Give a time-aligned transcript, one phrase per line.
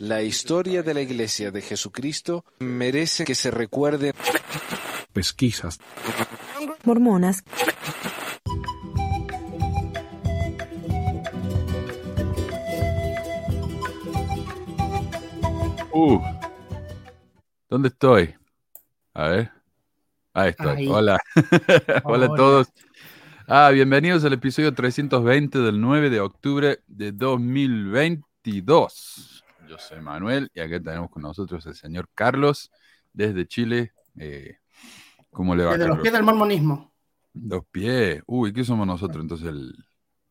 [0.00, 4.12] La historia de la Iglesia de Jesucristo merece que se recuerde.
[5.12, 5.78] Pesquisas.
[6.84, 7.42] Mormonas.
[15.92, 16.20] Uh,
[17.68, 18.34] ¿dónde estoy?
[19.14, 19.50] A ver.
[20.32, 20.76] Ahí estoy.
[20.76, 20.88] Ahí.
[20.88, 21.18] Hola.
[22.04, 22.72] Hola a todos.
[23.48, 27.12] Ah, bienvenidos al episodio 320 del 9 de octubre de
[28.44, 29.44] 2022.
[29.68, 32.70] Yo soy Manuel y acá tenemos con nosotros el señor Carlos
[33.12, 33.92] desde Chile.
[34.18, 34.56] Eh,
[35.30, 36.02] ¿Cómo le va, Desde los Carlos?
[36.02, 36.92] pies del mormonismo.
[37.34, 38.22] Los pies.
[38.26, 39.48] Uy, ¿qué somos nosotros entonces?
[39.48, 39.74] El...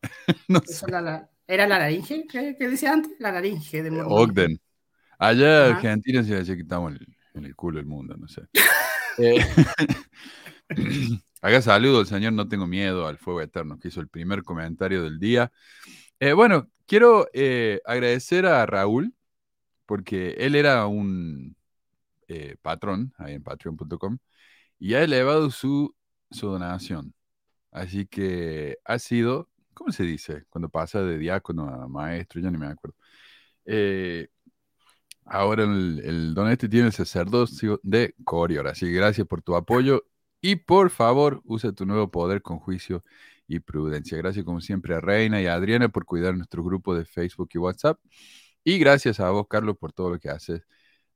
[0.48, 0.72] no sé.
[0.72, 3.12] Eso era, la, ¿era la laringe que, que decía antes?
[3.18, 4.22] La laringe del mormonismo.
[4.22, 4.60] Ogden.
[5.18, 5.76] Allá en Ajá.
[5.76, 8.42] Argentina se decía que estamos en el, en el culo del mundo, no sé.
[9.20, 9.44] Eh,
[11.42, 15.02] Acá saludo al señor No Tengo Miedo al Fuego Eterno, que hizo el primer comentario
[15.02, 15.50] del día.
[16.20, 19.14] Eh, bueno, quiero eh, agradecer a Raúl,
[19.86, 21.56] porque él era un
[22.28, 24.18] eh, patrón ahí en patreon.com
[24.78, 25.94] y ha elevado su,
[26.30, 27.14] donación.
[27.72, 30.44] Así que ha sido, ¿cómo se dice?
[30.50, 32.96] Cuando pasa de diácono a maestro, ya ni me acuerdo.
[35.24, 38.66] Ahora el, el don este tiene el sacerdocio de Corior.
[38.68, 40.04] Así que gracias por tu apoyo
[40.40, 43.04] y por favor usa tu nuevo poder con juicio
[43.48, 44.18] y prudencia.
[44.18, 47.58] Gracias como siempre a Reina y a Adriana por cuidar nuestro grupo de Facebook y
[47.58, 47.98] WhatsApp.
[48.64, 50.62] Y gracias a vos, Carlos, por todo lo que haces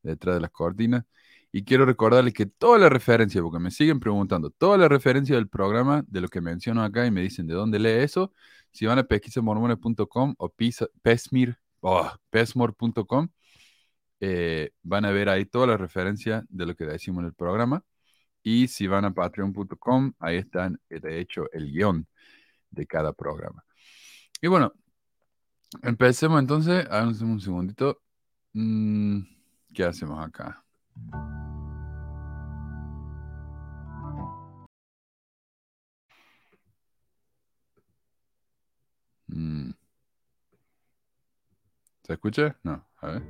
[0.02, 1.04] detrás de las cortinas.
[1.52, 5.48] Y quiero recordarles que toda la referencia, porque me siguen preguntando, toda la referencia del
[5.48, 8.32] programa, de lo que menciono acá y me dicen de dónde lee eso,
[8.70, 10.54] si van a pesquisamormones.com o
[11.02, 13.28] pesmir, oh, pesmor.com,
[14.20, 17.84] eh, van a ver ahí toda la referencia de lo que decimos en el programa.
[18.42, 22.06] Y si van a patreon.com, ahí están, de hecho, el guion
[22.72, 23.64] de cada programa.
[24.40, 24.72] Y bueno,
[25.82, 26.86] empecemos entonces.
[26.90, 28.02] Háganos un segundito.
[28.54, 29.20] Mm,
[29.72, 30.64] ¿Qué hacemos acá?
[39.28, 39.70] Mm.
[42.02, 42.56] ¿Se escucha?
[42.62, 43.22] No, a ver.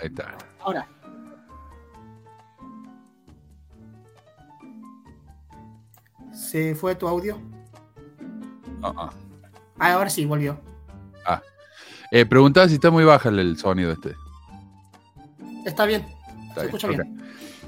[0.00, 0.36] Ahí está.
[0.60, 0.88] Ahora,
[6.34, 7.40] ¿se fue tu audio?
[8.82, 9.10] Ah, ah.
[9.78, 10.58] Ah, ahora sí, volvió.
[12.10, 14.14] Eh, preguntaba si está muy baja el, el sonido este.
[15.66, 16.06] Está bien,
[16.48, 17.22] Está se bien, escucha bien.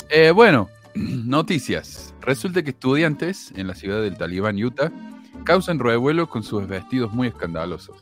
[0.09, 2.15] Eh, bueno, noticias.
[2.21, 4.93] Resulta que estudiantes en la ciudad del Talibán, Utah,
[5.43, 7.97] causan revuelo con sus vestidos muy escandalosos.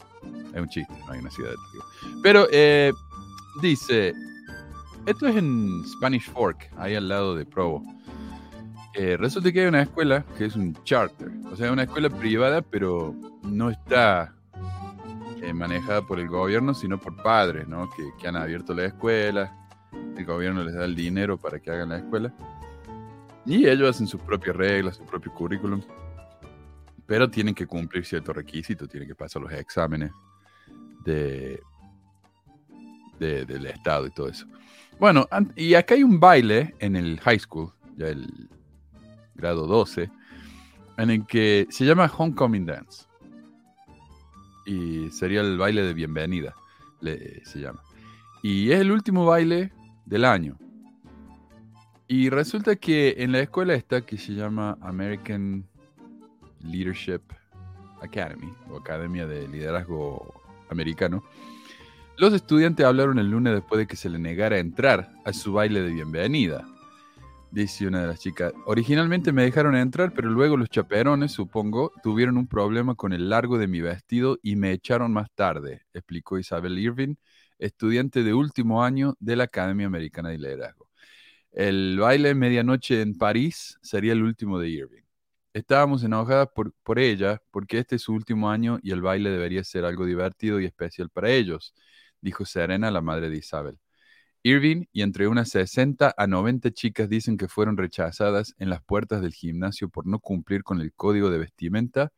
[0.52, 2.22] Es un chiste, no hay una ciudad de Talibán.
[2.22, 2.92] Pero eh,
[3.62, 4.12] dice,
[5.06, 7.82] esto es en Spanish Fork, ahí al lado de Provo.
[8.94, 12.62] Eh, resulta que hay una escuela que es un charter, o sea, una escuela privada,
[12.62, 14.32] pero no está
[15.42, 17.90] eh, manejada por el gobierno, sino por padres, ¿no?
[18.20, 19.52] Que, han abierto la escuela,
[20.16, 22.32] el gobierno les da el dinero para que hagan la escuela.
[23.44, 25.82] Y ellos hacen sus propias reglas, su propio currículum.
[27.06, 30.12] Pero tienen que cumplir ciertos requisitos, tienen que pasar los exámenes
[31.04, 31.60] de,
[33.18, 34.46] de- del Estado y todo eso.
[34.98, 35.26] Bueno,
[35.56, 38.48] y acá hay un baile en el high school, ya el
[39.34, 40.10] grado 12,
[40.98, 43.06] en el que se llama Homecoming Dance.
[44.66, 46.54] Y sería el baile de bienvenida,
[47.00, 47.82] se llama.
[48.42, 49.72] Y es el último baile
[50.06, 50.56] del año.
[52.06, 55.66] Y resulta que en la escuela esta que se llama American
[56.60, 57.20] Leadership
[58.02, 60.34] Academy, o Academia de Liderazgo
[60.70, 61.24] Americano,
[62.16, 65.82] los estudiantes hablaron el lunes después de que se le negara entrar a su baile
[65.82, 66.64] de bienvenida.
[67.54, 72.36] Dice una de las chicas, originalmente me dejaron entrar, pero luego los chaperones, supongo, tuvieron
[72.36, 76.76] un problema con el largo de mi vestido y me echaron más tarde, explicó Isabel
[76.80, 77.14] Irving,
[77.60, 80.88] estudiante de último año de la Academia Americana de Liderazgo.
[81.52, 85.04] El baile de medianoche en París sería el último de Irving.
[85.52, 89.62] Estábamos enojadas por, por ella porque este es su último año y el baile debería
[89.62, 91.72] ser algo divertido y especial para ellos,
[92.20, 93.78] dijo Serena, la madre de Isabel.
[94.44, 99.22] Irving y entre unas 60 a 90 chicas dicen que fueron rechazadas en las puertas
[99.22, 102.12] del gimnasio por no cumplir con el código de vestimenta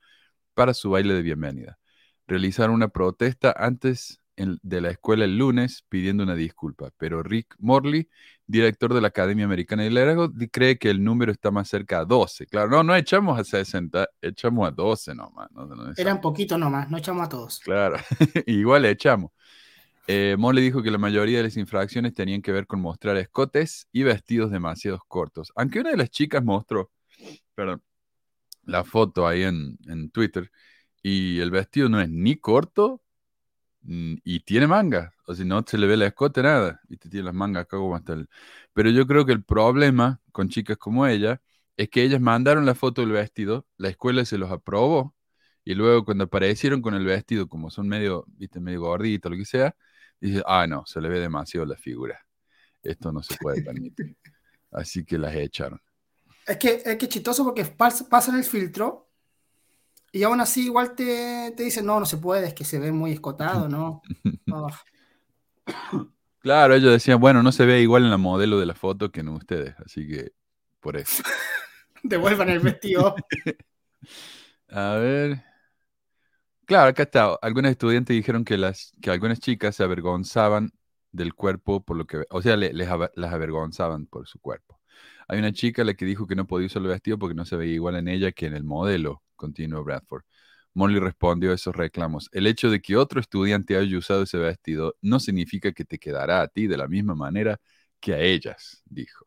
[0.53, 1.79] para su baile de bienvenida.
[2.27, 8.09] Realizaron una protesta antes de la escuela el lunes pidiendo una disculpa, pero Rick Morley,
[8.45, 12.05] director de la Academia Americana de Liderazgo, cree que el número está más cerca a
[12.05, 12.47] 12.
[12.47, 15.49] Claro, no, no echamos a 60, echamos a 12 nomás.
[15.53, 17.61] No, no, Eran poquitos nomás, no echamos a todos.
[17.61, 17.97] Claro,
[18.47, 19.31] igual echamos.
[20.09, 23.89] Eh, Morley dijo que la mayoría de las infracciones tenían que ver con mostrar escotes
[23.93, 25.53] y vestidos demasiado cortos.
[25.57, 26.93] Aunque una de las chicas mostró,
[27.55, 27.83] perdón,
[28.65, 30.51] la foto ahí en, en Twitter
[31.03, 33.03] y el vestido no es ni corto
[33.83, 36.81] Mm, Y tiene manga, o si no se le ve el escote, nada.
[36.89, 38.29] Y te tiene las mangas acá como hasta el...
[38.73, 41.41] Pero yo creo que el problema con chicas como ella
[41.77, 45.15] es que ellas mandaron la foto del vestido, la escuela se los aprobó,
[45.65, 49.45] y luego cuando aparecieron con el vestido, como son medio, viste, medio gorditos, lo que
[49.45, 49.77] sea,
[50.21, 52.21] dice, ah, no, se le ve demasiado la figura.
[52.83, 54.17] Esto no se puede permitir.
[54.71, 55.81] Así que las echaron.
[56.47, 59.09] Es que es que chistoso porque pas- pasan el filtro
[60.13, 62.93] y aún así igual te, te dicen, no, no se puede, es que se ve
[62.93, 64.01] muy escotado, ¿no?
[64.51, 64.69] Oh,
[66.39, 69.21] Claro, ellos decían, bueno, no se ve igual en la modelo de la foto que
[69.21, 70.33] en ustedes, así que
[70.79, 71.23] por eso.
[72.05, 73.17] devuelvan el vestido.
[74.69, 75.43] A ver.
[76.67, 77.35] Claro, acá está.
[77.43, 78.55] Algunos estudiantes dijeron que
[79.11, 80.73] algunas chicas se avergonzaban
[81.13, 84.81] del cuerpo por lo que, o sea, le- les las avergonzaban por su cuerpo.
[85.29, 87.57] Hay una chica la que dijo que no podía usar el vestido porque no se
[87.57, 90.25] veía igual en ella que en el modelo, continuó Bradford.
[90.75, 92.29] Molly respondió a esos reclamos.
[92.33, 96.43] El hecho de que otro estudiante haya usado ese vestido no significa que te quedará
[96.43, 97.59] a ti de la misma manera
[98.01, 99.27] que a ellas, dijo.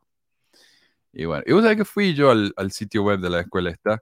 [1.12, 3.72] Y bueno, y vos sabés que fui yo al, al sitio web de la escuela
[3.72, 4.02] esta.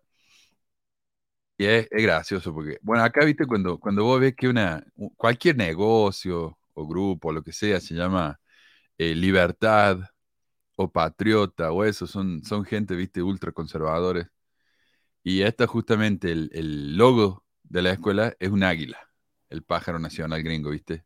[1.57, 4.83] Y es, es gracioso porque, bueno, acá viste cuando, cuando vos ves que una,
[5.15, 8.39] cualquier negocio o grupo lo que sea se llama
[8.97, 9.99] eh, Libertad
[10.75, 14.27] o Patriota o eso, son, son gente, viste, ultra conservadores.
[15.23, 18.97] Y esta justamente, el, el logo de la escuela es un águila,
[19.49, 21.05] el pájaro nacional gringo, viste.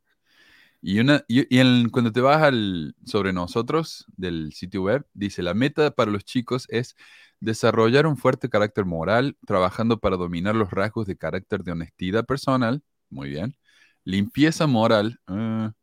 [0.81, 5.43] Y, una, y, y en- cuando te vas al sobre nosotros del sitio web, dice,
[5.43, 6.95] la meta para los chicos es
[7.41, 12.81] desarrollar un fuerte carácter moral, trabajando para dominar los rasgos de carácter de honestidad personal,
[13.09, 13.57] muy bien,
[14.05, 15.73] limpieza moral, ah,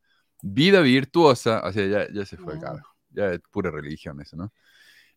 [0.40, 4.36] vida virtuosa, o sea, ya, ya se fue el carajo, ya es pura religión eso,
[4.36, 4.52] ¿no?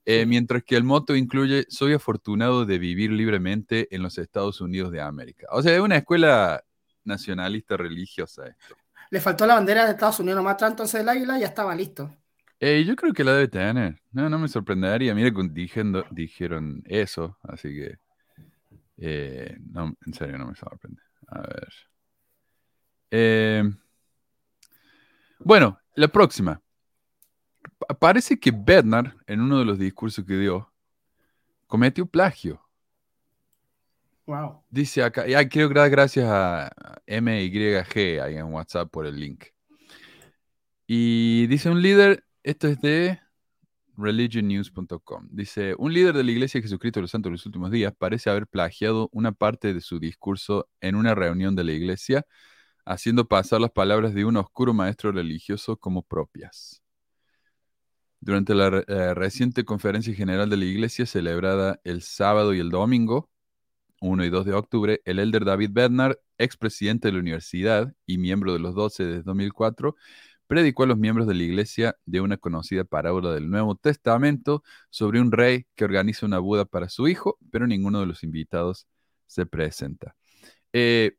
[0.04, 4.92] Eh, mientras que el moto incluye, soy afortunado de vivir libremente en los Estados Unidos
[4.92, 5.46] de América.
[5.52, 6.64] O sea, es una escuela
[7.04, 8.76] nacionalista religiosa esto.
[9.12, 12.16] Le faltó la bandera de Estados Unidos nomás entonces el águila ya estaba listo.
[12.63, 14.00] Eh, yo creo que la debe tener.
[14.12, 15.16] No, no me sorprendería.
[15.16, 15.50] Mira que
[16.12, 17.98] dijeron eso, así que.
[18.98, 21.02] eh, no, en serio, no me sorprende.
[21.28, 21.74] A ver.
[23.10, 23.63] Eh,
[25.40, 26.62] bueno, la próxima.
[27.80, 30.72] Pa- Parece que Bednar, en uno de los discursos que dio,
[31.66, 32.62] cometió plagio.
[34.28, 34.63] Wow.
[34.69, 36.72] Dice acá, y quiero dar gracias a
[37.08, 39.46] MYG ahí en WhatsApp por el link.
[40.86, 43.20] Y dice un líder, esto es de
[43.98, 45.28] religionnews.com.
[45.32, 48.30] Dice, un líder de la Iglesia Jesucristo de los Santos de los últimos días parece
[48.30, 52.26] haber plagiado una parte de su discurso en una reunión de la Iglesia,
[52.86, 56.82] haciendo pasar las palabras de un oscuro maestro religioso como propias.
[58.20, 63.30] Durante la eh, reciente conferencia general de la Iglesia celebrada el sábado y el domingo,
[64.02, 68.54] 1 y 2 de octubre, el elder David Bednar, expresidente de la universidad y miembro
[68.54, 69.96] de los 12 desde 2004,
[70.51, 75.21] predicó a los miembros de la iglesia de una conocida parábola del Nuevo Testamento sobre
[75.21, 78.86] un rey que organiza una boda para su hijo, pero ninguno de los invitados
[79.27, 80.13] se presenta.
[80.74, 81.15] Eh,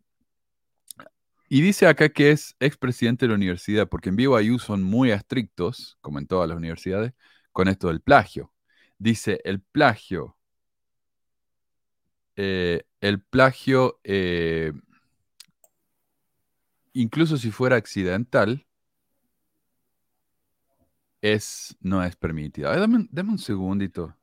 [1.49, 5.97] y dice acá que es expresidente de la universidad, porque en BYU son muy estrictos,
[6.03, 7.15] como en todas las universidades,
[7.53, 8.53] con esto del plagio.
[8.99, 10.37] Dice, el plagio
[12.37, 14.73] eh, el plagio, eh,
[16.93, 18.67] incluso si fuera accidental,
[21.23, 22.69] es, no es permitido.
[22.69, 24.15] A ver, dame, un- dame un segundito.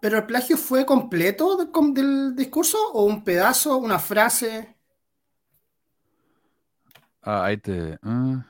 [0.00, 4.74] ¿Pero el plagio fue completo de- com- del discurso o un pedazo, una frase?
[7.22, 7.98] Ah, ahí te.
[8.02, 8.44] ah.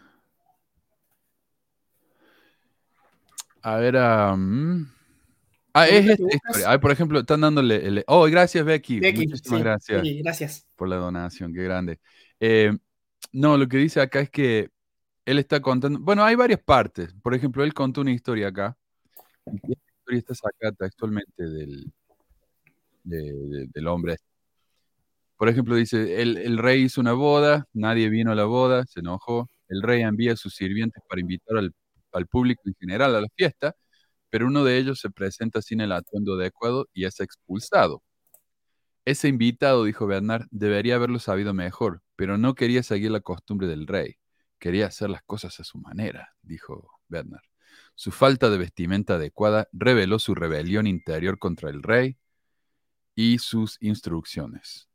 [3.62, 4.36] A ver, ah,
[5.88, 7.86] es por ejemplo, están dándole.
[7.86, 9.00] el- Oh, gracias, Becky.
[9.00, 10.02] Becky, Muchísimas sí, gracias.
[10.02, 10.66] sí, gracias.
[10.76, 11.98] por la donación, qué grande.
[12.38, 12.76] Eh,
[13.32, 14.70] no, lo que dice acá es que
[15.26, 17.12] él está contando, bueno, hay varias partes.
[17.22, 18.76] Por ejemplo, él contó una historia acá.
[19.46, 21.92] Y esta historia está sacada textualmente del,
[23.04, 24.16] de- de- del hombre.
[25.36, 29.00] Por ejemplo, dice, el, el rey hizo una boda, nadie vino a la boda, se
[29.00, 29.48] enojó.
[29.68, 31.72] El rey envía a sus sirvientes para invitar al,
[32.12, 33.74] al público en general a la fiesta,
[34.30, 38.02] pero uno de ellos se presenta sin el atuendo adecuado y es expulsado.
[39.06, 43.86] Ese invitado, dijo Bernard, debería haberlo sabido mejor, pero no quería seguir la costumbre del
[43.86, 44.16] rey.
[44.58, 47.44] Quería hacer las cosas a su manera, dijo Bernard.
[47.94, 52.16] Su falta de vestimenta adecuada reveló su rebelión interior contra el rey
[53.14, 54.88] y sus instrucciones.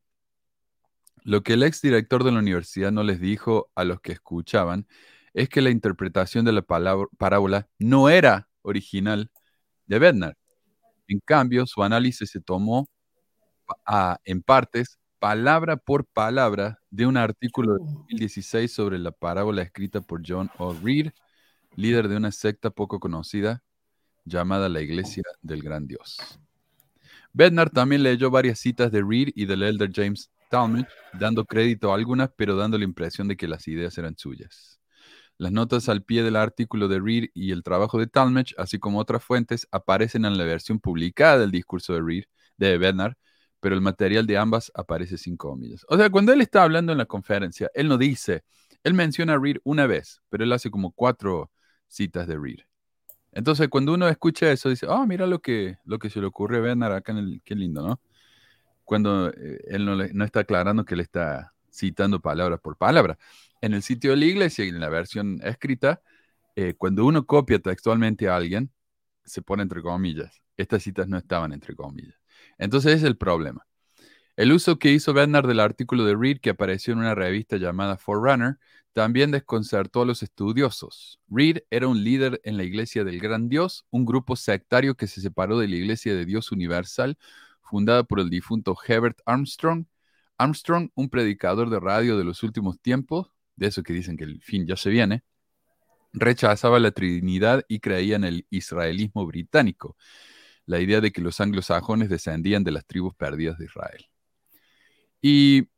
[1.23, 4.87] Lo que el exdirector de la universidad no les dijo a los que escuchaban
[5.33, 9.31] es que la interpretación de la parábola no era original
[9.85, 10.35] de Bernard.
[11.07, 12.89] En cambio, su análisis se tomó
[13.85, 17.85] a- en partes palabra por palabra de un artículo de Uh.
[18.09, 20.73] 2016 sobre la parábola escrita por John O.
[20.73, 21.11] Reed,
[21.75, 23.63] líder de una secta poco conocida
[24.25, 26.17] llamada la Iglesia del Gran Dios.
[27.33, 31.95] Bednar también leyó varias citas de Reed y del elder James Talmage, dando crédito a
[31.95, 34.79] algunas, pero dando la impresión de que las ideas eran suyas.
[35.37, 38.97] Las notas al pie del artículo de Reed y el trabajo de Talmage, así como
[38.97, 42.23] otras fuentes, aparecen en la versión publicada del discurso de Reed,
[42.57, 43.17] de Bednar,
[43.61, 45.85] pero el material de ambas aparece sin comillas.
[45.87, 48.43] O sea, cuando él está hablando en la conferencia, él no dice,
[48.83, 51.51] él menciona a Reed una vez, pero él hace como cuatro
[51.87, 52.59] citas de Reed.
[53.31, 56.57] Entonces, cuando uno escucha eso, dice, oh, mira lo que, lo que se le ocurre
[56.57, 58.01] a Bednar acá en el, qué lindo, ¿no?
[58.83, 63.17] Cuando eh, él no, le- está aclarando que le está citando palabra por palabra.
[63.61, 66.01] En el sitio de la iglesia y en la versión escrita,
[66.55, 68.71] eh, cuando uno copia textualmente a alguien,
[69.25, 70.41] se pone entre comillas.
[70.57, 72.20] Estas citas no estaban entre comillas.
[72.61, 73.65] Entonces es el problema.
[74.37, 77.97] El uso que hizo Bednar del artículo de Reed que apareció en una revista llamada
[77.97, 78.59] Forerunner
[78.93, 81.19] también desconcertó a los estudiosos.
[81.27, 85.21] Reed era un líder en la Iglesia del Gran Dios, un grupo sectario que se
[85.21, 87.17] separó de la Iglesia de Dios Universal,
[87.63, 89.85] fundada por el difunto Herbert Armstrong.
[90.37, 94.39] Armstrong, un predicador de radio de los últimos tiempos, de eso que dicen que el
[94.43, 95.23] fin ya se viene,
[96.13, 99.97] rechazaba la Trinidad y creía en el israelismo británico,
[100.71, 104.05] la idea de que los anglosajones descendían de las tribus perdidas de Israel.
[105.21, 105.69] Y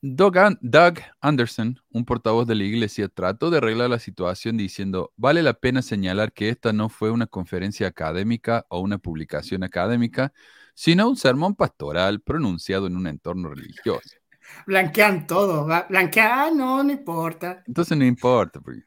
[0.00, 5.12] Doug, An- Doug Anderson, un portavoz de la iglesia, trató de arreglar la situación diciendo,
[5.16, 10.32] vale la pena señalar que esta no fue una conferencia académica o una publicación académica,
[10.74, 14.16] sino un sermón pastoral pronunciado en un entorno religioso.
[14.66, 17.62] Blanquean todo, blanquean, ah, no, no importa.
[17.66, 18.82] Entonces no importa, porque,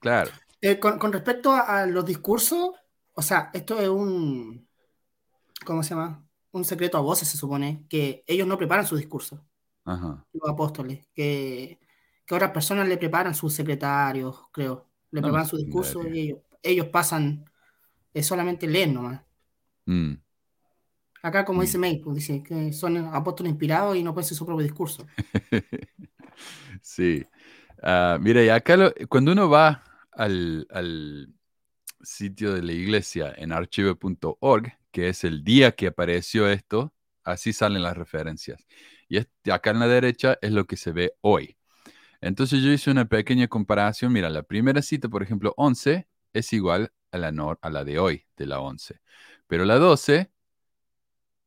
[0.00, 2.72] claro, Eh, con, con respecto a, a los discursos,
[3.14, 4.67] o sea, esto es un,
[5.64, 6.24] ¿cómo se llama?
[6.52, 9.44] Un secreto a voces, se supone, que ellos no preparan su discurso,
[9.84, 10.24] ajá.
[10.32, 11.80] los apóstoles, que,
[12.26, 16.38] que otras personas le preparan sus secretarios, creo, le No, preparan su discurso y ellos,
[16.62, 17.44] ellos pasan,
[18.14, 19.22] es solamente leen nomás.
[19.86, 20.20] Mm.
[21.22, 21.62] Acá, como Mm.
[21.62, 25.06] dice May, pues, dice que son apóstoles inspirados y no pueden ser su propio discurso.
[26.82, 27.24] Sí.
[27.82, 31.34] Ah, mira, y acá lo- cuando uno va al, al
[32.02, 36.92] sitio de la iglesia en archive.org, que es el día que apareció esto,
[37.24, 38.66] así salen las referencias.
[39.08, 41.56] Y este, acá en la derecha es lo que se ve hoy.
[42.20, 44.12] Entonces yo hice una pequeña comparación.
[44.12, 47.98] Mira, la primera cita, por ejemplo, 11, es igual a la, nor- a la de
[47.98, 49.00] hoy, de la 11.
[49.46, 50.30] Pero la 12,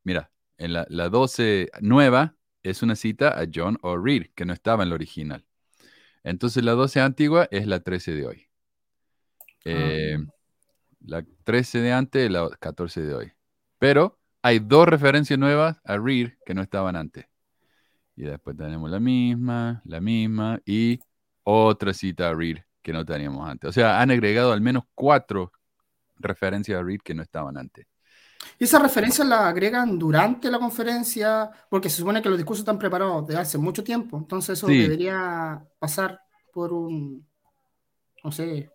[0.04, 3.96] mira, en la, la 12 nueva es una cita a John O.
[3.96, 5.46] Reed, que no estaba en la original.
[6.24, 8.48] Entonces la 12 antigua es la 13 de hoy.
[9.64, 10.18] Eh,
[11.04, 13.32] La 13 de antes, la 14 de hoy.
[13.78, 17.26] Pero hay dos referencias nuevas a Reed que no estaban antes.
[18.16, 21.00] Y después tenemos la misma, la misma y
[21.44, 23.70] otra cita a Reed que no teníamos antes.
[23.70, 25.52] O sea, han agregado al menos cuatro
[26.16, 27.86] referencias a Reed que no estaban antes.
[28.58, 32.78] Y esas referencias las agregan durante la conferencia, porque se supone que los discursos están
[32.78, 34.18] preparados desde hace mucho tiempo.
[34.18, 34.78] Entonces eso Sí.
[34.82, 36.20] debería pasar
[36.52, 37.26] por un,
[38.24, 38.70] no sé,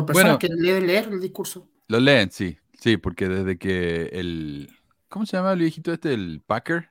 [0.00, 0.56] por personas Bueno.
[0.56, 1.68] que deben leer el discurso.
[1.88, 4.70] Lo leen, sí, sí, porque desde que el,
[5.08, 6.14] ¿cómo se llama el viejito este?
[6.14, 6.90] El Packer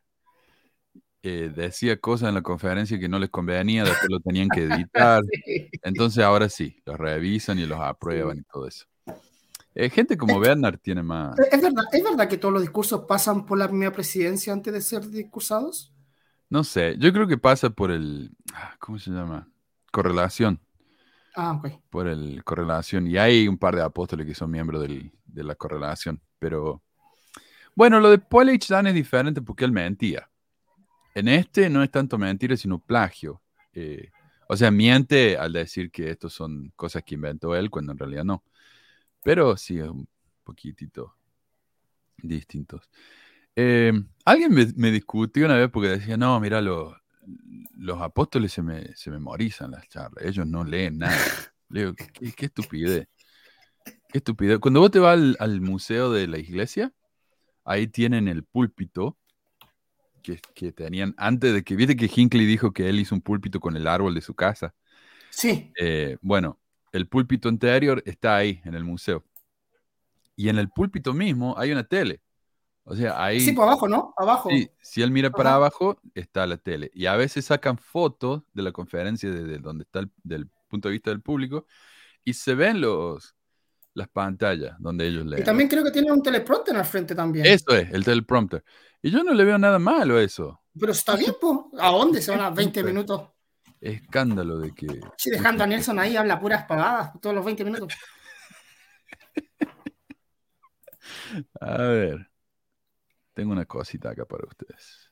[1.24, 5.24] eh, decía cosas en la conferencia que no les convenía, después lo tenían que editar.
[5.84, 8.86] Entonces ahora sí, los revisan y los aprueban y todo eso.
[9.74, 11.38] Eh, gente como Bernard tiene más.
[11.52, 14.82] ¿Es verdad, ¿Es verdad que todos los discursos pasan por la primera presidencia antes de
[14.82, 15.92] ser discursados?
[16.50, 19.50] No sé, yo creo que pasa por el, ah, ¿cómo se llama?
[19.92, 20.62] Correlación,
[21.36, 23.08] Ah, por el correlación.
[23.08, 26.22] Y hay un par de apóstoles que son miembros del- de la correlación.
[26.40, 26.82] Pero
[27.76, 28.74] bueno, lo de Paul H.
[28.74, 30.30] Dan es diferente porque él mentía.
[31.14, 33.42] En este no es tanto mentira, sino plagio.
[33.74, 34.10] Eh,
[34.50, 38.24] o sea, miente al decir que estos son cosas que inventó él, cuando en realidad
[38.26, 38.44] no.
[39.24, 40.08] Pero sí, es un
[40.44, 41.16] poquitito
[42.18, 42.90] distintos.
[43.56, 43.94] Eh,
[44.26, 46.98] alguien me, me discutió una vez porque decía, no, mira, lo-
[47.76, 51.18] los apóstoles se, me, se memorizan las charlas, ellos no leen nada.
[51.70, 53.08] Le digo, qué, qué estupidez.
[54.10, 54.60] Qué estupidez.
[54.60, 56.94] Cuando vos te vas al, al museo de la iglesia,
[57.66, 59.18] ahí tienen el púlpito
[60.22, 63.60] que, que tenían antes de que, viste que Hinckley dijo que él hizo un púlpito
[63.60, 64.74] con el árbol de su casa.
[65.30, 66.60] Sí, Eh, bueno,
[66.92, 69.24] el púlpito anterior está ahí en el museo.
[70.36, 72.22] Y en el púlpito mismo hay una tele.
[72.88, 74.14] O sea, ahí, sí, por abajo, ¿no?
[74.16, 74.50] Abajo.
[74.50, 75.56] sí, si él mira para Ajá.
[75.58, 76.92] abajo, está la tele.
[76.94, 80.94] Y a veces sacan fotos de la conferencia desde donde está el, del punto de
[80.94, 81.66] vista del público
[82.24, 83.36] y se ven los,
[83.96, 85.44] las pantallas donde ellos Y leen.
[85.44, 87.48] también creo que tiene un teleprompter al frente también.
[87.48, 88.64] Eso es, el teleprompter.
[89.02, 90.62] Y yo no le veo nada malo a eso.
[90.80, 91.58] Pero está bien, pues.
[91.80, 93.30] ¿A dónde se van a 20 minutos?
[93.82, 94.88] Escándalo de que.
[95.18, 97.88] Sí, dejando a Nelson ahí, habla puras pagadas todos los 20 minutos.
[101.62, 102.30] A ver.
[103.36, 105.12] Tengo una cosita acá para ustedes.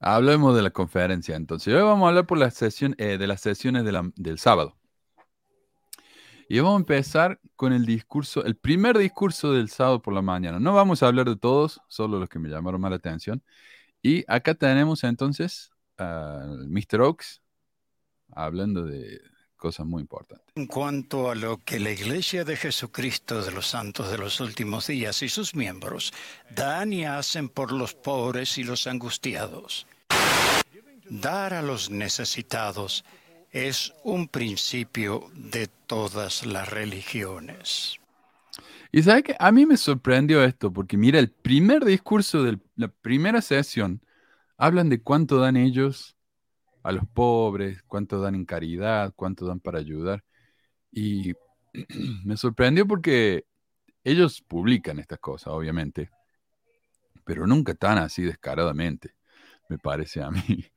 [0.00, 1.74] Hablemos de la conferencia entonces.
[1.74, 4.78] Hoy vamos a hablar por la sesión, eh, de las sesiones de la- del sábado.
[6.48, 10.58] Y vamos a empezar con el discurso, el primer discurso del sábado por la mañana.
[10.58, 13.42] No vamos a hablar de todos, solo los que me llamaron más la atención.
[14.00, 17.02] Y acá tenemos entonces al Mr.
[17.02, 17.42] Oaks
[18.32, 19.20] hablando de
[19.66, 20.46] cosas muy importantes.
[20.54, 24.86] En cuanto a lo que la Iglesia de Jesucristo de los Santos de los Últimos
[24.86, 26.12] Días y sus miembros
[26.54, 29.88] dan y hacen por los pobres y los angustiados.
[31.08, 33.04] Dar a los necesitados
[33.50, 37.98] es un principio de todas las religiones.
[38.92, 42.86] Y sabe que a mí me sorprendió esto, porque mira, el primer discurso de la
[42.86, 44.00] primera sesión
[44.56, 46.15] hablan de cuánto dan ellos
[46.86, 50.22] a los pobres, cuánto dan en caridad, cuánto dan para ayudar.
[50.92, 51.34] Y
[52.24, 53.44] me sorprendió porque
[54.04, 56.10] ellos publican estas cosas, obviamente,
[57.24, 59.16] pero nunca tan así descaradamente,
[59.68, 60.40] me parece a mí.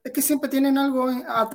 [0.00, 1.10] Es que siempre tienen algo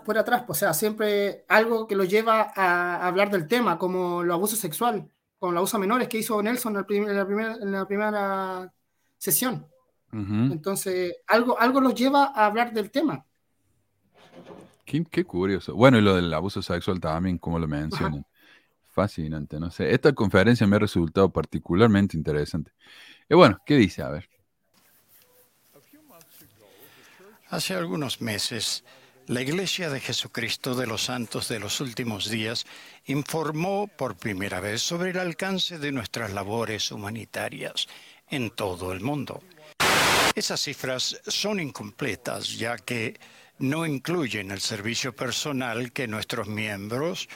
[0.06, 4.30] por atrás, o sea, siempre algo que los lleva a hablar del tema, como el
[4.30, 7.88] abuso sexual, con el abuso a menores que hizo Nelson en la, primera, en la
[7.88, 8.72] primera
[9.18, 9.66] sesión.
[10.12, 13.26] Entonces, algo, algo los lleva a hablar del tema.
[14.86, 15.74] Qué, qué curioso.
[15.76, 18.26] Bueno, y lo del abuso sexual también, como lo mencionan.
[18.92, 19.92] Fascinante, no sé.
[19.92, 22.72] Esta conferencia me ha resultado particularmente interesante.
[23.28, 24.04] Y bueno, ¿qué dice?
[24.04, 24.30] A ver.
[27.50, 28.84] Hace algunos meses,
[29.28, 32.66] la Iglesia de Jesucristo de los Santos de los Últimos Días
[33.06, 37.88] informó por primera vez sobre el alcance de nuestras labores humanitarias
[38.30, 39.42] en todo el mundo.
[40.36, 43.20] Esas cifras son incompletas ya que
[43.64, 47.30] no incluyen el servicio personal que nuestros miembros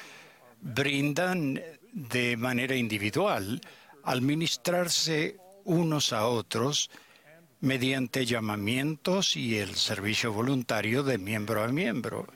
[0.59, 1.61] brindan
[1.93, 3.61] de manera individual
[4.03, 6.91] al ministrarse unos a otros
[7.61, 12.27] mediante llamamientos y el servicio voluntario de miembro a miembro.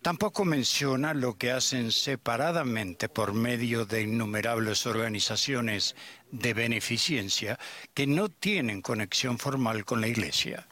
[0.00, 5.96] Tampoco menciona lo que hacen separadamente por medio de innumerables organizaciones
[6.30, 7.58] de beneficencia
[7.94, 10.68] que no tienen conexión formal con la Iglesia.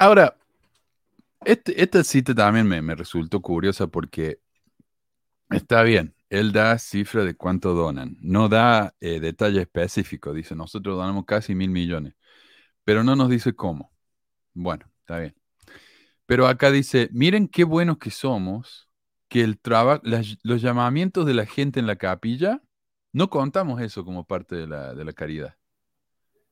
[0.00, 0.34] Ahora,
[1.44, 4.40] este- esta cita también me, me resultó curiosa porque
[5.50, 10.96] está bien, él da cifra de cuánto donan, no da eh, detalle específico, dice, nosotros
[10.96, 12.14] donamos casi mil millones,
[12.84, 13.92] pero no nos dice cómo.
[14.54, 15.36] Bueno, está bien.
[16.26, 18.88] Pero acá dice, miren qué buenos que somos,
[19.28, 20.02] que el trabajo,
[20.44, 22.62] los llamamientos de la gente en la capilla,
[23.12, 25.56] no contamos eso como parte de la, de la caridad.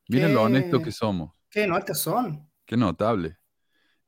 [0.09, 2.47] Miren lo Qué- honesto que somos, Qué notas son.
[2.65, 3.38] qué notable.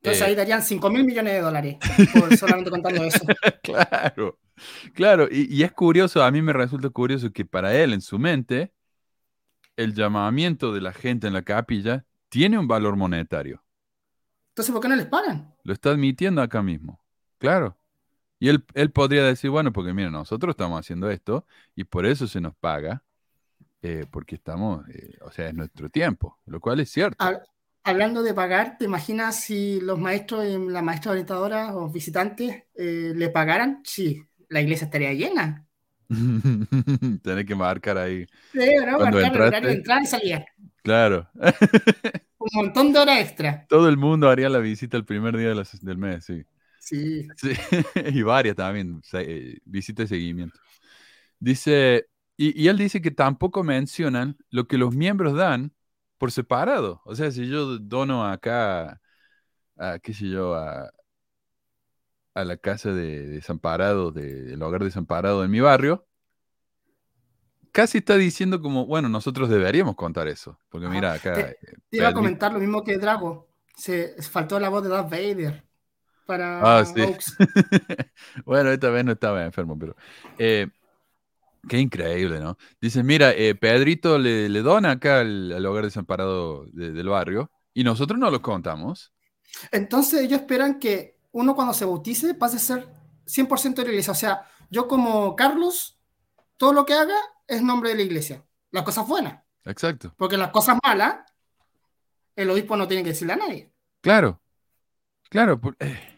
[0.02, 1.76] Entonces Eh, ahí darían 5 mil millones de dólares
[2.12, 3.24] por solamente contando eso.
[3.62, 4.38] Claro,
[4.94, 8.18] claro, y, y es curioso, a mí me resulta curioso que para él, en su
[8.18, 8.72] mente,
[9.76, 13.62] el llamamiento de la gente en la capilla tiene un valor monetario.
[14.50, 15.54] Entonces, ¿por qué no les pagan?
[15.64, 17.00] Lo está admitiendo acá mismo.
[17.38, 17.76] Claro.
[18.40, 22.26] Y él, él podría decir, bueno, porque mira, nosotros estamos haciendo esto y por eso
[22.28, 23.04] se nos paga,
[23.82, 27.36] eh, porque estamos, eh, o sea, es nuestro tiempo, lo cual es cierto.
[27.84, 33.12] Hablando de pagar, ¿te imaginas si los maestros y las maestras orientadoras o visitantes eh,
[33.14, 33.82] le pagaran?
[33.84, 35.66] Sí, la iglesia estaría llena.
[37.22, 38.26] Tener que marcar ahí.
[38.52, 38.96] Sí, ¿no?
[38.96, 39.70] Cuando Marcar el entraste.
[39.70, 40.44] entrada y salida.
[40.82, 41.28] Claro.
[42.44, 43.50] Un montón de horas extra.
[43.66, 46.44] Todo el mundo haría la visita el primer día de del mes, sí.
[46.78, 47.34] Sí.
[47.36, 47.50] Sí,
[48.14, 50.58] y varias también, eh, visita y seguimiento.
[51.40, 55.74] Dice, y, y él dice que tampoco mencionan lo que los miembros dan
[56.22, 57.00] por separado.
[57.04, 59.00] O sea, si yo dono acá,
[59.76, 60.92] a, qué sé yo, a,
[62.34, 66.06] a la casa de desamparados, de- del hogar desamparado en mi barrio,
[67.72, 70.58] casi está diciendo como, bueno, nosotros deberíamos contar eso.
[70.68, 70.94] Porque Ajá.
[70.94, 71.34] mira, acá...
[71.34, 71.56] Te- eh,
[71.90, 73.48] Te iba a comentar lo mismo que Drago.
[73.76, 75.64] Se se faltó la voz de Darth Vader
[76.26, 77.02] para Ah, sí.
[78.44, 79.96] Bueno, esta vez no estaba enfermo, pero
[80.38, 80.68] eh,
[81.68, 82.56] qué increíble, ¿no?
[82.80, 87.50] Dice, mira, eh, Pedrito le, le dona acá al, al hogar desamparado de- del barrio
[87.74, 89.12] y nosotros no lo contamos.
[89.70, 92.88] Entonces ellos esperan que uno cuando se bautice pase a ser
[93.26, 94.12] 100% de la iglesia.
[94.12, 95.98] O sea, yo como Carlos,
[96.56, 98.44] todo lo que haga es nombre de la iglesia.
[98.70, 99.42] Las cosas buenas.
[99.64, 101.18] Exacto, Porque las cosas malas,
[102.34, 103.72] el obispo no tiene que decirle a nadie.
[104.00, 104.40] claro,
[105.30, 105.60] claro.
[105.60, 106.11] por- eh,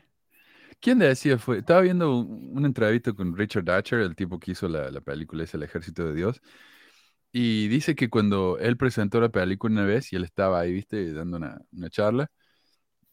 [0.84, 1.56] ¿Quién decía fue?
[1.60, 5.42] Estaba viendo un- una entrevista con Richard Thatcher, el tipo que hizo la, la película
[5.44, 6.42] Es el Ejército de Dios,
[7.32, 11.14] y dice que cuando él presentó la película una vez y él estaba ahí, viste,
[11.14, 12.30] dando una, una charla,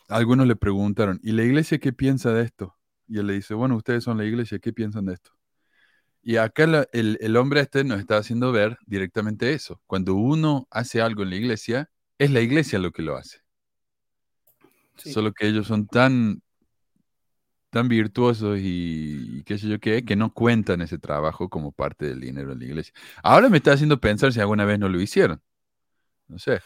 [0.09, 2.75] algunos le preguntaron, ¿y la iglesia qué piensa de esto?
[3.07, 5.31] Y él le dice, bueno, ustedes son la iglesia, ¿qué piensan de esto?
[6.23, 9.81] Y acá la- el, el hombre este nos está haciendo ver directamente eso.
[9.87, 13.39] Cuando uno hace algo en la iglesia, es la iglesia lo que lo hace.
[14.97, 15.13] Sí.
[15.13, 16.41] Solo que ellos son tan,
[17.71, 22.05] tan virtuosos y, y qué sé yo qué, que no cuentan ese trabajo como parte
[22.05, 22.93] del dinero de la iglesia.
[23.23, 25.41] Ahora me está haciendo pensar si alguna vez no lo hicieron.
[26.27, 26.59] No sé.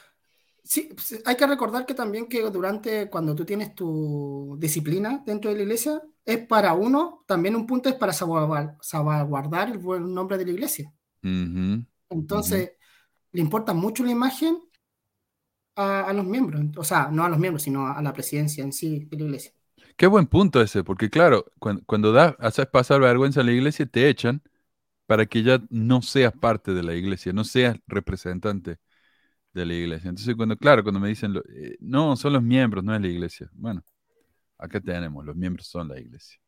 [0.63, 5.51] Sí, pues, hay que recordar que también que durante cuando tú tienes tu disciplina dentro
[5.51, 10.39] de la iglesia, es para uno, también un punto es para salvaguardar, el buen nombre
[10.39, 10.91] de la iglesia.
[11.23, 11.85] Ujú.
[12.09, 12.71] Entonces,
[13.31, 14.57] le importa mucho la imagen
[15.75, 18.73] a, a los miembros, o sea, no a los miembros, sino a la presidencia en
[18.73, 19.54] sí de la iglesia.
[19.97, 23.85] Qué buen punto ese, porque claro, cuando, cuando da, haces pasar vergüenza a la iglesia,
[23.85, 24.41] te echan
[25.07, 28.77] para que ya no seas parte de la iglesia, no seas representante
[29.53, 30.09] de la iglesia.
[30.09, 33.07] Entonces, cuando, claro, cuando me dicen, lo- eh, no, son los miembros, no es la
[33.09, 33.49] iglesia.
[33.53, 33.83] Bueno,
[34.57, 36.39] acá tenemos, los miembros son la iglesia.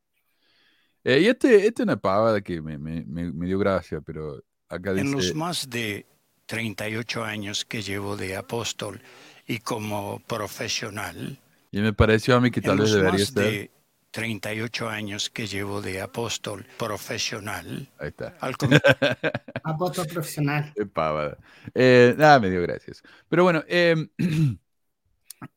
[1.04, 4.94] Eh, y este, este es una pavada que me, me- me- dio gracia, pero acá
[4.96, 6.06] En los dice, más de
[6.46, 9.02] 38 años que llevo de apóstol
[9.48, 11.40] y como profesional,
[11.72, 13.72] y me pareció a mí que tal vez debería más estar, de
[14.12, 18.36] 38 años que llevo de apóstol profesional, ahí está.
[18.40, 18.56] al
[19.64, 20.74] Apóstol profesional.
[20.76, 21.38] Qué pavada.
[21.74, 23.04] Eh, nada, me dio gracias.
[23.30, 24.10] Pero bueno, em,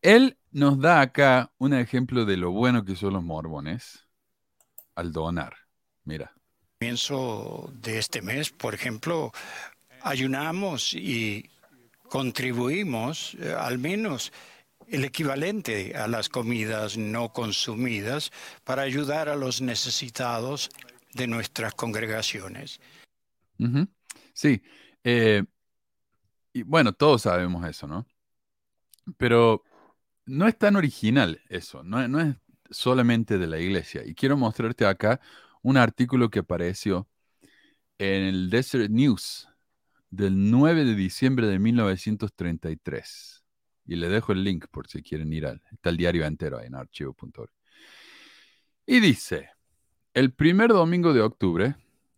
[0.02, 4.06] él nos da acá un ejemplo de lo bueno que son los mormones
[4.94, 5.54] al donar.
[6.04, 6.32] Mira,
[6.78, 9.32] comienzo de este mes, por ejemplo,
[10.02, 11.48] ayunamos y
[12.08, 14.32] contribuimos eh, al menos
[14.90, 18.32] el equivalente a las comidas no consumidas
[18.64, 20.70] para ayudar a los necesitados
[21.14, 22.80] de nuestras congregaciones.
[24.32, 24.62] Sí.
[25.04, 25.44] eh,
[26.52, 28.06] y bueno, todos sabemos eso, ¿no?
[29.16, 29.62] Pero
[30.26, 32.36] no es tan original eso, no, no es
[32.70, 34.02] solamente de la iglesia.
[34.04, 35.20] Y quiero mostrarte acá
[35.62, 37.08] un artículo que apareció
[37.98, 39.48] en el Desert News
[40.10, 43.39] del 9 de diciembre de 1933.
[43.86, 45.62] Y le dejo el link por si quieren ir al.
[45.72, 47.50] Está el diario entero ahí en archivo.org.
[48.86, 49.50] Y dice:
[50.14, 51.76] El primer domingo de octubre,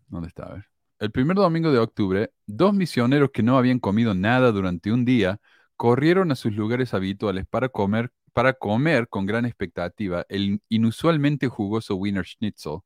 [0.08, 0.44] ¿dónde está?
[0.46, 0.66] A ver.
[0.98, 5.40] El primer domingo de octubre, dos misioneros que no habían comido nada durante un día
[5.76, 11.96] corrieron a sus lugares habituales para comer, para comer con gran expectativa el inusualmente jugoso
[11.96, 12.78] Wiener Schnitzel,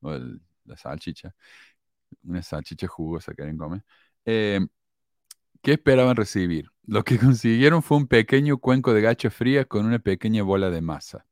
[0.00, 1.34] o el- la salchicha,
[2.24, 3.82] una salchicha jugosa que alguien come,
[4.24, 4.60] eh,
[5.62, 6.70] ¿qué esperaban recibir?
[6.86, 10.80] Lo que consiguieron fue un pequeño cuenco de gacha fría con una pequeña bola de
[10.82, 11.26] masa.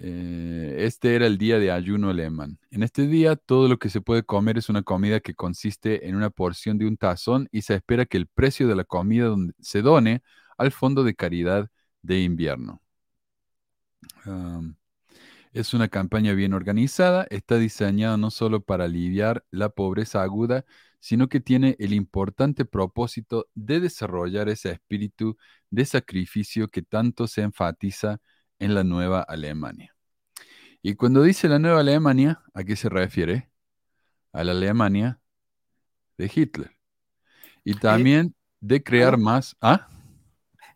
[0.00, 2.58] Eh, este era el día de ayuno alemán.
[2.70, 6.14] En este día, todo lo que se puede comer es una comida que consiste en
[6.14, 9.82] una porción de un tazón y se espera que el precio de la comida se
[9.82, 10.22] done
[10.56, 11.68] al Fondo de Caridad
[12.02, 12.80] de Invierno.
[15.52, 20.64] Es una campaña bien organizada, está diseñada no solo para aliviar la pobreza aguda,
[21.00, 25.36] sino que tiene el importante propósito de desarrollar ese espíritu
[25.70, 28.20] de sacrificio que tanto se enfatiza
[28.58, 29.94] en la Nueva Alemania.
[30.82, 33.50] Y cuando dice la Nueva Alemania, ¿a qué se refiere?
[34.32, 35.20] A la Alemania
[36.16, 36.76] de Hitler.
[37.64, 39.56] Y también de crear más...
[39.60, 39.88] ¿Ah?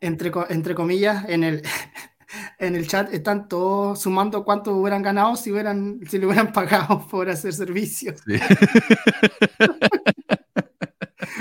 [0.01, 1.63] Entre comillas, en el,
[2.59, 7.07] en el chat están todos sumando cuánto hubieran ganado si, hubieran, si le hubieran pagado
[7.11, 8.14] por hacer servicio.
[8.25, 8.38] Sí.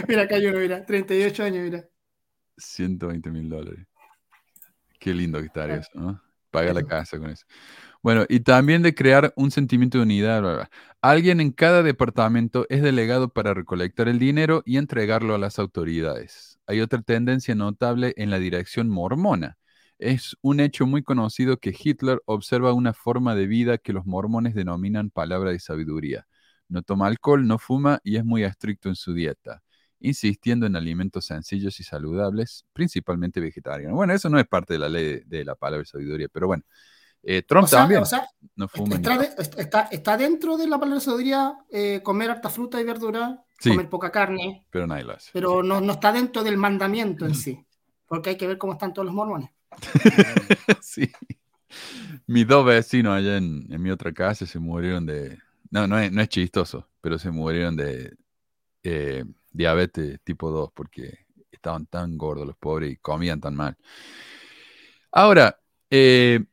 [0.07, 1.85] Mira, acá hay uno, mira, 38 años, mira.
[2.57, 3.85] 120 mil dólares.
[4.99, 6.21] Qué lindo que estaría eso, ¿no?
[6.51, 7.45] Paga la casa con eso.
[8.03, 10.41] Bueno, y también de crear un sentimiento de unidad.
[10.41, 10.69] bla, bla.
[11.01, 16.59] Alguien en cada departamento es delegado para recolectar el dinero y entregarlo a las autoridades.
[16.67, 19.57] Hay otra tendencia notable en la dirección mormona.
[20.01, 24.55] Es un hecho muy conocido que Hitler observa una forma de vida que los mormones
[24.55, 26.27] denominan palabra de sabiduría.
[26.67, 29.61] No toma alcohol, no fuma y es muy estricto en su dieta
[30.03, 33.95] insistiendo en alimentos sencillos y saludables, principalmente vegetarianos.
[33.95, 36.47] Bueno, eso no es parte de la ley de, de la palabra de sabiduría, pero
[36.47, 36.63] bueno.
[37.21, 38.95] Eh, Trump O sea, también o sea, no fuma.
[38.95, 39.23] está,
[39.61, 43.69] está, está dentro de la palabra de sabiduría eh, comer harta fruta y verdura, Sí.
[43.69, 45.29] comer poca carne, pero nadie lo hace.
[45.31, 47.63] pero no, no está dentro del mandamiento en sí,
[48.07, 49.51] porque hay que ver cómo están todos los mormones.
[50.81, 51.11] sí.
[52.27, 55.37] Mis dos vecinos allá en, en mi otra casa se murieron de...
[55.69, 58.13] No, no no es chistoso, pero se murieron de
[58.83, 63.77] eh, diabetes tipo 2 porque estaban tan gordos los pobres y comían tan mal.
[65.11, 66.43] Ahora, eh,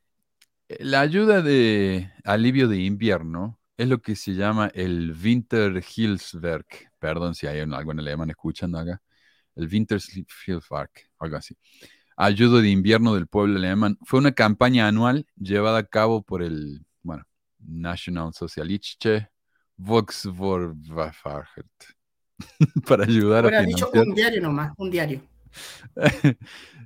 [0.81, 6.93] La ayuda de alivio de invierno es lo que se llama el Winterhilfswerk.
[6.99, 9.03] Perdón si hay algo en alemán escuchando acá.
[9.57, 11.57] El Winterhilfswerk, algo así.
[12.21, 13.97] Ayuda de invierno del pueblo alemán.
[14.05, 17.23] Fue una campaña anual llevada a cabo por el, bueno,
[17.61, 19.29] National Socialistische
[19.77, 21.65] Volkswagen
[22.89, 24.09] para ayudar Hubiera a dicho financiar.
[24.09, 25.23] un diario nomás, un diario.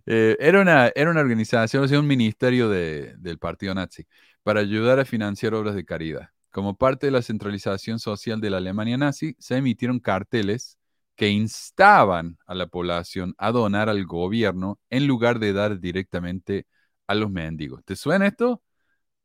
[0.05, 4.05] Eh, era, una, era una organización, o sea, un ministerio de- del partido nazi
[4.43, 6.31] para ayudar a financiar obras de caridad.
[6.51, 10.77] Como parte de la centralización social de la Alemania nazi, se emitieron carteles
[11.17, 16.67] que instaban a la población a donar al gobierno en lugar de dar directamente
[17.07, 17.85] a los mendigos.
[17.85, 18.63] ¿Te suena esto?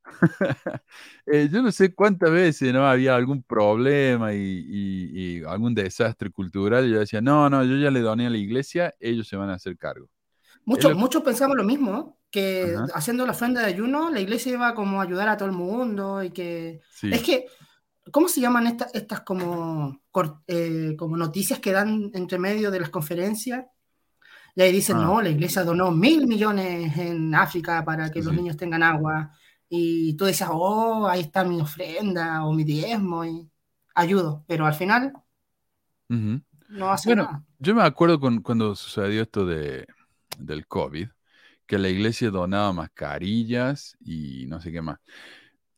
[1.26, 6.30] Eh, yo no sé cuántas veces no había algún problema y, y- y algún desastre
[6.32, 6.86] cultural.
[6.88, 9.50] Y yo decía, no, no, yo ya le doné a la iglesia, ellos se van
[9.50, 10.10] a hacer cargo.
[10.66, 12.88] Muchos, lo- muchos pensamos lo mismo, que Ajá.
[12.94, 16.24] haciendo la ofrenda de ayuno, la iglesia iba como a ayudar a todo el mundo
[16.24, 16.82] y que...
[16.90, 17.10] Sí.
[17.10, 17.48] Es que,
[18.12, 20.02] ¿cómo se llaman estas, estas como,
[20.48, 23.66] eh, como noticias que dan entre medio de las conferencias?
[24.56, 25.02] Y ahí dicen, Ah.
[25.02, 29.32] no, la iglesia donó mil millones en África para que Sí, los niños tengan agua.
[29.70, 33.50] Y tú decías, oh, ahí está mi ofrenda o mi diezmo y
[33.96, 34.44] ayudo.
[34.48, 35.14] Pero al final
[36.10, 36.42] Ujú.
[36.70, 37.44] no hace Bueno, nada.
[37.60, 39.88] yo me acuerdo con- cuando sucedió esto de,
[40.40, 41.10] del COVID,
[41.68, 45.00] que la iglesia donaba mascarillas y no sé qué más.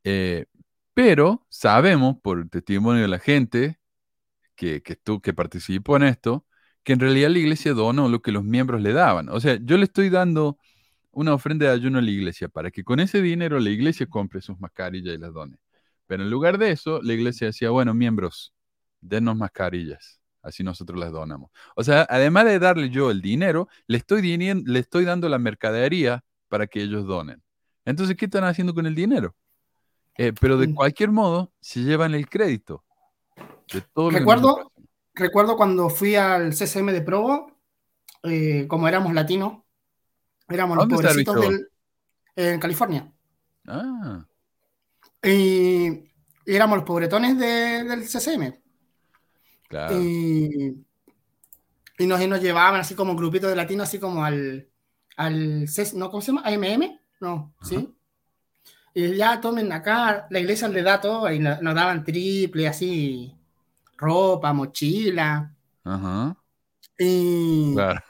[0.04, 0.46] Eh,
[1.00, 3.80] pero sabemos por el testimonio de la gente
[4.56, 6.46] que, que, estu- que participó en esto,
[6.84, 9.30] que en realidad la iglesia donó lo que los miembros le daban.
[9.30, 10.60] O sea, yo le estoy dando
[11.12, 14.42] una ofrenda de ayuno a la iglesia para que con ese dinero la iglesia compre
[14.42, 15.58] sus mascarillas y las done.
[16.08, 18.54] Pero en lugar de eso, la iglesia decía, bueno, miembros,
[19.02, 20.22] denos mascarillas.
[20.44, 21.52] Así nosotros las donamos.
[21.76, 26.24] O sea, además de darle yo el dinero, le estoy, le estoy dando la mercadería
[26.50, 27.44] para que ellos donen.
[27.86, 29.36] Entonces, ¿qué están haciendo con el dinero?
[30.22, 30.74] Eh, pero de Mm.
[30.76, 32.84] cualquier modo, se llevan el crédito
[33.72, 34.70] de todo Recuerdo-.
[35.14, 37.58] Recuerdo cuando fui al CCM de Provo,
[38.24, 39.64] eh, como éramos latinos,
[40.50, 41.70] éramos los ¿Dónde está pobrecitos del,
[42.36, 43.14] en California.
[43.66, 44.26] Ah,
[45.24, 46.04] Y,
[46.46, 48.62] éramos los pobretones de- del CCM.
[49.70, 50.02] claro.
[50.02, 50.86] Y,
[51.98, 54.70] y nos, y nos llevaban así como grupitos de latinos, así como al,
[55.16, 56.10] al ¿no?
[56.12, 56.44] ¿Cómo se llama?
[56.46, 57.00] ¿AMM?
[57.22, 57.94] No, ¿sí?
[58.94, 63.36] Y ya tomen acá, la iglesia le da todo y no- nos daban triple, así,
[63.98, 65.54] ropa, mochila.
[65.84, 66.36] Ajá,
[66.98, 68.02] Y, claro.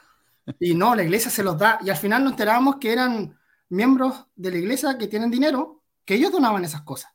[0.58, 1.78] y no, la iglesia se los da.
[1.82, 3.38] Y al final nos enterábamos que eran
[3.68, 7.12] miembros de la iglesia que tienen dinero, que ellos donaban esas cosas.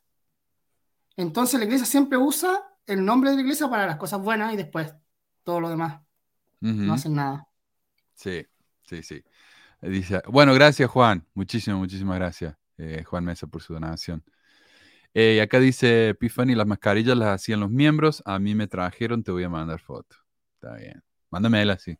[1.16, 4.56] Entonces la iglesia siempre usa el nombre de la iglesia para las cosas buenas y
[4.56, 4.92] después
[5.42, 6.00] todo lo demás.
[6.60, 7.46] No hacen nada.
[8.14, 8.46] Sí,
[8.88, 9.22] sí, sí.
[9.82, 14.24] Dice, bueno, gracias Juan, muchísimas, muchísimas gracias, eh, Juan Mesa, por su donación.
[15.14, 19.32] Eh, acá dice Epiphany, las mascarillas las hacían los miembros, a mí me trajeron, te
[19.32, 20.16] voy a mandar foto.
[20.56, 21.98] Está bien, mándame él así.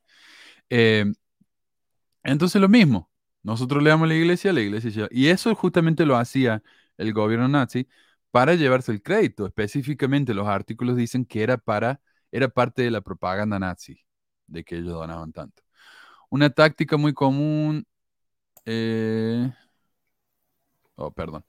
[0.71, 1.07] Eh,
[2.23, 3.11] entonces lo mismo,
[3.43, 6.63] nosotros le damos la iglesia, la iglesia lleva- Y eso justamente lo hacía
[6.97, 7.89] el gobierno nazi
[8.31, 9.47] para llevarse el crédito.
[9.47, 12.01] Específicamente los artículos dicen que era para,
[12.33, 14.01] era parte de la propaganda nazi,
[14.47, 15.63] de que ellos donaban tanto.
[16.31, 17.87] Una táctica muy común.
[18.67, 19.53] eh,
[20.97, 21.45] Oh, perdón.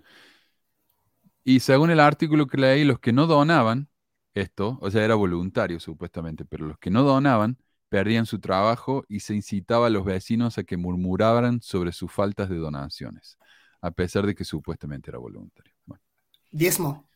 [1.43, 3.89] Y según el artículo que leí, los que no donaban
[4.33, 7.57] esto, o sea, era voluntario supuestamente, pero los que no donaban
[7.89, 12.49] perdían su trabajo y se incitaba a los vecinos a que murmuraran sobre sus faltas
[12.49, 13.37] de donaciones,
[13.81, 15.73] a pesar de que supuestamente era voluntario.
[15.85, 16.03] Bueno,
[16.51, 17.07] Diezmo.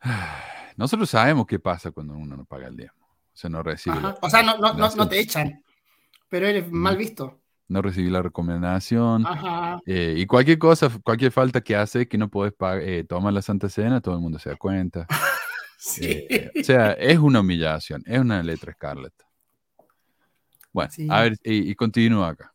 [0.76, 3.06] nosotros sabemos qué pasa cuando uno no paga el diezmo.
[3.06, 4.16] O sea, no recibe, Ajá.
[4.22, 5.62] O sea, no, no, no, no te echan,
[6.28, 7.40] pero eres mal visto.
[7.68, 9.26] No recibí la recomendación.
[9.26, 9.80] Ajá.
[9.86, 13.42] Eh, y cualquier cosa, cualquier falta que hace que no podés pa- eh, tomar la
[13.42, 15.06] Santa Cena, todo el mundo se da cuenta.
[15.80, 16.26] Sí.
[16.28, 19.24] Eh, o sea, es una humillación, es una letra escarlata.
[20.72, 21.06] Bueno, Sí.
[21.08, 22.52] a ver, y, y continúa acá.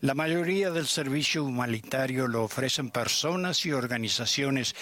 [0.00, 4.74] La mayoría del servicio humanitario lo ofrecen personas y organizaciones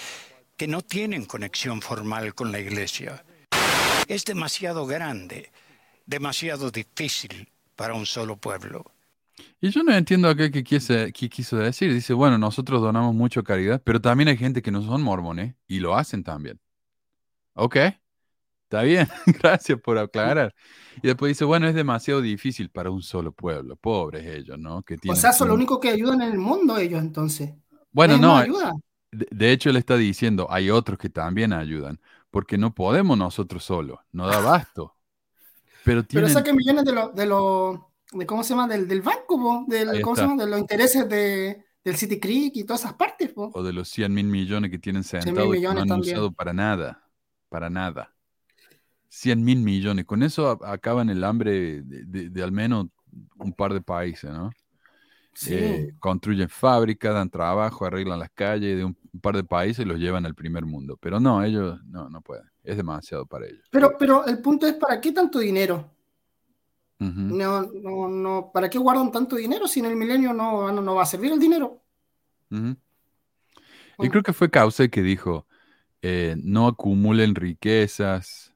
[0.57, 3.25] que no tienen conexión formal con la iglesia.
[4.07, 5.53] Es demasiado grande,
[6.07, 8.79] demasiado difícil para un solo pueblo.
[9.61, 11.93] Y yo no entiendo acá qué, quise- qué quiso decir.
[11.93, 15.81] Dice, bueno, nosotros donamos mucho caridad, pero también hay gente que no son mormones y
[15.81, 16.61] lo hacen también.
[17.55, 17.77] Ok,
[18.65, 19.09] está bien,
[19.43, 20.55] gracias por aclarar.
[21.03, 24.83] Y después dice, bueno, es demasiado difícil para un solo pueblo, pobres ellos, ¿no?
[24.83, 27.53] Que O tienen sea, son lo un- único que ayudan en el mundo ellos entonces.
[27.93, 28.73] Bueno, no, más ayuda.
[29.13, 33.65] De, de hecho, él está diciendo, hay otros que también ayudan, porque no podemos nosotros
[33.65, 34.98] solos, no da abasto.
[35.85, 37.79] Pero Pero tienen, saquen millones de los, de los,
[38.13, 40.31] de cómo se llama, del, del banco, po, del, Ahí ¿cómo se está.
[40.33, 40.45] llama?
[40.45, 43.33] De los intereses de, del City Creek y todas esas partes.
[43.33, 43.51] po.
[43.55, 46.15] O de los 100 mil millones que tienen 100.000 sentados que no han también.
[46.17, 47.03] usado para nada.
[47.49, 48.15] Para nada.
[49.09, 50.05] 100 mil millones.
[50.05, 52.87] Con eso acaban el hambre de, de- de al menos
[53.39, 54.51] un par de países, ¿no?
[55.33, 55.55] Sí.
[55.55, 59.99] Eh, construyen fábricas, dan trabajo, arreglan las calles de un par de países y los
[59.99, 60.99] llevan al primer mundo.
[61.01, 62.45] Pero no, ellos no, no pueden.
[62.69, 63.67] Es demasiado para ellos.
[63.71, 65.91] Pero, pero el punto es, ¿para qué tanto dinero?
[66.99, 70.95] No, no, no, ¿Para qué guardan tanto dinero si en el milenio no, no, no
[70.97, 71.81] va a servir el dinero?
[72.51, 72.57] Y
[73.97, 74.11] Bueno.
[74.11, 75.47] creo que fue Cauce que dijo,
[76.03, 78.53] eh, no acumulen riquezas,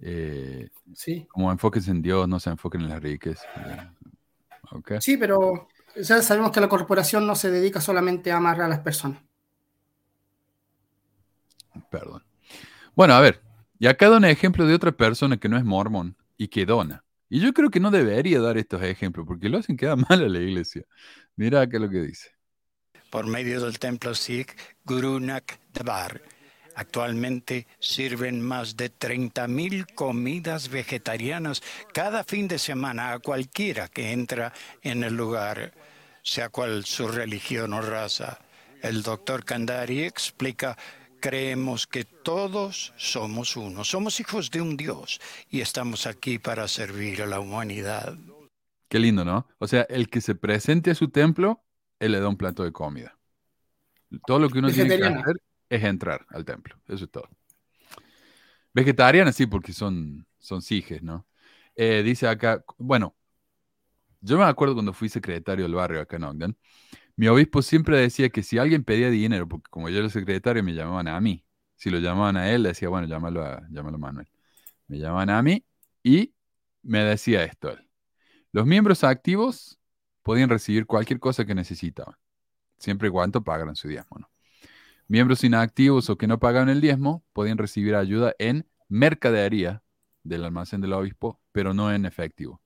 [0.00, 1.26] eh, Sí.
[1.30, 3.46] como enfóquense en Dios, no se enfoquen en las riquezas.
[3.56, 3.88] Eh,
[4.72, 4.92] ok.
[5.00, 8.80] Sí, pero ya sabemos que la corporación no se dedica solamente a amarrar a las
[8.80, 9.22] personas.
[11.90, 12.22] Perdón.
[12.96, 13.42] Bueno, a ver,
[13.78, 17.04] y acá da un ejemplo de otra persona que no es mormón y que dona.
[17.28, 20.28] Y yo creo que no debería dar estos ejemplos porque lo hacen quedar mal a
[20.28, 20.84] la iglesia.
[21.36, 22.30] Mira acá lo que dice.
[23.10, 25.58] por medio del templo Sikh Guru Nanak.
[26.76, 34.52] Actualmente sirven más de 30.000 comidas vegetarianas cada fin de semana a cualquiera que entra
[34.82, 35.72] en el lugar,
[36.22, 38.40] sea cual su religión o raza.
[38.82, 40.76] El doctor Kandari explica,
[41.24, 47.22] creemos que todos somos uno, somos hijos de un Dios y estamos aquí para servir
[47.22, 48.14] a la humanidad.
[48.88, 49.48] Qué lindo, ¿no?
[49.56, 51.64] O sea, el que se presente a su templo,
[51.98, 53.16] él le da un plato de comida.
[54.26, 56.76] Todo lo que uno tiene que hacer es entrar al templo.
[56.88, 57.30] Eso es todo.
[58.74, 61.26] Vegetariana, sí, porque son, son sijes, ¿no?
[61.74, 63.16] Eh, dice acá, bueno,
[64.20, 66.56] yo me acuerdo cuando fui secretario del barrio acá en Ogden,
[67.16, 70.74] mi obispo siempre decía que si alguien pedía dinero, porque como yo era secretario, me
[70.74, 71.44] llamaban a mí.
[71.76, 74.28] Si lo llamaban a él, le decía, bueno, llámalo a, llámalo a Manuel.
[74.88, 75.64] Me llamaban a mí
[76.02, 76.34] y
[76.82, 77.88] me decía esto él.
[78.52, 79.78] Los miembros activos
[80.22, 82.16] podían recibir cualquier cosa que necesitaban,
[82.78, 84.28] siempre y cuando pagaran su diezmo.
[85.08, 89.82] Miembros inactivos o que no pagaban el diezmo podían recibir ayuda en mercadería
[90.22, 92.62] del almacén del obispo, pero no en efectivo.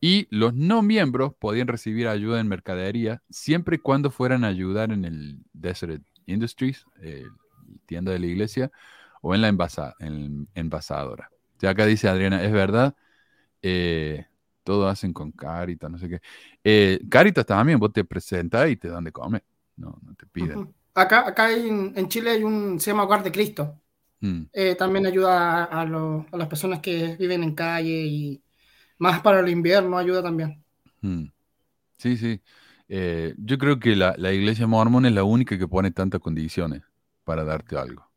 [0.00, 4.92] Y los no miembros podían recibir ayuda en mercadería siempre y cuando fueran a ayudar
[4.92, 7.24] en el Desert Industries, eh,
[7.86, 8.70] tienda de la iglesia,
[9.22, 11.30] o en la envasa- en envasadora.
[11.60, 12.94] Ya acá dice Adriana, es verdad,
[13.62, 14.26] eh,
[14.64, 16.20] todo hacen con Caritas, no sé qué.
[16.64, 19.44] Eh, Caritas también, vos te presentás y te dan de comer,
[19.76, 20.62] no, no te piden.
[20.62, 20.74] Ujú.
[20.94, 23.80] Acá, acá en, en Chile hay un, se llama Hogar de Cristo.
[24.22, 28.44] Mm, Eh, también ayuda a, a lo- a las personas que viven en calle y
[28.98, 30.62] más para el invierno ayuda también.
[31.02, 31.24] mm.
[31.98, 32.40] Sí, sí.
[32.88, 36.82] Eh, yo creo que la, la iglesia mormón es la única que pone tantas condiciones
[37.24, 38.08] para darte algo.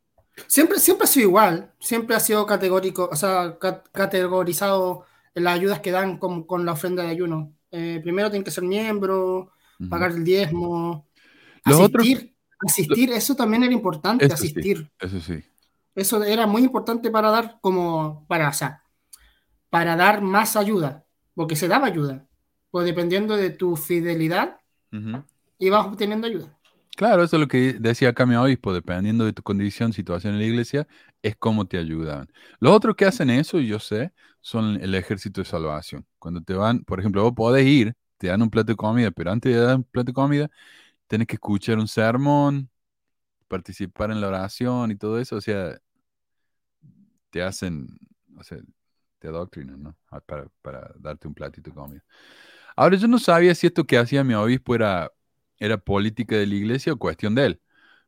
[0.47, 5.79] Siempre, siempre ha sido igual, siempre ha sido categórico, o sea, ca- categorizado las ayudas
[5.81, 7.53] que dan con, con la ofrenda de ayuno.
[7.71, 9.89] Eh, primero tienen que ser miembro, Ujú.
[9.89, 11.07] pagar el diezmo,
[11.65, 14.47] Los otros- asistir, asistir, eso también era importante, Eso sí.
[14.47, 14.91] asistir.
[14.99, 15.43] Eso sí.
[15.95, 18.83] Eso era muy importante para dar como, para, o sea,
[19.71, 22.27] para dar más ayuda, porque se daba ayuda.
[22.69, 24.57] Pues dependiendo de tu fidelidad,
[24.93, 25.23] Ujú.
[25.57, 26.55] ibas obteniendo ayuda.
[26.95, 30.39] Claro, eso es lo que decía acá mi obispo, dependiendo de tu condición, situación en
[30.39, 30.87] la iglesia,
[31.23, 32.29] es cómo te ayudan.
[32.59, 36.05] Los otros que hacen eso, y yo sé, son el ejército de salvación.
[36.19, 39.31] Cuando te van, por ejemplo, vos podés ir, te dan un plato de comida, pero
[39.31, 40.51] antes de dar un plato de comida,
[41.07, 42.69] tenés que escuchar un sermón,
[43.47, 45.77] participar en la oración y todo eso, o sea,
[47.29, 47.87] te hacen,
[48.37, 48.59] o sea,
[49.21, 49.97] te adoctrinan, ¿no?
[50.11, 52.03] Ah, Para, para darte un platito de comida.
[52.75, 55.11] Ahora, yo no sabía si esto que hacía mi obispo era,
[55.59, 57.61] era política de la iglesia o cuestión de él,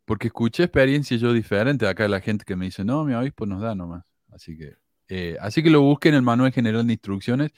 [0.06, 3.46] porque escuché experiencias yo diferentes acá de la gente que me dice, no, mi obispo
[3.46, 4.04] nos da nomás.
[4.32, 4.76] Así que,
[5.10, 7.52] eh, así que lo busqué en el manual general de instrucciones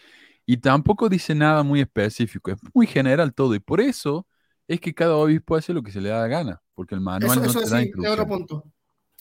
[0.45, 4.27] y tampoco dice nada muy específico, es muy general todo y por eso
[4.67, 7.41] es que cada obispo hace lo que se le da la gana, porque el manual
[7.41, 8.27] Eso, no eso te sí, da otro instrucciones.
[8.27, 8.63] punto.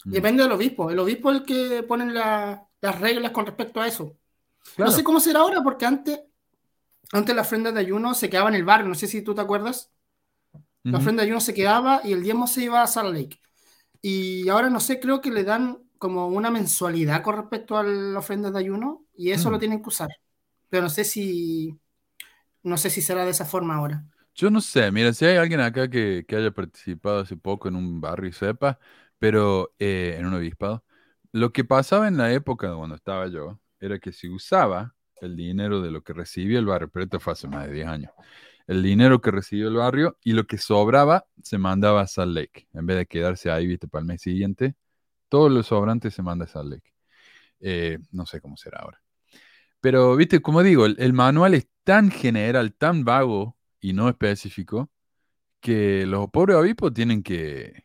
[0.06, 0.90] Mm, Depende del obispo.
[0.90, 4.18] El obispo es el que pone la- las reglas con respecto a eso.
[4.76, 4.90] Claro.
[4.90, 6.20] No sé cómo será ahora, porque antes,
[7.12, 8.88] antes la ofrenda de ayuno se quedaba en el barrio.
[8.88, 9.92] No sé si tú te acuerdas.
[10.90, 10.98] La Ujú.
[10.98, 13.40] ofrenda de ayuno se quedaba y el diezmo se iba a Salt Lake.
[14.02, 18.18] Y ahora no sé, creo que le dan como una mensualidad con respecto a la
[18.20, 19.52] ofrenda de ayuno y eso Mm.
[19.52, 20.10] lo tienen que usar.
[20.70, 21.78] Pero no sé si
[22.62, 24.04] no sé si será de esa forma ahora.
[24.34, 27.76] Yo no sé, mira, si hay alguien acá que, que haya participado hace poco en
[27.76, 28.78] un barrio y sepa,
[29.18, 30.84] pero eh, en un obispado,
[31.32, 35.80] lo que pasaba en la época cuando estaba yo era que se usaba el dinero
[35.80, 38.12] de lo que recibía el barrio, pero esto fue hace más de 10 años,
[38.66, 42.68] el dinero que recibió el barrio y lo que sobraba se mandaba a Salt Lake,
[42.72, 44.74] en vez de quedarse ahí, viste, para el mes siguiente,
[45.28, 46.92] todo lo sobrante se manda a Salt Lake.
[47.60, 49.00] Eh, no sé cómo será ahora.
[49.80, 54.90] Pero, viste, como digo, el, el manual es tan general, tan vago y no específico,
[55.60, 57.84] que los pobres obispos tienen que,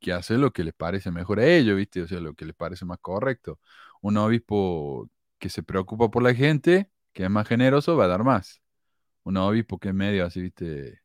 [0.00, 2.02] que hacer lo que les parece mejor a ellos, ¿viste?
[2.02, 3.60] O sea, lo que les parece más correcto.
[4.02, 5.08] Un obispo
[5.40, 8.62] que se preocupa por la gente, que es más generoso, va a dar más.
[9.24, 11.00] Un obispo que es medio así, ¿viste?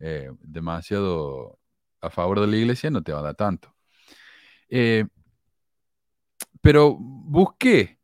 [0.00, 1.58] Eh, demasiado
[2.00, 3.74] a favor de la iglesia, no te va a dar tanto.
[4.68, 5.04] Eh,
[6.60, 7.98] pero busqué,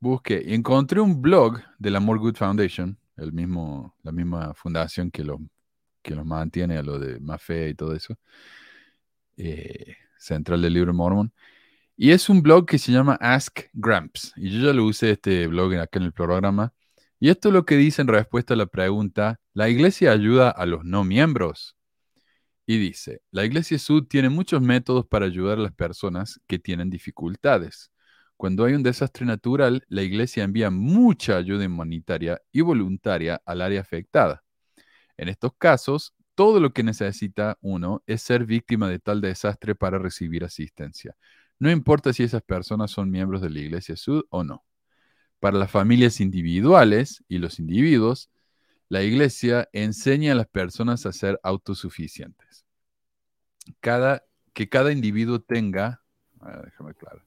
[0.00, 5.10] busqué y encontré un blog de la More Good Foundation, el mismo, la misma fundación
[5.10, 5.40] que los
[6.04, 8.16] que los mantiene a lo de más fe y todo eso,
[9.36, 11.32] eh, central del libro Mormon.
[11.96, 14.32] Y es un blog que se llama Ask Gramps.
[14.36, 16.72] Y yo ya lo usé este blog acá en el programa.
[17.20, 20.66] Y esto es lo que dice en respuesta a la pregunta, ¿la iglesia ayuda a
[20.66, 21.76] los no miembros?
[22.66, 26.90] Y dice, la iglesia Sud tiene muchos métodos para ayudar a las personas que tienen
[26.90, 27.92] dificultades.
[28.36, 33.80] Cuando hay un desastre natural, la iglesia envía mucha ayuda humanitaria y voluntaria al área
[33.80, 34.42] afectada.
[35.16, 39.98] En estos casos, todo lo que necesita uno es ser víctima de tal desastre para
[39.98, 41.16] recibir asistencia.
[41.58, 44.64] No importa si esas personas son miembros de la Iglesia Sud o no.
[45.40, 48.30] Para las familias individuales y los individuos,
[48.88, 52.64] la Iglesia enseña a las personas a ser autosuficientes.
[53.80, 56.02] Cada, que cada individuo tenga,
[56.64, 57.22] déjame claro,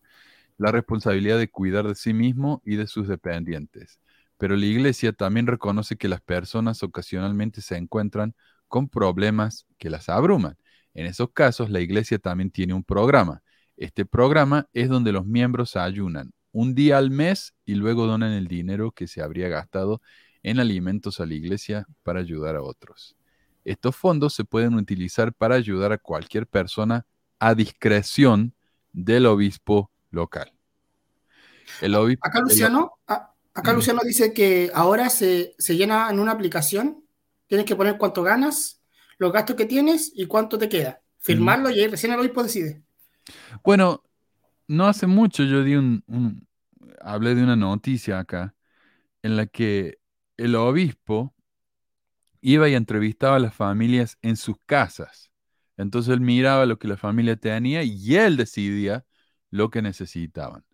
[0.58, 4.00] la responsabilidad de cuidar de sí mismo y de sus dependientes
[4.38, 8.36] pero la iglesia también reconoce que las personas ocasionalmente se encuentran
[8.68, 10.58] con problemas que las abruman.
[10.94, 13.44] En esos casos, la iglesia también tiene un programa.
[13.78, 18.48] Este programa es donde los miembros ayunan un día al mes y luego donan el
[18.48, 20.02] dinero que se habría gastado
[20.42, 23.16] en alimentos a la iglesia para ayudar a otros.
[23.64, 27.06] Estos fondos se pueden utilizar para ayudar a cualquier persona
[27.38, 28.56] a discreción
[28.94, 30.52] del obispo local.
[31.82, 37.06] El obispo, Acá, Luciano, Acá Luciano dice que ahora se, llena en una aplicación,
[37.46, 38.82] tienes que poner cuánto ganas,
[39.20, 41.02] los gastos que tienes y cuánto te queda.
[41.20, 42.87] Firmarlo y recién el obispo decide.
[43.64, 44.04] Bueno,
[44.68, 46.48] no hace mucho yo di un,
[47.02, 48.56] hablé de una noticia acá
[49.24, 50.00] en la que
[50.38, 51.36] el obispo
[52.42, 55.32] iba y entrevistaba a las familias en sus casas.
[55.78, 59.06] Entonces él miraba lo que la familia tenía y él decidía
[59.52, 60.66] lo que necesitaban.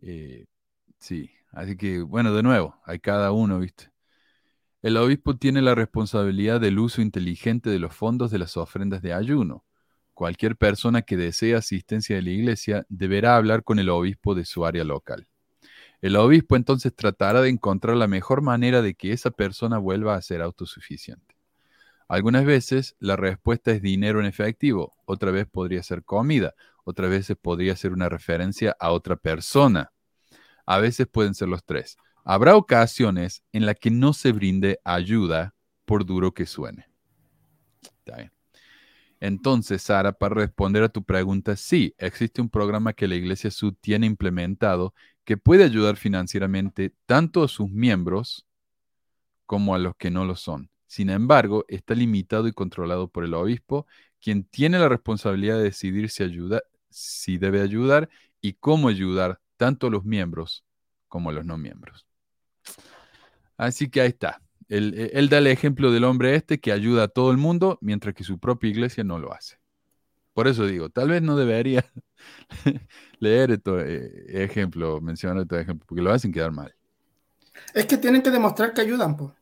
[0.00, 0.46] Eh,
[0.98, 1.30] sí.
[1.52, 3.90] Así que, bueno, de nuevo, hay cada uno, ¿viste?
[4.82, 9.12] El obispo tiene la responsabilidad del uso inteligente de los fondos de las ofrendas de
[9.14, 9.64] ayuno.
[10.18, 14.66] Cualquier persona que desee asistencia de la iglesia deberá hablar con el obispo de su
[14.66, 15.28] área local.
[16.02, 20.22] El obispo entonces tratará de encontrar la mejor manera de que esa persona vuelva a
[20.22, 21.36] ser autosuficiente.
[22.08, 26.52] Algunas veces la respuesta es dinero en efectivo, otra vez podría ser comida,
[26.82, 29.92] otra vez podría ser una referencia a otra persona
[30.66, 31.96] a veces pueden ser los tres.
[32.24, 35.54] Habrá ocasiones en las que no se brinde ayuda
[35.84, 36.90] por duro que suene.
[39.20, 43.74] Entonces, Sara, para responder a tu pregunta, sí, existe un programa que la Iglesia Sud
[43.80, 44.94] tiene implementado
[45.24, 48.46] que puede ayudar financieramente tanto a sus miembros
[49.44, 50.70] como a los que no lo son.
[50.86, 53.86] Sin embargo, está limitado y controlado por el obispo,
[54.20, 58.08] quien tiene la responsabilidad de decidir si, ayuda, si debe ayudar
[58.40, 60.64] y cómo ayudar tanto los miembros
[61.08, 62.06] como los no miembros.
[63.56, 64.40] Así que ahí está.
[64.68, 68.24] Él, da el ejemplo del hombre este que ayuda a todo el mundo, mientras que
[68.24, 69.58] su propia iglesia no lo hace.
[70.34, 71.84] Por eso digo, tal vez no debería
[73.18, 76.74] leer este ejemplo, mencionar este ejemplo, porque lo hacen quedar mal.
[77.74, 79.32] Es que tienen que demostrar que ayudan, pues.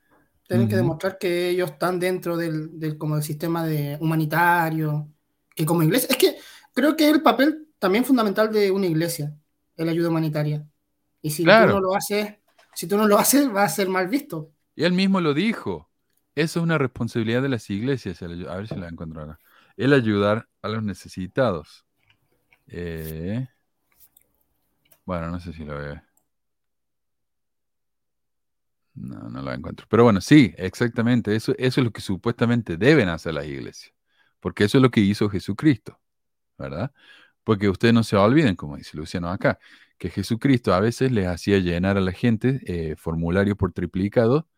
[0.49, 5.09] Tienen que demostrar que ellos están dentro del, como del sistema de humanitario,
[5.55, 6.09] que como iglesia.
[6.11, 6.37] Es que
[6.73, 9.35] creo que es el papel también fundamental de una iglesia
[9.85, 10.67] la ayuda humanitaria.
[11.21, 12.35] Y si tú no lo haces,
[12.75, 14.53] si tú no lo haces, va a ser mal visto.
[14.77, 15.91] Y él mismo lo dijo.
[16.35, 18.23] Eso es una responsabilidad de las iglesias.
[18.23, 19.41] A ver si la encuentro ahora.
[19.77, 21.87] El ayudar a los necesitados.
[22.69, 23.49] Eh,
[25.07, 26.03] bueno, no sé si lo veo.
[28.95, 29.87] No, no la encuentro.
[29.89, 31.35] Pero bueno, sí, exactamente.
[31.35, 33.95] Eso, eso es lo que supuestamente deben hacer las iglesias.
[34.41, 35.99] Porque eso es lo que hizo Jesucristo.
[36.59, 36.93] ¿Verdad?
[37.45, 39.59] Porque ustedes no se olviden, como dice Luciano acá,
[39.99, 44.49] que Jesucristo a veces les hacía llenar a la gente eh, formularios por triplicado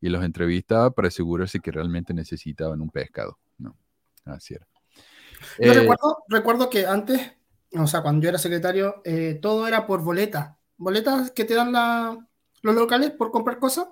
[0.00, 3.38] y los entrevistaba para asegurarse que realmente necesitaban un pescado.
[3.58, 3.76] No,
[4.24, 4.66] así era.
[5.58, 5.88] Yo eh,
[6.28, 7.32] recuerdo, que antes,
[7.76, 10.56] o sea, cuando yo era secretario, eh, todo era por boletas.
[10.76, 11.72] Boletas que te dan
[12.62, 13.88] los locales por comprar cosas.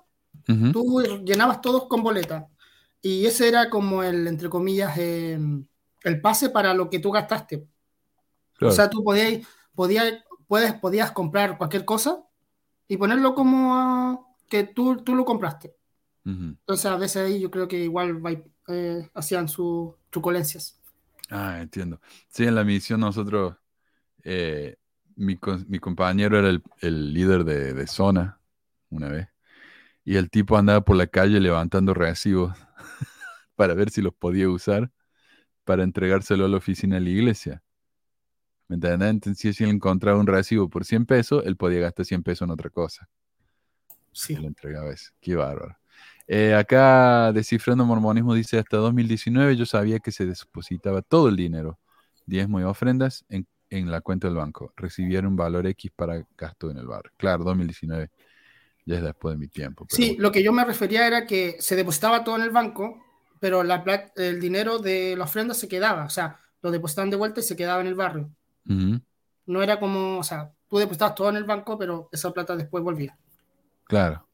[0.73, 2.45] Tú llenabas todos con boletas.
[3.03, 7.67] Y ese era como el, entre comillas, el pase para lo que tú gastaste.
[8.61, 12.25] O sea, tú podías, podías, puedes, podías comprar cualquier cosa
[12.89, 15.77] y ponerlo como que tú, tú lo compraste.
[16.33, 18.21] Entonces, a veces ahí yo creo que igual
[18.69, 20.79] eh, hacían sus truculencias.
[21.31, 22.01] Ah, entiendo.
[22.29, 23.57] Sí, en la misión nosotros,
[24.25, 24.77] eh,
[25.17, 28.41] mi, mi compañero era el, el líder de, de zona
[28.91, 29.29] una vez,
[30.05, 32.55] y el tipo andaba por la calle levantando recibos
[33.57, 34.91] para ver si los podía usar
[35.65, 37.63] para entregárselo a la oficina de la iglesia.
[38.69, 39.11] ¿Me entiendes?
[39.11, 42.53] Entonces, si él encontraba un recibo por 100 pesos, él podía gastar 100 pesos en
[42.53, 43.09] otra cosa.
[44.13, 44.37] Sí.
[44.37, 45.13] Lo entregaba eso.
[45.21, 45.77] Qué bárbaro.
[46.27, 51.79] Eh, acá, Descifrando Mormonismo dice, hasta 2019 yo sabía que se depositaba todo el dinero,
[52.27, 54.73] diezmo y ofrendas, en, en la cuenta del banco.
[54.77, 57.13] Recibieron un valor X para gasto en el bar.
[57.17, 58.11] Claro, 2019
[58.85, 59.87] ya es después de mi tiempo.
[59.87, 63.03] pero Sí, lo que yo me refería era que se depositaba todo en el banco,
[63.41, 63.83] pero la
[64.17, 67.57] el dinero de la ofrenda se quedaba, o sea, lo depositaban de vuelta y se
[67.57, 68.31] quedaba en el barrio.
[69.47, 72.85] No era como, o sea, tú depositabas todo en el banco, pero esa plata después
[72.85, 73.17] volvía.
[73.85, 74.28] claro.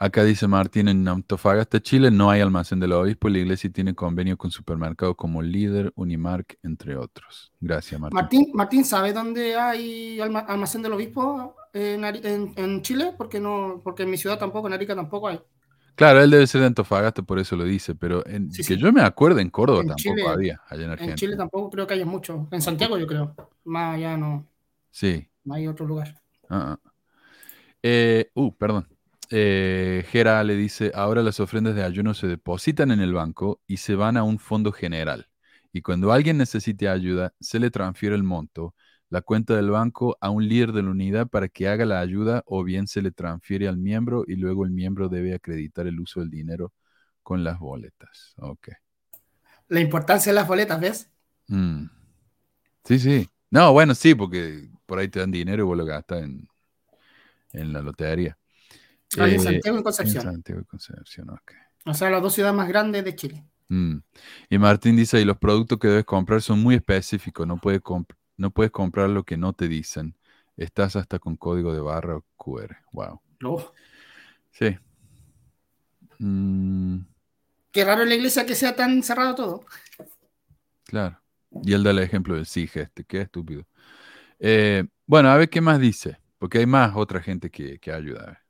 [0.00, 3.28] Acá dice Martín, en Antofagasta, Chile, no hay almacén del obispo.
[3.28, 7.52] La iglesia tiene convenio con supermercados como Líder, Unimark, entre otros.
[7.60, 8.14] Gracias, Martín.
[8.14, 13.12] Martín, Martín ¿sabe dónde hay alma- almacén del obispo en, en- en Chile?
[13.18, 15.40] Porque no, porque en mi ciudad tampoco, en Arica tampoco hay.
[15.96, 18.76] Claro, él debe ser de Antofagasta, por eso lo dice, pero en, Sí, que sí.
[18.76, 21.16] yo me acuerdo, en Córdoba En tampoco Chile- había, allá en En Argentina.
[21.16, 22.46] Chile tampoco creo que haya mucho.
[22.52, 23.34] En Santiago yo creo.
[23.64, 24.46] Más allá no,
[24.92, 25.28] Sí.
[25.42, 26.20] no hay otro lugar.
[27.82, 28.86] Eh, uh, perdón.
[29.30, 33.78] Eh, Gera le dice, ahora las ofrendas de ayuno se depositan en el banco y
[33.78, 35.28] se van a un fondo general.
[35.72, 38.74] Y cuando alguien necesite ayuda, se le transfiere el monto,
[39.10, 42.42] la cuenta del banco a un líder de la unidad para que haga la ayuda
[42.46, 46.20] o bien se le transfiere al miembro y luego el miembro debe acreditar el uso
[46.20, 46.72] del dinero
[47.22, 48.34] con las boletas.
[48.38, 48.68] Ok.
[49.68, 51.10] La importancia de las boletas, ¿ves?
[51.48, 51.86] Mm.
[52.84, 53.28] Sí, sí.
[53.50, 56.48] No, bueno, sí, porque por ahí te dan dinero y vos lo gastas en,
[57.52, 58.38] en la lotería.
[59.18, 60.22] Hay en Eh, Santiago y en en Concepción.
[60.24, 61.52] Santiago y Concepción, ok.
[61.86, 63.44] O sea, las dos ciudades más grandes de Chile.
[63.68, 63.98] Mm.
[64.50, 68.14] Y Martín dice, y los productos que debes comprar son muy específicos, no puedes, comp-
[68.36, 70.16] no puedes comprar lo que no te dicen.
[70.56, 72.76] Estás hasta con código de barra o QR.
[72.92, 73.20] Wow.
[73.44, 73.72] Oh,
[74.50, 74.76] Sí.
[76.18, 76.98] Mm,
[77.70, 79.64] qué raro en la iglesia que sea tan cerrado todo.
[80.84, 81.20] claro.
[81.62, 83.64] Y él da el ejemplo del SIG este, qué estúpido.
[84.38, 88.42] Eh, bueno, a ver qué más dice, porque hay más otra gente que, que ayuda.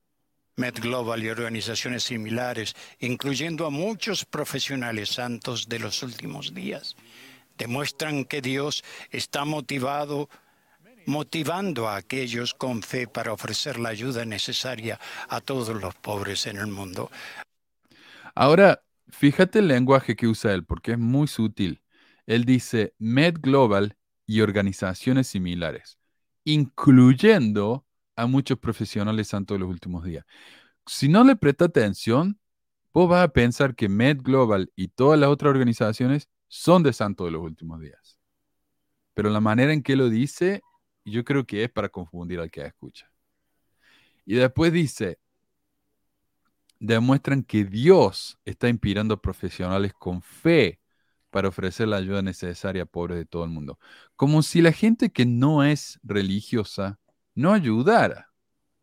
[0.58, 6.96] Med Global y organizaciones similares, incluyendo a muchos profesionales santos de los últimos días,
[7.56, 10.28] demuestran que Dios está motivado,
[11.06, 14.98] motivando a aquellos con fe para ofrecer la ayuda necesaria
[15.28, 17.08] a todos los pobres en el mundo.
[18.34, 21.82] Ahora, fíjate el lenguaje que usa él, porque es muy sutil.
[22.26, 23.96] Él dice Med Global
[24.26, 25.98] y organizaciones similares,
[26.42, 27.87] incluyendo
[28.18, 30.24] a muchos profesionales santos de los últimos días.
[30.86, 32.40] Si no le presta atención,
[32.92, 37.28] vos vas a pensar que Med Global y todas las otras organizaciones son de santos
[37.28, 38.18] de los últimos días.
[39.14, 40.62] Pero la manera en que lo dice,
[41.04, 43.08] yo creo que es para confundir al que escucha.
[44.26, 45.20] Y después dice,
[46.80, 50.80] demuestran que Dios está inspirando a profesionales con fe
[51.30, 53.78] para ofrecer la ayuda necesaria a pobres de todo el mundo.
[54.16, 56.98] Como si la gente que no es religiosa
[57.38, 58.32] no ayudara,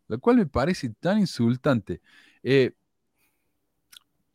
[0.08, 2.00] lo cual me parece tan insultante.
[2.42, 2.72] Eh,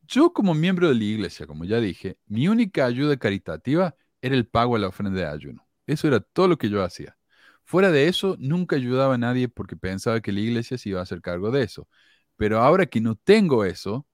[0.07, 4.47] yo como miembro de la iglesia, como ya dije, mi única ayuda caritativa era el
[4.47, 5.65] pago a la ofrenda de ayuno.
[5.87, 7.17] Eso era todo lo que yo hacía.
[7.63, 11.03] Fuera de eso, nunca ayudaba a nadie porque pensaba que la iglesia se iba a
[11.03, 11.87] hacer cargo de eso.
[12.35, 14.05] Pero ahora que no tengo eso,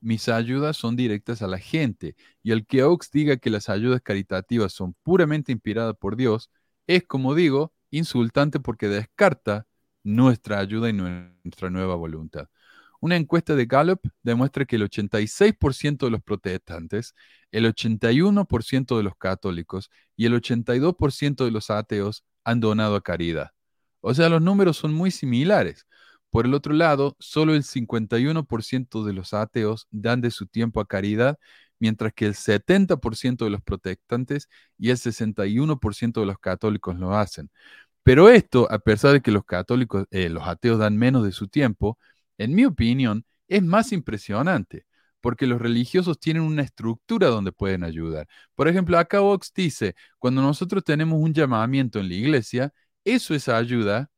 [0.00, 2.14] mis ayudas son directas a la gente.
[2.42, 6.50] Y el que Oaks diga que las ayudas caritativas son puramente inspiradas por Dios,
[6.86, 9.66] es, como digo, insultante porque descarta
[10.02, 12.48] nuestra ayuda y nuestra nueva voluntad.
[13.00, 17.14] Una encuesta de Gallup demuestra que el 86% de los protestantes,
[17.50, 23.50] el 81% de los católicos y el 82% de los ateos han donado a caridad.
[24.00, 25.86] O sea, los números son muy similares.
[26.30, 30.86] Por el otro lado, solo el 51% de los ateos dan de su tiempo a
[30.86, 31.38] caridad,
[31.78, 34.48] mientras que el 70% de los protestantes
[34.78, 37.50] y el 61% de los católicos lo hacen.
[38.02, 41.48] Pero esto, a pesar de que los católicos, eh, los ateos dan menos de su
[41.48, 41.98] tiempo,
[42.38, 44.86] en mi opinión, es más impresionante,
[45.20, 48.28] porque los religiosos tienen una estructura donde pueden ayudar.
[48.54, 52.72] Por ejemplo, acá Vox dice, cuando nosotros tenemos un llamamiento en la iglesia,
[53.04, 54.10] eso es ayuda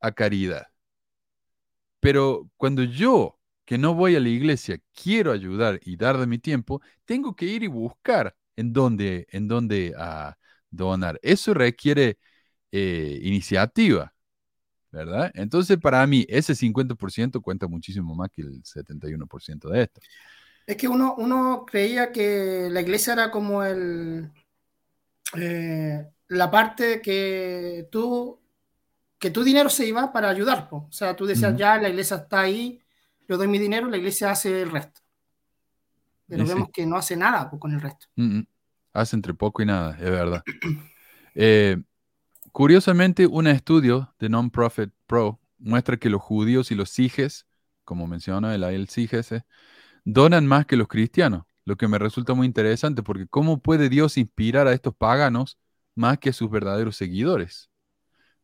[0.00, 0.66] a caridad.
[2.00, 3.35] Pero cuando yo,
[3.66, 7.46] que no voy a la iglesia, quiero ayudar y dar de mi tiempo, tengo que
[7.46, 10.36] ir y buscar en dónde, en dónde ah,
[10.70, 11.18] donar.
[11.22, 12.18] Eso requiere
[12.70, 14.14] eh, iniciativa,
[14.92, 15.32] ¿verdad?
[15.34, 20.00] Entonces, para mí, ese 50% cuenta muchísimo más que el 71% de esto.
[20.66, 24.30] Es que uno, uno creía que la iglesia era como el
[25.36, 28.40] eh, la parte que tú
[29.18, 30.68] que tu dinero se iba para ayudar.
[30.70, 32.82] O sea, tú decías, ya la iglesia está ahí,
[33.28, 35.00] yo doy mi dinero, la iglesia hace el resto.
[36.28, 38.06] Pero vemos que no hace nada con el resto.
[38.92, 40.42] Hace entre poco y nada, es verdad.
[41.38, 41.76] Eh,
[42.50, 47.46] curiosamente, un estudio de Non-Profit Pro muestra que los judíos y los sijes,
[47.84, 49.34] como menciona el el siges,
[50.06, 54.16] donan más que los cristianos, lo que me resulta muy interesante porque ¿cómo puede Dios
[54.16, 55.58] inspirar a estos paganos
[55.94, 57.68] más que a sus verdaderos seguidores?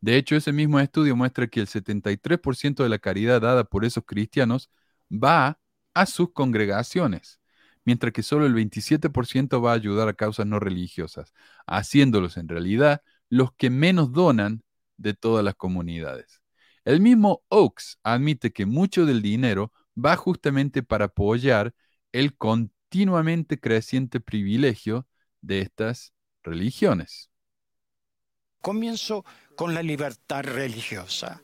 [0.02, 4.04] De hecho, ese mismo estudio muestra que el 73% de la caridad dada por esos
[4.04, 4.68] cristianos
[5.10, 5.60] va
[5.94, 7.40] a sus congregaciones,
[7.84, 11.32] mientras que solo el 27% va a ayudar a causas no religiosas,
[11.68, 14.64] haciéndolos en realidad los que menos donan
[14.96, 16.42] de todas las comunidades.
[16.84, 21.74] El mismo Oaks admite que mucho del dinero va justamente para apoyar
[22.10, 25.06] el continuamente creciente privilegio
[25.42, 27.30] de estas religiones.
[28.60, 29.24] Comienzo
[29.56, 31.40] con la libertad religiosa.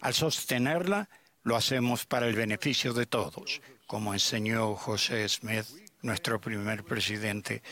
[0.00, 1.08] Al sostenerla,
[1.44, 5.66] lo hacemos para el beneficio de todos, como enseñó José Smith,
[6.02, 7.62] nuestro primer presidente.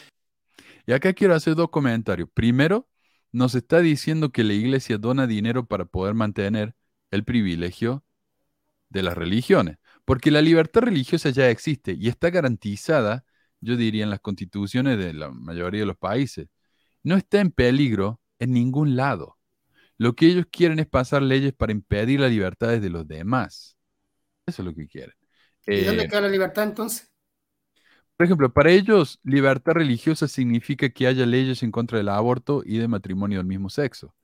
[0.86, 2.28] Y acá quiero hacer dos comentarios.
[2.32, 2.88] Primero,
[3.32, 6.74] nos está diciendo que la iglesia dona dinero para poder mantener
[7.10, 8.04] el privilegio
[8.88, 13.24] de las religiones, porque la libertad religiosa ya existe y está garantizada,
[13.60, 16.48] yo diría, en las constituciones de la mayoría de los países.
[17.02, 19.38] No está en peligro en ningún lado.
[20.01, 23.76] Lo que ellos quieren es pasar leyes para impedir las libertades de los demás.
[24.46, 25.14] Eso es lo que quieren.
[25.66, 27.12] ¿Y dónde eh, queda la libertad entonces?
[28.16, 32.78] Por ejemplo, para ellos, libertad religiosa significa que haya leyes en contra del aborto y
[32.78, 34.14] de matrimonio del mismo sexo.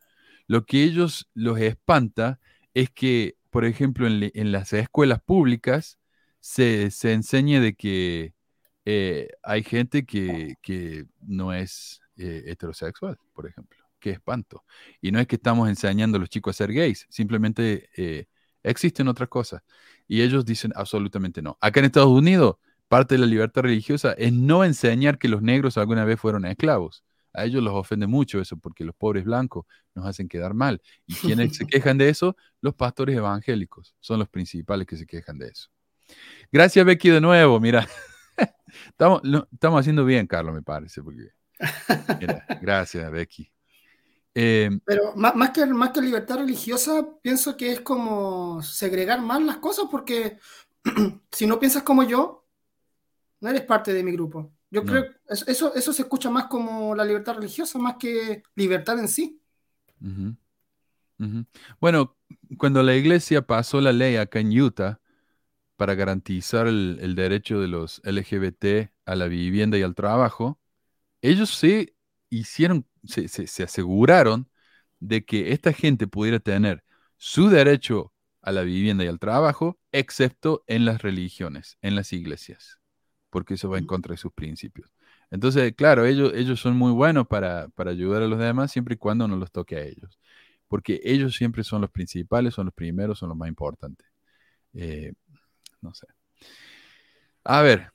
[0.46, 2.40] Lo que ellos los espanta
[2.72, 5.98] es que, por ejemplo, en, las escuelas públicas
[6.40, 8.32] se, enseñe de que
[8.86, 10.56] eh, hay gente que,
[11.20, 14.64] no es eh, heterosexual, por ejemplo qué espanto.
[15.00, 18.26] Y no es que estamos enseñando a los chicos a ser gays, simplemente eh,
[18.62, 19.62] existen otras cosas.
[20.06, 21.58] Y ellos dicen absolutamente no.
[21.60, 25.76] Acá en Estados Unidos, parte de la libertad religiosa es no enseñar que los negros
[25.76, 27.02] alguna vez fueron esclavos.
[27.34, 30.80] A ellos los ofende mucho eso porque los pobres blancos nos hacen quedar mal.
[31.04, 32.36] ¿Y quienes se quejan de eso?
[32.60, 35.68] Los pastores evangélicos son los principales que se quejan de eso.
[36.52, 37.58] Gracias, Becky, de nuevo.
[37.58, 37.88] Mira,
[38.88, 39.20] estamos,
[39.52, 41.02] estamos haciendo bien, Carlos, me parece.
[41.02, 41.32] Porque,
[42.62, 43.55] gracias, Becky.
[44.38, 49.56] Eh, Pero más, que, más que libertad religiosa, pienso que es como segregar más las
[49.56, 50.38] cosas porque
[51.32, 52.46] si no piensas como yo,
[53.40, 54.52] no eres parte de mi grupo.
[54.70, 58.98] Yo creo que eso, eso se escucha más como la libertad religiosa, más que libertad
[58.98, 59.40] en sí.
[61.80, 62.14] Bueno,
[62.58, 65.00] cuando la iglesia pasó la ley acá en Utah
[65.76, 70.60] para garantizar el, el derecho de los LGBT a la vivienda y al trabajo,
[71.22, 71.95] ellos sí
[72.30, 74.48] hicieron, se, aseguraron
[75.00, 76.84] de que esta gente pudiera tener
[77.16, 78.12] su derecho
[78.42, 82.78] a la vivienda y al trabajo, excepto en las religiones, en las iglesias,
[83.30, 84.90] porque eso va en contra de sus principios.
[85.30, 89.26] Entonces, claro, ellos, ellos son muy buenos para, ayudar a los demás siempre y cuando
[89.26, 90.20] no los toque a ellos,
[90.68, 94.06] porque ellos siempre son los principales, son los primeros, son los más importantes.
[94.74, 95.12] Eh,
[95.80, 96.06] no sé.
[97.44, 97.92] A ver,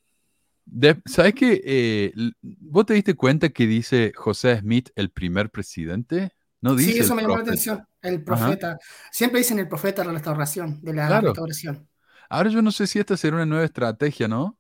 [1.06, 1.62] ¿Sabes qué?
[1.64, 6.32] Eh, ¿Vos te diste cuenta que dice José Smith el primer presidente?
[6.62, 7.86] No dice sí, eso me llamó la atención.
[8.02, 8.78] El profeta.
[9.12, 11.88] Siempre dicen el profeta de la restauración, de la restauración.
[12.30, 14.58] Ahora yo no sé si esta será una nueva estrategia, ¿no?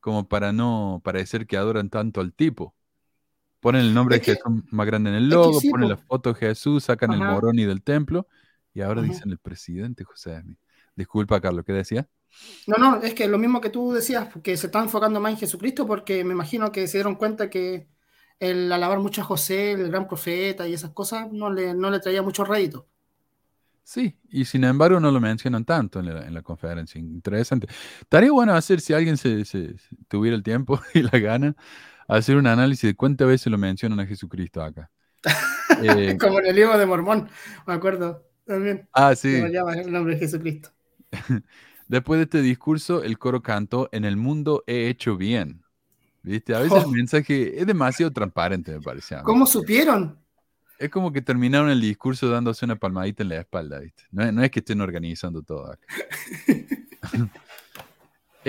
[0.00, 2.74] Como para no parecer que adoran tanto al tipo.
[3.60, 6.84] Ponen el nombre de Jesús más grande en el logo, ponen la foto de Jesús,
[6.84, 8.28] sacan el moroni del templo
[8.72, 10.60] y ahora dicen el presidente José Smith.
[10.94, 12.08] Disculpa, Carlos, ¿qué decía?
[12.66, 15.38] No, no, es que lo mismo que tú decías, que se está enfocando más en
[15.38, 17.88] Jesucristo, porque me imagino que se dieron cuenta que
[18.38, 22.00] el alabar mucho a José, el gran profeta y esas cosas, no le, no le
[22.00, 22.86] traía mucho rédito.
[23.82, 27.00] Sí, y sin embargo no lo mencionan tanto en la, conferencia.
[27.00, 27.68] Interesante.
[28.02, 29.44] Estaría bueno hacer, si alguien se,
[30.08, 31.56] tuviera el tiempo y la gana,
[32.06, 34.90] hacer un análisis de cuántas veces lo mencionan a Jesucristo acá.
[35.80, 37.28] Eh, Como en el libro de Mormón,
[37.64, 38.88] me acuerdo también.
[38.92, 39.36] Ah, sí.
[39.36, 40.70] el nombre de Jesucristo.
[41.88, 45.62] Después de este discurso, el coro cantó, en el mundo he hecho bien.
[46.22, 46.54] ¿Viste?
[46.54, 46.90] A veces el oh.
[46.90, 49.16] mensaje es demasiado transparente, me parece.
[49.22, 50.18] ¿Cómo supieron?
[50.78, 54.04] Es como que terminaron el discurso dándose una palmadita en la espalda, ¿viste?
[54.10, 55.86] No, es que estén organizando todo acá.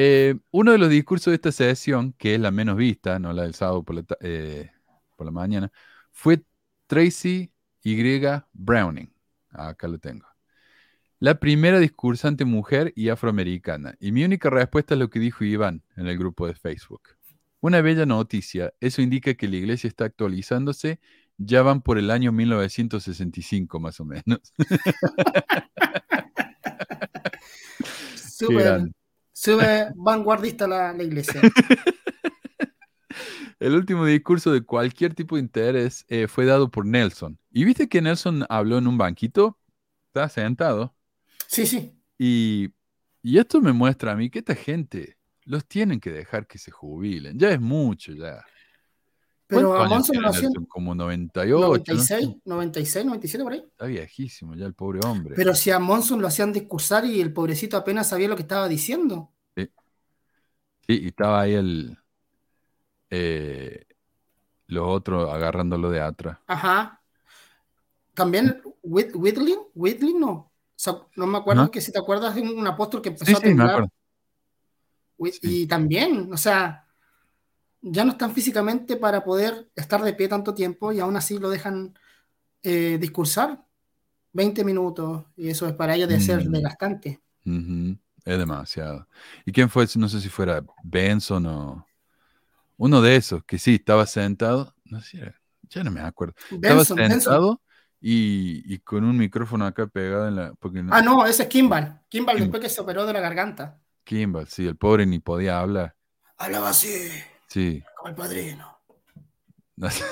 [0.01, 3.41] Eh, uno de los discursos de esta sesión, que es la menos vista, no la
[3.41, 4.71] del sábado por la, eh,
[5.17, 5.69] por la mañana,
[6.11, 6.41] fue
[6.87, 7.51] Tracy
[7.83, 8.21] Y.
[8.53, 9.11] Browning.
[9.49, 10.28] Acá lo tengo.
[11.22, 13.93] La primera discursante mujer y afroamericana.
[13.99, 17.01] Y mi única respuesta es lo que dijo Iván en el grupo de Facebook.
[17.59, 18.74] Una bella noticia.
[18.80, 21.01] Eso indica que la iglesia está actualizándose.
[21.38, 24.39] Ya van por el año 1965 más o menos.
[28.47, 28.93] Grande.
[29.34, 31.41] súper vanguardista la, la iglesia.
[33.59, 37.38] El último discurso de cualquier tipo de interés eh, fue dado por Nelson.
[37.51, 39.59] ¿Y viste que Nelson habló en un banquito?
[40.07, 40.95] Está sentado.
[41.51, 41.99] Sí, sí.
[42.19, 42.69] Y,
[43.23, 46.69] y esto me muestra a mí que esta gente los tienen que dejar que se
[46.69, 47.39] jubilen.
[47.39, 48.45] Ya es mucho, ya.
[49.47, 50.65] Pero ¿Cuántos a años Monson tiene lo hacían Nelson?
[50.67, 51.55] Como 98.
[51.59, 51.67] ¿no?
[51.67, 53.59] 96, 96, 97 por ahí.
[53.67, 55.33] Está viejísimo ya el pobre hombre.
[55.35, 58.67] Pero si a Monson lo hacían discursar y el pobrecito apenas sabía lo que estaba
[58.67, 59.33] diciendo.
[59.55, 59.71] Sí,
[60.87, 61.97] y estaba ahí el...
[63.09, 63.85] eh,
[64.67, 66.37] los otros agarrándolo de atrás.
[66.45, 67.01] Ajá.
[68.13, 70.48] También Whit- Whitley, Whitley no.
[70.80, 73.39] Sea, no me acuerdo que si te acuerdas de un, apóstol que empezó Sí, a
[73.41, 73.89] temblar.
[75.21, 75.39] Sí.
[75.41, 76.88] Y también, o sea,
[77.82, 81.49] ya no están físicamente para poder estar de pie tanto tiempo y aún así lo
[81.49, 81.99] dejan
[82.63, 83.61] eh, discursar
[84.32, 86.51] 20 minutos y eso es para ellos de ser Mm.
[86.53, 87.19] desgastante.
[87.43, 89.05] Es demasiado.
[89.45, 89.86] ¿Y quién fue?
[89.97, 91.86] No sé si fuera Benson o
[92.77, 94.73] uno de esos, que sí, estaba sentado.
[94.86, 96.36] No sé, ya no me acuerdo.
[96.49, 97.59] Estaba Benson.
[98.01, 100.53] Y, y con un micrófono acá pegado en la...
[100.59, 101.99] Porque no- Ah, no, ese es Kimball.
[102.09, 103.79] Kimball Kim- después que se operó de la garganta.
[104.03, 105.95] Kimball, sí, el pobre ni podía hablar.
[106.37, 106.87] Hablaba así,
[107.47, 108.77] Sí, como el padrino.
[109.75, 110.03] no sé,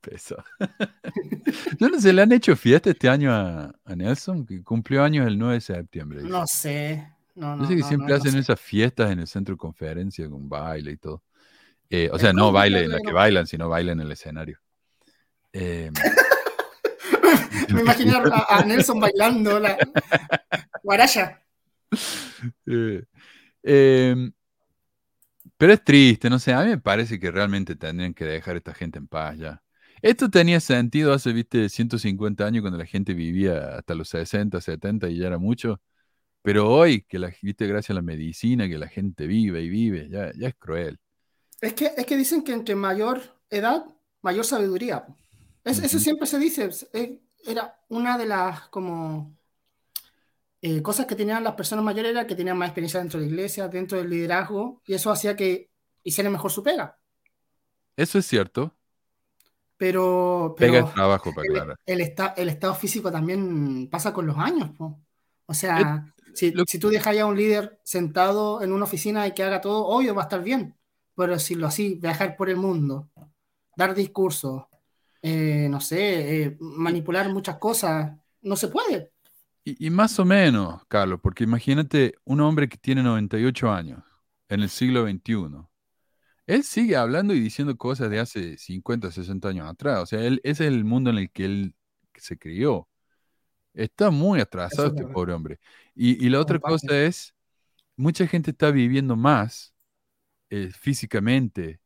[0.00, 0.44] pesado.
[1.78, 5.26] Yo no sé, le han hecho fiesta este año a, a Nelson, que cumplió años
[5.26, 6.18] el 9 de septiembre.
[6.20, 6.30] dice.
[6.30, 7.10] No sé.
[7.34, 8.38] No, Yo sé que no, siempre no, hacen sé.
[8.38, 11.22] esas fiestas en el centro de conferencia con baile y todo.
[11.90, 14.58] Eh, o sea, no baile en la que bailan, sino baile en el escenario.
[15.52, 15.90] Eh,
[17.72, 19.78] Me imaginé a, a Nelson bailando la
[20.82, 21.40] guaraya.
[22.66, 23.02] eh,
[23.64, 24.32] em,
[25.56, 28.58] pero es triste, no sé, a mí me parece que realmente tendrían que dejar a
[28.58, 29.62] esta gente en paz ya.
[30.02, 35.08] Esto tenía sentido hace, viste, 150 años cuando la gente vivía hasta los 60, 70
[35.08, 35.80] y ya era mucho.
[36.42, 40.08] Pero hoy, que la, viste, gracias a la medicina, que la gente vive y vive,
[40.10, 40.98] ya, ya es cruel.
[41.60, 43.84] Es que, es que dicen que entre mayor edad,
[44.22, 45.06] mayor sabiduría.
[45.64, 46.68] Es- Eso siempre se dice.
[47.46, 49.36] Era una de las como
[50.62, 53.32] eh, cosas que tenían las personas mayores era que tenían más experiencia dentro de la
[53.32, 55.70] iglesia, dentro del liderazgo, y eso hacía que
[56.02, 56.98] hicieran mejor su pega.
[57.96, 58.74] Eso es cierto.
[59.76, 61.76] Pero, Pega el trabajo, para el, aclarar.
[61.84, 65.00] el esta- el estado físico también pasa con los años, po.
[65.46, 69.32] O sea, si, lo- si tú dejas a un líder sentado en una oficina y
[69.32, 70.74] que haga todo, obvio va a estar bien.
[71.16, 73.08] Pero si lo así, viajar por el mundo,
[73.76, 74.64] dar discursos,
[75.26, 78.12] eh, no sé, eh, manipular muchas cosas,
[78.42, 79.10] no se puede.
[79.64, 84.04] Y, y más o menos, Carlos, porque imagínate un hombre que tiene 98 años
[84.50, 85.66] en el siglo XXI.
[86.46, 90.02] Él sigue hablando y diciendo cosas de hace 50, 60 años atrás.
[90.02, 91.74] O sea, él, ese es el mundo en el que él
[92.16, 92.86] se crió.
[93.72, 95.58] Está muy atrasado es este pobre hombre.
[95.94, 97.34] Y, y la otra cosa es,
[97.96, 99.74] mucha gente está viviendo más
[100.50, 101.80] eh, físicamente.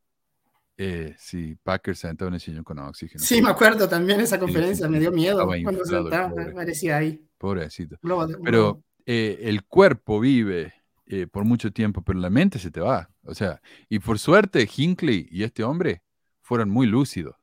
[0.81, 3.21] Eh, si Packer sentado en el sillón con oxígeno.
[3.21, 6.53] Sí, me acuerdo también esa conferencia, me dio miedo cuando sentaba, pobre.
[6.53, 7.21] parecía ahí.
[7.37, 7.97] Pobrecito.
[8.45, 10.73] Pero eh, el cuerpo vive
[11.05, 13.09] eh, por mucho tiempo, pero la mente se te va.
[13.25, 16.01] O sea, y por suerte, Hinckley y este hombre
[16.41, 17.35] fueron muy lúcidos.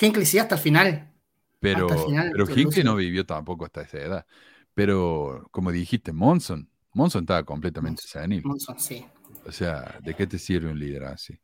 [0.00, 1.12] Hinckley sí, hasta el final.
[1.58, 2.84] Pero, el final pero Hinckley lúcido.
[2.92, 4.26] no vivió tampoco hasta esa edad.
[4.72, 8.42] Pero, como dijiste, Monson, Monson estaba completamente senil.
[8.44, 9.04] Monson, sí.
[9.44, 11.36] O sea, ¿de qué te sirve un líder así?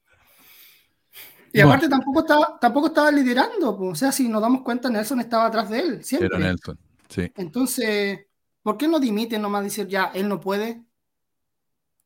[1.53, 1.71] Y Bueno.
[1.71, 3.89] aparte tampoco estaba, tampoco estaba liderando, po.
[3.89, 6.29] o sea, si nos damos cuenta, Nelson estaba atrás de él, siempre.
[6.29, 6.79] Era Nelson,
[7.09, 7.33] sí.
[7.37, 8.27] Entonces,
[8.63, 10.85] ¿por qué no dimite nomás decir ya, él no puede?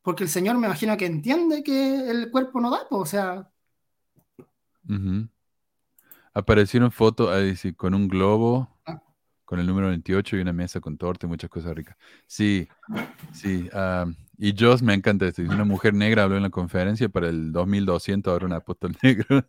[0.01, 3.49] Porque el Señor me imagino que entiende que el cuerpo no da, po, o sea.
[6.33, 8.69] Aparecieron fotos ahí, sí, con un globo.
[9.45, 11.95] Con el número 28 y una mesa con torta y muchas cosas ricas.
[12.27, 12.67] Sí,
[13.33, 13.69] sí.
[13.73, 14.05] ah,
[14.37, 15.41] y Joss me encanta esto.
[15.43, 19.45] Una mujer negra habló en la conferencia para el 2200, ahora un apóstol negro.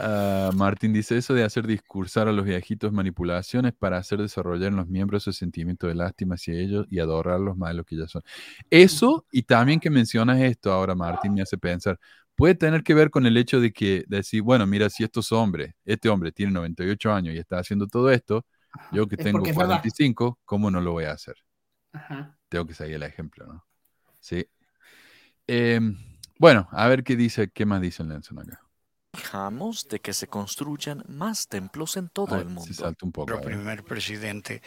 [0.00, 4.76] Ah, Martín dice eso de hacer discursar a los viejitos manipulaciones para hacer desarrollar en
[4.76, 8.06] los miembros ese sentimiento de lástima hacia ellos y adorarlos más de lo que ya
[8.06, 8.22] son.
[8.70, 11.98] Eso, y también que mencionas esto ahora, Martín, me hace pensar,
[12.38, 15.74] puede tener que ver con el hecho de que decir, bueno, mira, si estos hombres,
[15.84, 18.46] este hombre tiene 98 años y está haciendo todo esto,
[18.92, 19.80] yo que es tengo porque es verdad.
[19.80, 21.34] 45, ¿cómo no lo voy a hacer?
[21.92, 22.38] Ajá.
[22.48, 23.66] Tengo que seguir el ejemplo, ¿no?
[24.20, 24.46] Sí.
[25.48, 25.96] Em,
[26.38, 28.60] bueno, a ver qué dice, qué más dice el Nelson acá.
[29.12, 32.72] regocijamos de que se construyan más templos en todo Ay, el se mundo.
[32.72, 33.32] salta un poco.
[33.32, 33.40] Ver.
[33.42, 34.62] primer presidente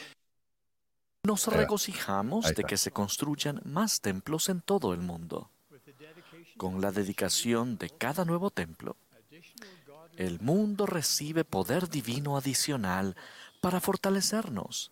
[1.25, 5.49] Nos regocijamos de que se construyan más templos en todo el mundo.
[6.61, 8.95] Con la dedicación de cada nuevo templo,
[10.15, 13.15] el mundo recibe poder divino adicional
[13.61, 14.91] para fortalecernos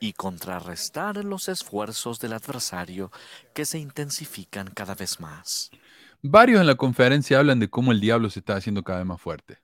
[0.00, 3.12] y contrarrestar los esfuerzos del adversario
[3.52, 5.70] que se intensifican cada vez más.
[6.22, 9.20] Varios en la conferencia hablan de cómo el diablo se está haciendo cada vez más
[9.20, 9.58] fuerte.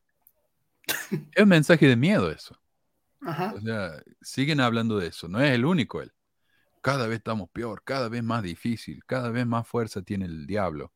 [1.34, 2.54] Es un mensaje de miedo eso.
[3.22, 3.54] Ajá.
[3.56, 5.26] O sea, siguen hablando de eso.
[5.26, 6.12] No es el único él.
[6.82, 10.92] Cada vez estamos peor, cada vez más difícil, cada vez más fuerza tiene el diablo.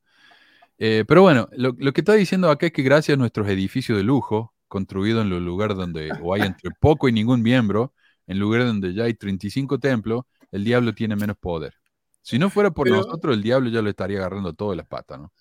[0.79, 3.97] Eh, pero bueno, lo, lo que está diciendo acá es que gracias a nuestros edificios
[3.97, 7.93] de lujo, construidos en los lugares donde o hay entre poco y ningún miembro,
[8.27, 11.73] en lugares donde ya hay 35 templos, el diablo tiene menos poder.
[12.21, 14.87] Si no fuera por Pero- nosotros, el diablo ya lo estaría agarrando todo de las
[14.87, 15.31] patas, ¿no?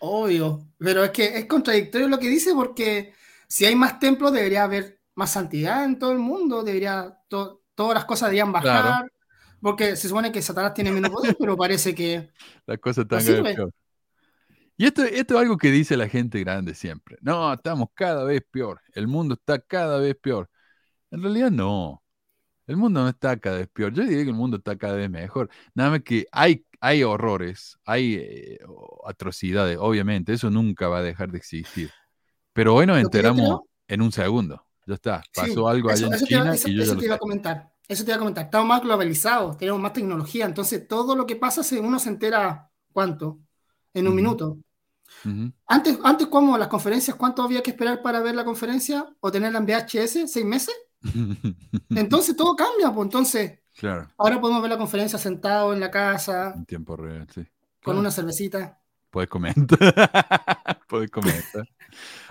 [0.00, 3.12] Obvio, pero es que es contradictorio lo que dice porque
[3.48, 7.94] si hay más templos debería haber más santidad en todo el mundo, debería to- todas
[7.94, 9.08] las cosas deberían bajar, Claro.
[9.60, 12.30] porque se supone que Satanás tiene menos poder, pero parece que
[12.66, 13.54] La cosa está No cada vez sirve.
[13.54, 13.72] peor.
[14.76, 17.16] Y esto, esto es algo que dice la gente grande siempre.
[17.22, 18.80] No, estamos cada vez peor.
[18.94, 20.50] El mundo está cada vez peor.
[21.10, 22.02] En realidad no.
[22.66, 23.92] El mundo no está cada vez peor.
[23.94, 25.50] Yo diría que el mundo está cada vez mejor.
[25.74, 28.58] Nada más que hay, hay horrores, hay eh,
[29.06, 30.32] atrocidades, obviamente.
[30.34, 31.90] Eso nunca va a dejar de existir.
[32.52, 34.66] Pero hoy nos enteramos en un segundo.
[34.86, 35.22] Ya está.
[35.34, 37.00] Pasó Sí, algo eso, allá en eso te China eso- y yo eso ya lo
[37.00, 37.72] te iba a comentar.
[37.88, 38.44] Eso te iba a comentar.
[38.46, 43.38] Estamos más globalizados, tenemos más tecnología, entonces todo lo que pasa uno se entera cuánto
[43.94, 44.16] en un Ujú.
[44.16, 44.58] minuto.
[45.66, 49.58] Antes, antes como las conferencias, ¿cuánto había que esperar para ver la conferencia o tenerla
[49.58, 50.28] en VHS?
[50.28, 50.74] ¿Seis meses?
[51.90, 56.52] Entonces todo cambia, pues entonces claro, ahora podemos ver la conferencia sentado en la casa
[56.56, 57.46] en tiempo real, sí.
[57.82, 58.80] con una cervecita.
[59.10, 59.78] Puedes comentar.
[60.88, 61.68] Puedes comentar.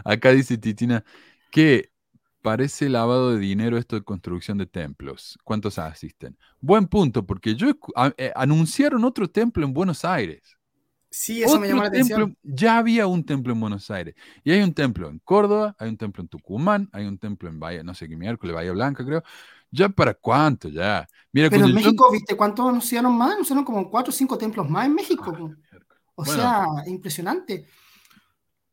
[0.03, 1.03] Acá dice Titina
[1.51, 1.91] que
[2.41, 5.38] parece lavado de dinero esto de construcción de templos.
[5.43, 6.38] ¿Cuántos asisten?
[6.59, 10.57] Buen punto, porque yo a- eh, anunciaron otro templo en Buenos Aires.
[11.18, 12.38] Sí, eso me llamó la templo- atención.
[12.43, 14.16] ya había un templo en Buenos Aires.
[14.43, 17.57] Y hay un templo en Córdoba, hay un templo en Tucumán, hay un templo en
[17.57, 19.24] Bahía, no sé qué miércoles, Bahía Blanca, creo.
[19.72, 20.68] ¿Ya para cuánto?
[20.68, 21.07] Ya.
[21.32, 23.32] Mira, Pero en yo- México, ¿viste cuántos anunciaron más?
[23.34, 25.34] Anunciaron como cuatro o cinco templos más en México.
[25.38, 25.53] pues.
[26.16, 27.66] O Bueno, sea, impresionante.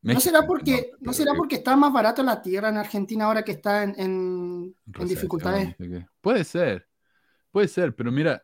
[0.01, 3.43] ¿No México será porque, no será porque está más barato la tierra en Argentina ahora
[3.43, 4.75] que está en, en-
[5.07, 5.75] dificultades?
[6.19, 6.89] Puede ser,
[7.51, 8.43] puede ser, pero mira,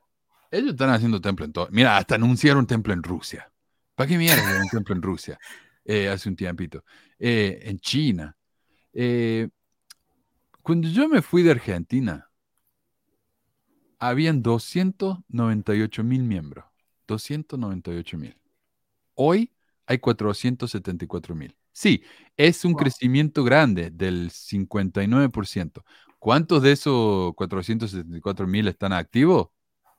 [0.51, 1.67] ellos están haciendo templo en todo.
[1.71, 3.51] Mira, hasta anunciaron un templo en Rusia.
[3.99, 5.37] ¿Para qué mierda un templo en Rusia?
[5.83, 6.85] Eh, hace un tiempito.
[7.19, 8.33] Eh, en China.
[8.93, 9.49] Eh,
[10.63, 12.29] cuando yo me fui de Argentina,
[13.99, 16.63] habían 298 mil miembros.
[17.07, 18.37] 298 mil.
[19.15, 19.51] Hoy
[19.85, 21.53] hay 474 mil.
[21.73, 22.01] Sí,
[22.37, 22.83] es un Wow.
[22.83, 25.83] crecimiento grande del 59%.
[26.19, 29.49] ¿Cuántos de esos 474 mil están activos?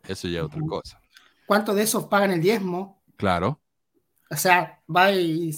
[0.09, 0.98] Eso ya es otra cosa.
[1.44, 3.03] ¿Cuántos de esos pagan el diezmo?
[3.18, 3.61] Claro.
[4.31, 5.53] O sea, va y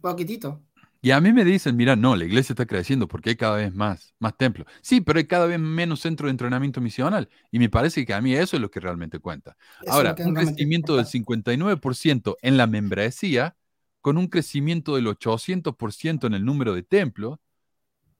[0.00, 0.62] poquitito.
[1.02, 3.74] Y a mí me dicen, mira, no, la iglesia está creciendo porque hay cada vez
[3.74, 4.66] más, más templos.
[4.82, 7.30] Sí, pero hay cada vez menos centros de entrenamiento misional.
[7.50, 9.56] Y me parece que a mí eso es lo que realmente cuenta.
[9.82, 11.10] Eso Ahora, un crecimiento del importa.
[11.10, 13.56] 59% en la membresía,
[14.02, 17.38] con un crecimiento del 800% en el número de templos,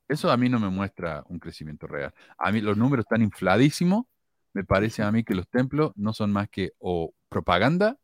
[0.08, 2.14] eso a mí no me muestra un crecimiento real.
[2.38, 4.06] A mí los números están infladísimos.
[4.54, 7.99] Me parece a mí que los templos no son más que o propaganda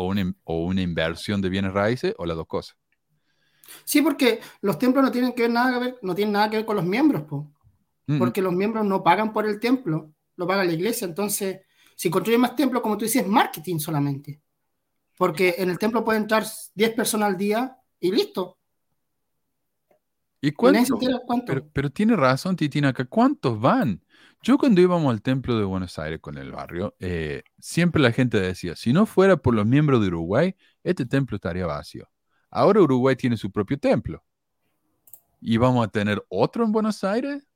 [0.00, 2.76] o una, in- o una inversión de bienes raíces o las dos cosas.
[3.84, 6.56] Sí, porque los templos no tienen que ver nada que ver, no tienen nada que
[6.56, 7.52] ver con los miembros, po.
[8.08, 11.06] Mm, porque los miembros no pagan por el templo, lo paga la iglesia.
[11.06, 11.60] Entonces,
[11.96, 14.42] si construyen más templos, como tú dices, es marketing solamente.
[15.18, 16.44] Porque en el templo pueden entrar
[16.74, 18.58] 10 personas al día y listo.
[20.40, 20.98] ¿Y cuánto.
[21.44, 22.94] Pero, pero tiene razón, Titina.
[23.08, 24.02] ¿Cuántos van?
[24.42, 28.40] Yo cuando íbamos al templo de Buenos Aires con el barrio, eh, siempre la gente
[28.40, 32.08] decía, si no fuera por los miembros de Uruguay, este templo estaría vacío.
[32.50, 34.24] Ahora Uruguay tiene su propio templo.
[35.40, 37.46] ¿Y vamos a tener otro en Buenos Aires?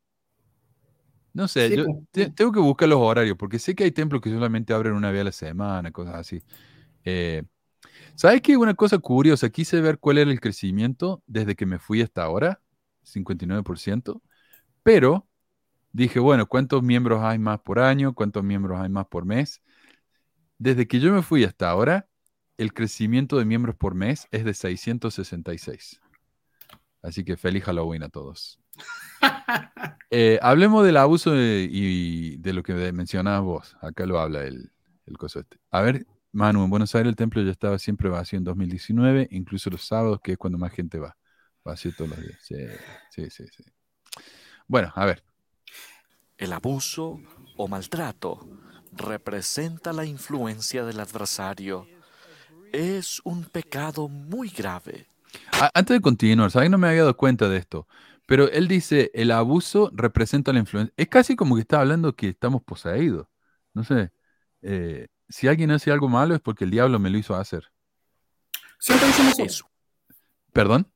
[1.32, 3.90] No sé, Sí, yo pues, te- tengo que buscar los horarios, porque sé que hay
[3.92, 6.42] templos que solamente abren una vez a la semana, cosas así.
[7.04, 7.44] Eh,
[8.16, 8.56] ¿Sabes qué?
[8.56, 12.62] Una cosa curiosa, quise ver cuál era el crecimiento desde que me fui hasta ahora,
[13.02, 14.22] 59%,
[14.82, 15.28] pero
[15.94, 18.14] dije, bueno, ¿cuántos miembros hay más por año?
[18.14, 19.62] ¿Cuántos miembros hay más por mes?
[20.58, 22.08] Desde que yo me fui hasta ahora,
[22.58, 26.00] el crecimiento de miembros por mes es de 666.
[27.02, 28.60] Así que feliz Halloween a todos.
[30.10, 33.76] Eh, hablemos del abuso de- y de lo que mencionabas vos.
[33.80, 34.70] Acá lo habla el,
[35.06, 35.56] el coso este.
[35.72, 39.70] A ver, Manu, en Buenos Aires el templo ya estaba siempre vacío en 2019, incluso
[39.70, 41.16] los sábados, que es cuando más gente va.
[41.64, 42.38] Vacío todos los días.
[42.42, 42.56] Sí,
[43.10, 43.64] sí, sí, sí.
[44.68, 45.22] Bueno, a ver.
[46.36, 47.20] El abuso
[47.56, 48.46] o maltrato
[48.92, 51.86] representa la influencia del adversario.
[52.72, 55.06] Es un pecado muy grave.
[55.74, 56.70] Antes de continuar, ¿sabes?
[56.70, 57.86] No me había dado cuenta de esto.
[58.26, 60.92] Pero él dice, el abuso representa la influencia.
[60.96, 63.26] Es casi como que está hablando que estamos poseídos.
[63.74, 64.10] No sé.
[64.62, 67.70] eh, si alguien hace algo malo es porque el diablo me lo hizo hacer.
[68.78, 69.42] Siempre dicen eso.
[69.44, 69.70] Eso.
[70.52, 70.90] ¿Perdón?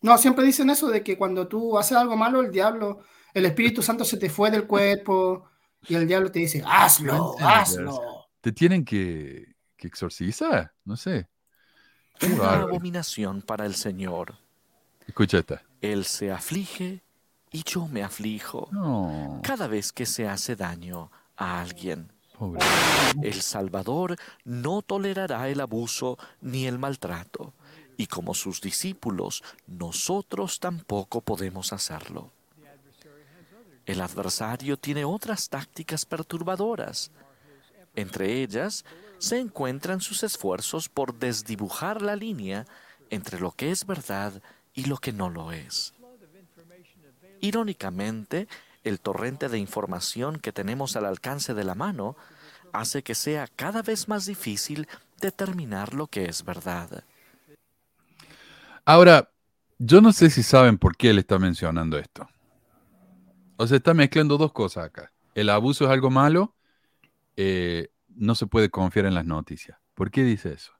[0.00, 3.00] No, siempre dicen eso de que cuando tú haces algo malo, el diablo,
[3.34, 5.44] el Espíritu Santo se te fue del cuerpo
[5.86, 8.26] y el diablo te dice, hazlo, hazlo.
[8.40, 10.72] ¿Te tienen que, que exorcizar?
[10.84, 11.28] No sé.
[12.22, 14.36] Una abominación para el Señor.
[15.06, 15.62] Escucha esta.
[15.80, 17.02] Él se aflige
[17.52, 18.68] y yo me aflijo.
[18.72, 22.60] No, Cada vez que se hace daño a alguien, pobre.
[23.22, 27.54] el Salvador no tolerará el abuso ni el maltrato.
[27.96, 32.32] Y como sus discípulos, nosotros tampoco podemos hacerlo.
[33.88, 37.10] El adversario tiene otras tácticas perturbadoras.
[37.96, 38.84] Entre ellas
[39.16, 42.66] se encuentran sus esfuerzos por desdibujar la línea
[43.08, 44.42] entre lo que es verdad
[44.74, 45.94] y lo que no lo es.
[47.40, 48.46] Irónicamente,
[48.84, 52.14] el torrente de información que tenemos al alcance de la mano
[52.74, 54.86] hace que sea cada vez más difícil
[55.18, 57.04] determinar lo que es verdad.
[58.84, 59.30] Ahora,
[59.78, 62.28] yo no sé si saben por qué él está mencionando esto.
[63.58, 65.12] O sea, está mezclando dos cosas acá.
[65.34, 66.54] El abuso es algo malo,
[67.36, 69.78] eh, no se puede confiar en las noticias.
[69.94, 70.72] ¿Por qué dice eso?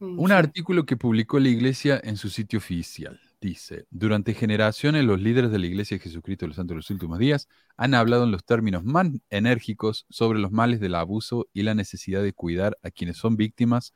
[0.00, 5.20] Mm, Un artículo que publicó la iglesia en su sitio oficial dice, durante generaciones los
[5.20, 8.24] líderes de la iglesia de Jesucristo de los Santos de los Últimos Días han hablado
[8.24, 12.78] en los términos más enérgicos sobre los males del abuso y la necesidad de cuidar
[12.82, 13.92] a quienes son víctimas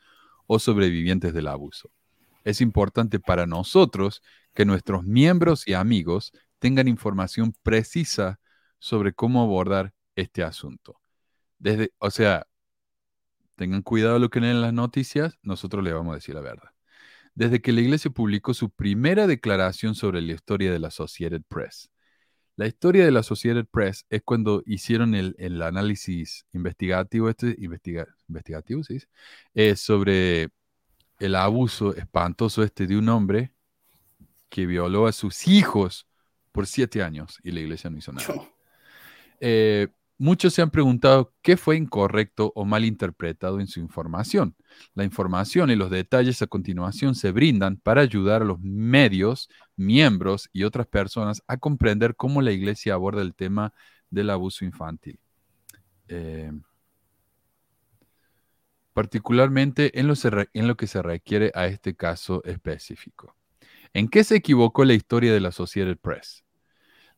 [0.47, 1.91] o sobrevivientes del abuso.
[2.45, 4.22] Es importante para nosotros
[4.55, 8.38] que nuestros miembros y amigos tengan información precisa
[8.78, 11.00] sobre cómo abordar este asunto.
[11.58, 12.46] Desde, o sea,
[13.56, 16.70] tengan cuidado lo que leen en las noticias, nosotros le vamos a decir la verdad.
[17.34, 21.90] Desde que la iglesia publicó su primera declaración sobre la historia de la Associated Press.
[22.56, 28.08] La historia de la Associated Press es cuando hicieron el, el análisis investigativo, este, investiga-
[28.28, 28.82] investigativo.
[29.54, 30.50] Eh, sobre
[31.18, 33.52] el abuso espantoso este de un hombre
[34.48, 36.06] que violó a sus hijos
[36.53, 38.34] por siete años y la iglesia no hizo nada.
[39.40, 39.88] Eh,
[40.18, 44.55] muchos se han preguntado qué fue incorrecto o mal interpretado en su información.
[44.94, 50.51] La información y los detalles a continuación se brindan para ayudar a los medios, miembros
[50.53, 53.72] y otras personas a comprender cómo la iglesia aborda el tema
[54.11, 55.18] del abuso infantil.
[56.09, 56.53] Eh,
[58.92, 63.36] particularmente en lo, se re- en lo que se requiere a este caso específico.
[63.93, 66.45] ¿En qué se equivocó la historia de la Associated Press?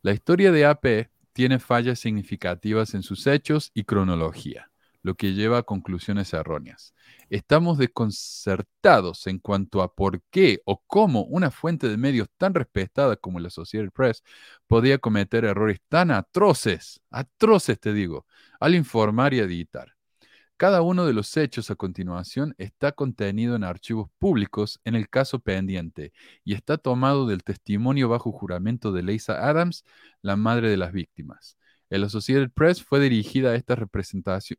[0.00, 4.70] La historia de AP tiene fallas significativas en sus hechos y cronología,
[5.02, 6.94] lo que lleva a conclusiones erróneas.
[7.28, 13.16] Estamos desconcertados en cuanto a por qué o cómo una fuente de medios tan respetada
[13.16, 14.22] como la Associated Press
[14.66, 18.24] podía cometer errores tan atroces, atroces te digo,
[18.60, 19.94] al informar y editar.
[20.62, 25.40] Cada uno de los hechos a continuación está contenido en archivos públicos en el caso
[25.40, 26.12] pendiente
[26.44, 29.84] y está tomado del testimonio bajo juramento de Lisa Adams,
[30.20, 31.58] la madre de las víctimas.
[31.90, 33.80] El Associated Press fue dirigida a estas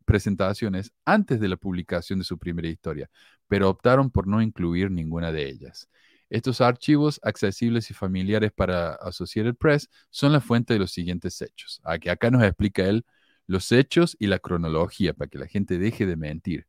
[0.04, 3.10] presentaciones antes de la publicación de su primera historia,
[3.48, 5.88] pero optaron por no incluir ninguna de ellas.
[6.30, 11.80] Estos archivos accesibles y familiares para Associated Press son la fuente de los siguientes hechos.
[11.86, 13.06] Aquí, acá nos explica él
[13.54, 16.68] los hechos y la cronología para que la gente deje de mentir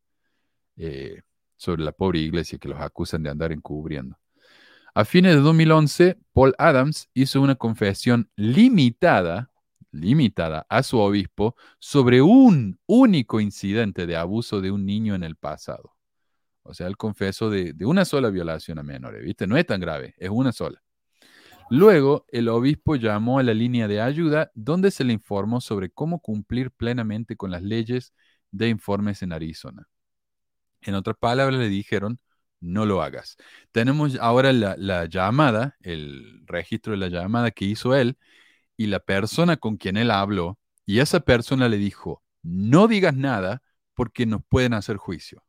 [0.76, 1.22] eh,
[1.56, 4.18] sobre la pobre iglesia que los acusan de andar encubriendo.
[4.94, 9.50] A fines de 2011, Paul Adams hizo una confesión limitada,
[9.90, 15.36] limitada a su obispo sobre un único incidente de abuso de un niño en el
[15.36, 15.96] pasado.
[16.62, 19.46] O sea, él confesó de, de una sola violación a menores, ¿viste?
[19.46, 20.83] No es tan grave, es una sola.
[21.70, 26.20] Luego, el obispo llamó a la línea de ayuda donde se le informó sobre cómo
[26.20, 28.12] cumplir plenamente con las leyes
[28.50, 29.88] de informes en Arizona.
[30.82, 32.20] En otras palabras, le dijeron,
[32.60, 33.36] no lo hagas.
[33.72, 38.18] Tenemos ahora la, la llamada, el registro de la llamada que hizo él
[38.76, 43.62] y la persona con quien él habló, y esa persona le dijo, no digas nada
[43.94, 45.44] porque nos pueden hacer juicio.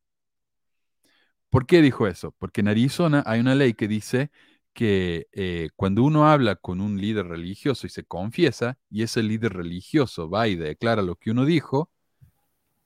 [1.50, 2.32] ¿Por qué dijo eso?
[2.38, 4.32] Porque en Arizona hay una ley que dice
[4.76, 9.54] que eh, cuando uno habla con un líder religioso y se confiesa, y ese líder
[9.54, 11.90] religioso va y declara lo que uno dijo,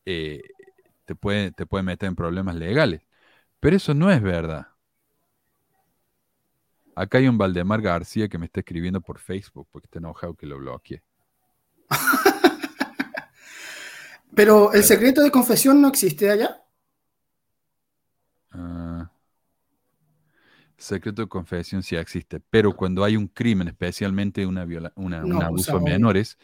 [0.05, 0.43] eh,
[1.05, 3.01] te, puede, te puede meter en problemas legales.
[3.59, 4.67] Pero eso no es verdad.
[6.95, 10.45] Acá hay un Valdemar García que me está escribiendo por Facebook porque está enojado que
[10.45, 11.01] lo bloquee.
[14.35, 16.61] Pero el secreto de confesión no existe allá.
[18.51, 18.88] Ah,
[20.79, 25.33] secreto de confesión sí existe, pero cuando hay un crimen, especialmente una viola- una- un
[25.33, 26.37] No, o abuso sea, a menores,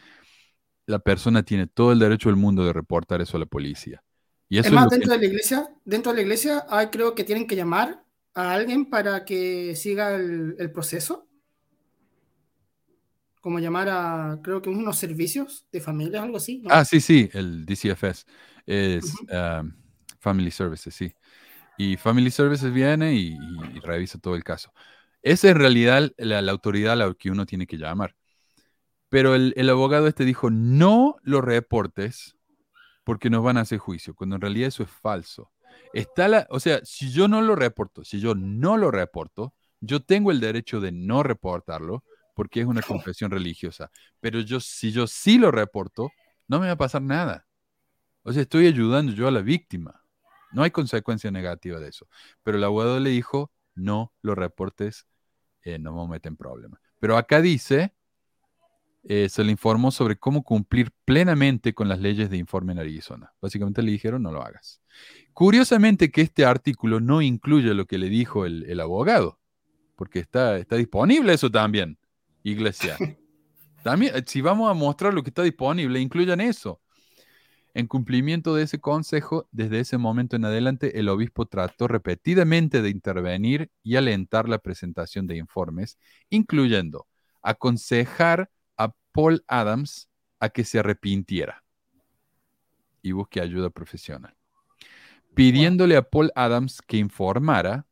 [0.86, 4.02] la persona tiene todo el derecho del mundo de reportar eso a la policía.
[4.48, 6.88] Y eso Es es más, que- dentro de la iglesia, dentro de la iglesia hay,
[6.88, 11.26] creo que tienen que llamar a alguien para que siga el, el proceso.
[13.40, 16.58] Como llamar a, creo que unos servicios de familia, algo así.
[16.58, 16.70] ¿no?
[16.70, 18.24] Ah, sí, sí, el DCFS
[18.66, 19.26] es Ujú.
[19.30, 19.72] um,
[20.18, 21.12] Family Services, sí.
[21.78, 23.36] Y Family Services viene y,
[23.74, 24.72] y revisa todo el caso.
[25.22, 28.14] Esa es en realidad la, la autoridad a la que uno tiene que llamar.
[29.08, 32.36] Pero el, el abogado este dijo, no lo reportes
[33.04, 35.52] porque nos van a hacer juicio, cuando en realidad eso es falso.
[35.92, 40.00] Está la, o sea, si yo no lo reporto, si yo no lo reporto, yo
[40.00, 42.04] tengo el derecho de no reportarlo
[42.34, 43.90] porque es una confesión religiosa.
[44.20, 46.10] Pero yo, si yo sí lo reporto,
[46.48, 47.46] no me va a pasar nada.
[48.22, 50.02] O sea, estoy ayudando yo a la víctima.
[50.52, 52.06] No hay consecuencia negativa de eso.
[52.42, 55.06] Pero el abogado le dijo, no lo reportes,
[55.62, 56.80] eh, no me meten en problema.
[56.98, 57.94] Pero acá dice,
[59.04, 63.32] eh, se le informó sobre cómo cumplir plenamente con las leyes de informe en Arizona.
[63.40, 64.80] Básicamente le dijeron, no lo hagas.
[65.32, 69.38] Curiosamente que este artículo no incluye lo que le dijo el, el abogado,
[69.94, 71.98] porque está, está disponible eso también,
[72.42, 72.96] iglesia.
[73.86, 76.80] También, eh, si vamos a mostrar lo que está disponible, incluyan eso.
[77.76, 82.88] En cumplimiento de ese consejo, desde ese momento en adelante, el obispo trató repetidamente de
[82.88, 85.98] intervenir y alentar la presentación de informes,
[86.30, 87.06] incluyendo
[87.42, 90.08] aconsejar a Paul Adams
[90.40, 91.64] a que se arrepintiera
[93.02, 94.34] y busque ayuda profesional,
[95.34, 97.84] pidiéndole a Paul Adams que informara,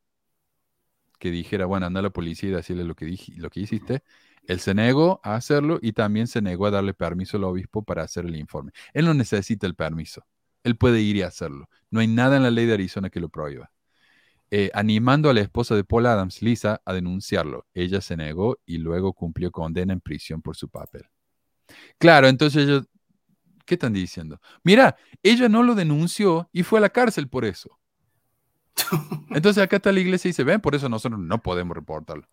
[1.18, 4.02] que dijera, bueno, anda a la policía y decirle lo que, lo que hiciste.
[4.46, 8.02] Él se negó a hacerlo y también se negó a darle permiso al obispo para
[8.02, 8.72] hacer el informe.
[8.92, 10.24] Él no necesita el permiso.
[10.62, 11.68] Él puede ir y hacerlo.
[11.90, 13.70] No hay nada en la ley de Arizona que lo prohíba.
[14.50, 17.66] Eh, animando a la esposa de Paul Adams, Lisa, a denunciarlo.
[17.74, 21.06] Ella se negó y luego cumplió condena en prisión por su papel.
[21.98, 22.86] Claro, entonces ellos,
[23.64, 24.40] ¿qué están diciendo?
[24.62, 27.78] Mira, ella no lo denunció y fue a la cárcel por eso.
[29.30, 32.26] Entonces acá está la iglesia y dice, ven, por eso nosotros no podemos reportarlo.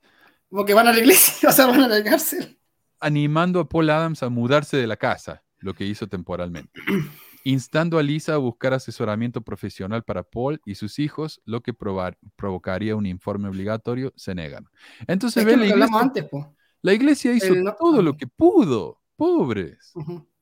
[0.52, 2.60] Como que van a la iglesia, o sea, van a la cárcel.
[3.00, 6.70] Animando a Paul Adams a mudarse de la casa, lo que hizo temporalmente.
[7.44, 12.18] Instando a Lisa a buscar asesoramiento profesional para Paul y sus hijos, lo que probar-
[12.36, 14.66] provocaría un informe obligatorio, se negan.
[15.08, 16.56] Entonces Es ve que la hablamos iglesia, antes, po.
[16.84, 19.00] la iglesia hizo no- todo lo que pudo.
[19.16, 19.92] Pobres.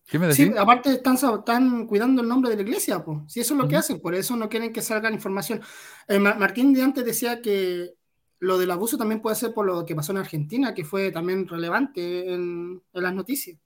[0.06, 0.58] ¿Qué me Sí, decís?
[0.58, 3.20] aparte están, cuidando el nombre de la iglesia, pues.
[3.28, 5.62] Si eso es lo que hacen, por eso no quieren que salga información.
[6.08, 7.94] Eh, Ma- Martín de antes decía que
[8.40, 11.48] lo del abuso también puede ser por lo que pasó en Argentina, que fue también
[11.48, 13.58] relevante en, en las noticias.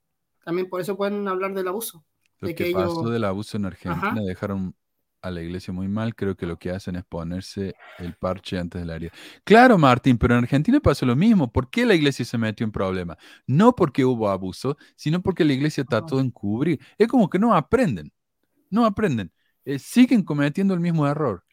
[0.44, 2.04] También por eso pueden hablar del abuso.
[2.40, 4.20] Lo de que, que pasó ellos- del abuso en Argentina Ajá.
[4.22, 4.76] dejaron
[5.22, 6.16] a la iglesia muy mal.
[6.16, 9.12] Creo que lo que hacen es ponerse el parche antes de la herida.
[9.46, 11.50] Claro, Martín, pero en Argentina pasó lo mismo.
[11.50, 13.18] ¿Por qué la iglesia se metió en problema?
[13.48, 16.80] No porque hubo abuso, sino porque la iglesia trató de encubrir.
[16.98, 18.12] Es como que no aprenden.
[18.70, 19.32] No aprenden.
[19.64, 21.44] Eh, siguen cometiendo el mismo error.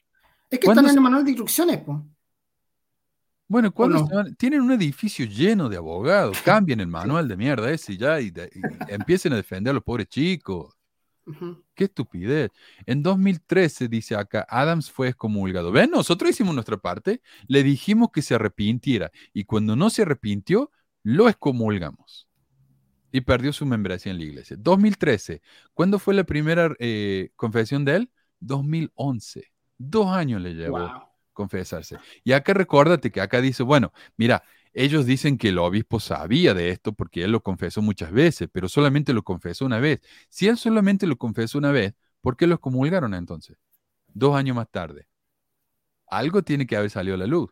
[0.50, 1.98] Es que ¿Cuándo están en el manual de instrucciones, pues.
[3.50, 4.32] Bueno, cuando no?
[4.36, 8.30] tienen un edificio lleno de abogados, cambien el manual de mierda ese y ya y,
[8.30, 8.60] de- y
[8.92, 10.72] empiecen a defender a los pobres chicos.
[11.74, 12.50] Qué estupidez.
[12.86, 15.72] En 2013, dice acá, Adams fue excomulgado.
[15.72, 20.70] Ven, nosotros hicimos nuestra parte, le dijimos que se arrepintiera y cuando no se arrepintió,
[21.02, 22.28] lo excomulgamos.
[23.12, 24.56] Y perdió su membresía en la iglesia.
[24.60, 25.42] 2013,
[25.74, 28.10] ¿cuándo fue la primera eh, confesión de él?
[28.38, 29.44] 2011.
[29.78, 31.09] Dos años le llevó Wow.
[31.40, 31.96] Confesarse.
[32.22, 34.42] Y acá recuérdate que acá dice, bueno, mira,
[34.74, 38.68] ellos dicen que el obispo sabía de esto porque él lo confesó muchas veces, pero
[38.68, 40.00] solamente lo confesó una vez.
[40.28, 43.56] Si él solamente lo confesó una vez, ¿por qué lo excomulgaron entonces?
[44.08, 45.06] Dos años más tarde.
[46.08, 47.50] Algo tiene que haber salido a la luz.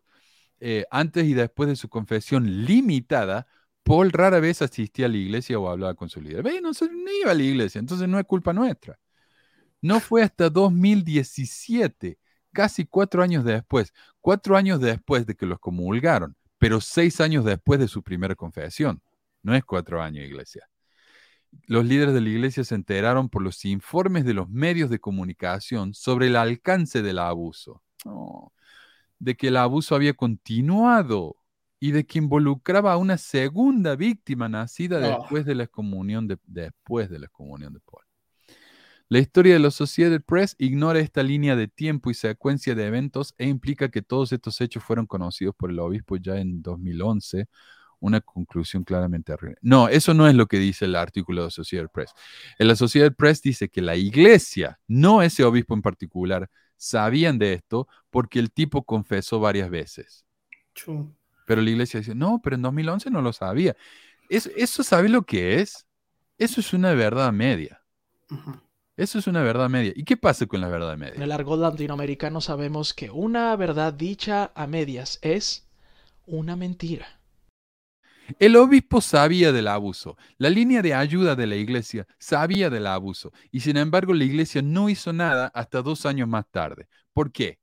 [0.59, 3.47] Eh, antes y después de su confesión limitada,
[3.83, 6.43] Paul rara vez asistía a la iglesia o hablaba con su líder.
[6.43, 8.99] Ve, no, no iba a la iglesia, entonces no es culpa nuestra.
[9.81, 12.18] No fue hasta 2017,
[12.53, 17.79] casi cuatro años después, cuatro años después de que los comulgaron, pero seis años después
[17.79, 19.01] de su primera confesión.
[19.43, 20.67] No es cuatro años, iglesia.
[21.65, 25.93] Los líderes de la iglesia se enteraron por los informes de los medios de comunicación
[25.93, 28.51] sobre el alcance del abuso, Oh,
[29.19, 31.35] de que el abuso había continuado
[31.79, 35.19] y de que involucraba a una segunda víctima nacida Oh.
[35.21, 38.03] después de la excomunión de, después de la excomunión de Paul.
[39.11, 43.33] La historia de la Associated Press ignora esta línea de tiempo y secuencia de eventos
[43.39, 47.47] e implica que todos estos hechos fueron conocidos por el obispo ya en 2011.
[48.01, 49.57] Una conclusión claramente errónea.
[49.61, 52.11] No, eso no es lo que dice el artículo de Associated Press.
[52.59, 57.87] El Associated Press dice que la iglesia, no ese obispo en particular, sabían de esto
[58.11, 60.23] porque el tipo confesó varias veces.
[61.47, 63.75] Pero la iglesia dice, no, pero en 2011 no lo sabía.
[64.29, 65.87] Es- ¿Eso sabe lo que es?
[66.37, 67.81] Eso es una verdad media.
[68.29, 68.68] Ujú.
[68.99, 69.93] Eso es una verdad media.
[69.95, 71.23] ¿Y qué pasa con la verdad En media?
[71.23, 75.65] el argot latinoamericano sabemos que una verdad dicha a medias es
[76.27, 77.07] una mentira.
[78.39, 80.17] El obispo sabía del abuso.
[80.37, 83.31] La línea de ayuda de la iglesia sabía del abuso.
[83.51, 86.89] Y sin embargo, la iglesia no hizo nada hasta dos años más tarde.
[87.13, 87.57] ¿Por qué?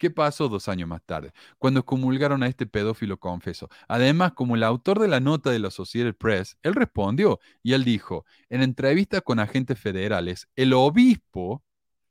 [0.00, 1.34] ¿Qué pasó dos años más tarde?
[1.58, 3.68] Cuando comulgaron a este pedófilo confeso.
[3.86, 7.84] Además, como el autor de la nota de la Associated Press, él respondió y él
[7.84, 11.62] dijo, en entrevista con agentes federales, el obispo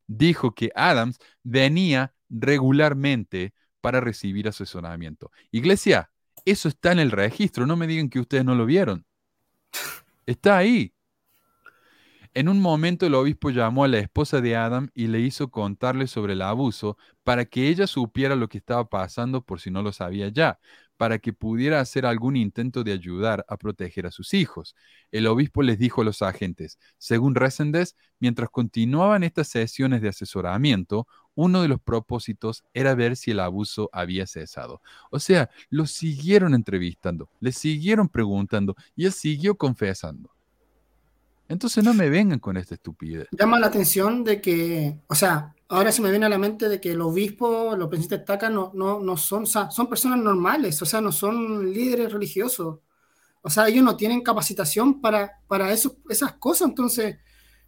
[0.06, 5.32] dijo que Adams venía regularmente para recibir asesoramiento.
[5.50, 6.12] Iglesia,
[6.46, 9.04] eso está en el registro, no me digan que ustedes no lo vieron.
[10.28, 10.94] Está ahí.
[12.36, 16.06] En un momento el obispo llamó a la esposa de Adam y le hizo contarle
[16.06, 19.92] sobre el abuso para que ella supiera lo que estaba pasando por si no lo
[19.92, 20.60] sabía ya,
[20.96, 24.76] para que pudiera hacer algún intento de ayudar a proteger a sus hijos.
[25.12, 31.08] El obispo les dijo a los agentes, según Resendes, mientras continuaban estas sesiones de asesoramiento,
[31.34, 34.82] uno de los propósitos era ver si el abuso había cesado.
[35.10, 40.30] O sea, lo siguieron entrevistando, le siguieron preguntando y él siguió confesando.
[41.50, 43.28] Entonces no me vengan con esta estupidez.
[43.32, 46.80] Llama la atención de que, o sea, ahora se me viene a la mente de
[46.80, 50.80] que los obispos, los presidentes tacas no, no, no son, o sea, son personas normales,
[50.82, 52.80] o sea, no son líderes religiosos.
[53.42, 57.18] O sea, ellos no tienen capacitación para, para eso, esas cosas, entonces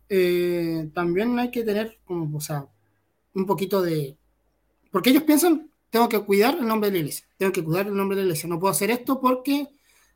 [0.09, 2.67] eh, también hay que tener, como, o sea,
[3.33, 4.15] un poquito de...
[4.91, 7.95] Porque ellos piensan, tengo que cuidar el nombre de la iglesia, tengo que cuidar el
[7.95, 9.69] nombre de la iglesia, no puedo hacer esto porque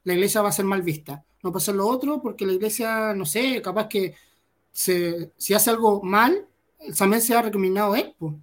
[0.03, 3.25] la iglesia va a ser mal vista, no hacer lo otro porque la iglesia, no
[3.25, 4.15] sé, capaz que
[4.71, 6.45] se, si hace algo mal,
[6.97, 8.13] también se ha recriminado él.
[8.17, 8.35] po.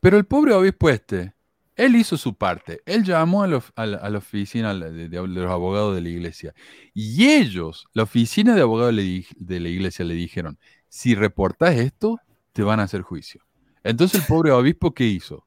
[0.00, 1.34] Pero el pobre obispo este,
[1.76, 2.80] él hizo su parte.
[2.86, 6.00] Él llamó a la, a la- a la oficina de, de- de los abogados de
[6.00, 6.54] la iglesia.
[6.94, 10.58] Y ellos, la oficina de abogados di- de la iglesia, le dijeron,
[10.88, 12.18] si reportas esto,
[12.52, 13.42] te van a hacer juicio.
[13.84, 15.44] Entonces el pobre obispo, ¿qué hizo?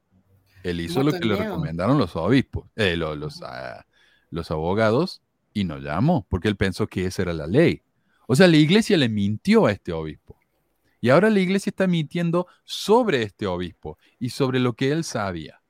[0.64, 3.86] Él hizo lo que de le recomendaron los obispos, eh, lo- los, ah,
[4.30, 5.22] los abogados,
[5.54, 7.82] y no llamó, porque él pensó que esa era la ley.
[8.28, 10.38] O sea, la iglesia le mintió a este obispo.
[11.02, 15.62] Y ahora la iglesia está mintiendo sobre este obispo y sobre lo que él sabía.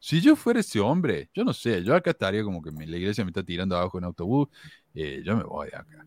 [0.00, 3.24] Si yo fuera ese hombre, yo no sé, yo acá estaría como que la iglesia
[3.24, 4.48] me está tirando abajo en autobús,
[4.94, 6.04] eh, yo me voy acá.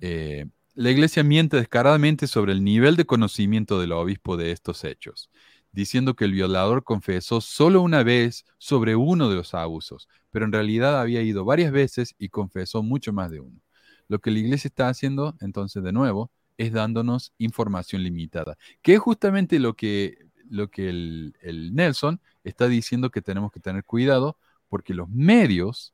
[0.00, 5.30] Eh, la iglesia miente descaradamente sobre el nivel de conocimiento del obispo de estos hechos,
[5.76, 10.52] diciendo que el violador confesó solo una vez sobre uno de los abusos, pero en
[10.52, 13.60] realidad había ido varias veces y confesó mucho más de uno.
[14.08, 19.00] Lo que la iglesia está haciendo, entonces, de nuevo, es dándonos información limitada, que es
[19.00, 20.16] justamente lo que,
[20.48, 24.38] lo que el, el Nelson está diciendo que tenemos que tener cuidado
[24.70, 25.92] porque los medios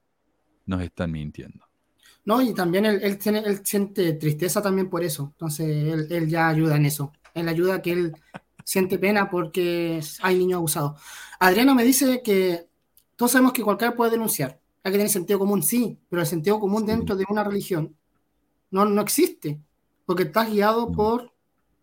[0.64, 1.66] nos están mintiendo.
[2.24, 5.30] No, y también él, tiene, él siente tristeza también por eso.
[5.32, 7.12] Entonces, él, él ya ayuda en eso.
[7.34, 8.12] Él ayuda que él
[8.64, 11.00] siente pena porque hay niños abusados.
[11.38, 12.66] Adriana me dice que
[13.16, 14.60] todos sabemos que cualquiera puede denunciar.
[14.84, 17.94] Hay que tener sentido común, sí, pero el sentido común dentro de una religión
[18.70, 19.60] no, no existe.
[20.04, 21.32] Porque estás guiado por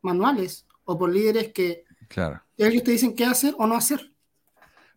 [0.01, 2.41] manuales o por líderes que Claro.
[2.57, 4.11] ellos te dicen qué hacer o no hacer.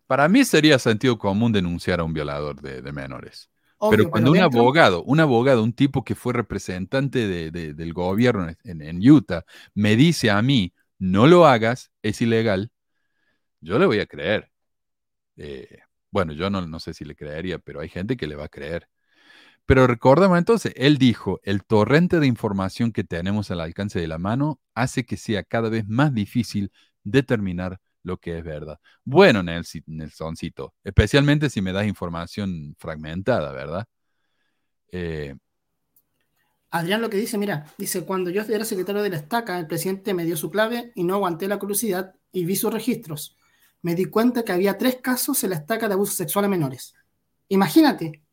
[0.07, 3.49] Para mí sería sentido común denunciar a un violador de, de menores.
[3.77, 7.73] Obvio, pero cuando un dentro- abogado, un abogado, un tipo que fue representante de- de-
[7.73, 12.71] del gobierno en, en Utah, me dice a mí, no lo hagas, es ilegal,
[13.61, 14.51] yo le voy a creer.
[15.37, 15.79] Eh,
[16.11, 18.49] bueno, yo no, no sé si le creería, pero hay gente que le va a
[18.49, 18.89] creer.
[19.65, 24.17] Pero recordemos entonces, él dijo, el torrente de información que tenemos al alcance de la
[24.17, 26.71] mano hace que sea cada vez más difícil
[27.03, 28.79] determinar lo que es verdad.
[29.05, 33.87] Bueno, Nelsoncito, especialmente si me das información fragmentada, ¿verdad?
[34.91, 35.35] Eh,
[36.75, 40.11] Adrián lo que dice, mira, dice, cuando yo era secretario de la estaca, el presidente
[40.15, 43.37] me dio su clave y no aguanté la curiosidad y vi sus registros.
[43.83, 46.95] Me di cuenta que había tres casos en la estaca de abuso sexual a menores.
[47.49, 48.23] Imagínate.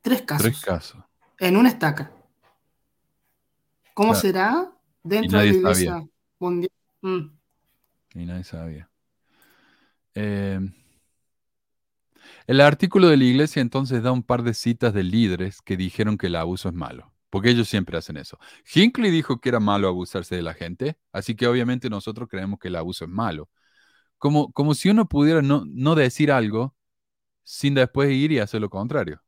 [0.00, 1.02] Tres casos tres casos.
[1.38, 2.10] en una estaca.
[3.92, 4.20] ¿Cómo Claro.
[4.22, 4.72] será
[5.02, 5.60] dentro de la sabía.
[5.60, 6.08] iglesia
[6.38, 6.72] mundial?
[7.02, 7.20] Mm.
[8.14, 8.88] Y nadie sabía.
[10.14, 10.60] Eh,
[12.48, 16.18] el artículo de la iglesia entonces da un par de citas de líderes que dijeron
[16.18, 17.12] que el abuso es malo.
[17.30, 18.38] porque ellos siempre hacen eso.
[18.74, 22.68] Hinckley dijo que era malo abusarse de la gente, así que obviamente nosotros creemos que
[22.68, 23.50] el abuso es malo.
[24.18, 26.76] Como, como si uno pudiera no, no decir algo
[27.44, 29.22] sin después ir y hacer lo contrario.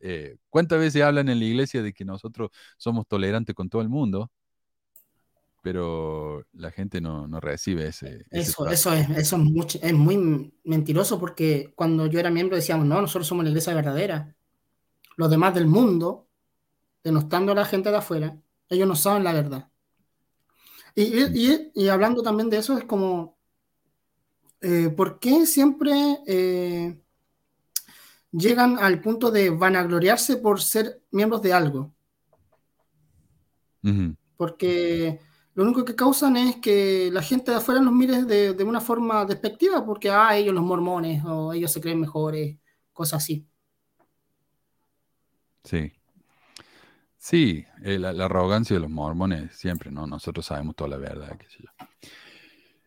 [0.00, 3.88] Eh, ¿Cuántas veces hablan en la iglesia de que nosotros somos tolerantes con todo el
[3.88, 4.30] mundo?
[5.68, 8.24] Pero la gente no, no recibe ese.
[8.30, 8.72] ese Eso, trato.
[8.72, 13.02] eso es, eso es, mucho- es muy mentiroso porque cuando yo era miembro decíamos, no,
[13.02, 14.34] nosotros somos la iglesia verdadera.
[15.18, 16.26] Los demás del mundo,
[17.04, 18.40] denostando a la gente de afuera,
[18.70, 19.70] ellos no saben la verdad.
[20.94, 23.36] Y, y- y- y hablando también de eso, es como,
[24.62, 25.92] eh, ¿por qué siempre
[26.26, 26.98] eh,
[28.32, 31.92] llegan al punto de vanagloriarse por ser miembros de algo?
[33.84, 34.14] Ujú.
[34.36, 35.20] porque
[35.58, 38.80] lo único que causan es que la gente de afuera los mire de, de una
[38.80, 42.56] forma despectiva, porque, ah, ellos los mormones, o ellos se creen mejores,
[42.92, 43.44] cosas así.
[45.64, 45.92] Sí.
[47.16, 50.06] Sí, eh, la, arrogancia de los mormones siempre, ¿no?
[50.06, 51.36] Nosotros sabemos toda la verdad.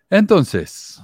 [0.10, 1.02] Entonces,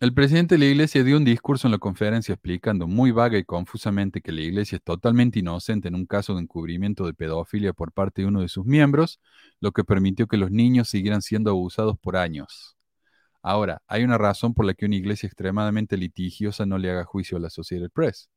[0.00, 3.44] el presidente de la iglesia dio un discurso en la conferencia explicando muy vaga y
[3.44, 7.92] confusamente que la iglesia es totalmente inocente en un caso de encubrimiento de pedofilia por
[7.92, 9.20] parte de uno de sus miembros,
[9.60, 12.78] lo que permitió que los niños siguieran siendo abusados por años.
[13.42, 17.36] Ahora, hay una razón por la que una iglesia extremadamente litigiosa no le haga juicio
[17.36, 18.30] a la Associated Press.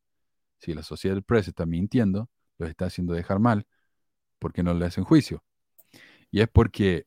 [0.59, 3.67] Si la Associated Press está mintiendo, los está haciendo dejar mal,
[4.37, 5.43] porque no le hacen juicio.
[6.29, 7.05] Y es porque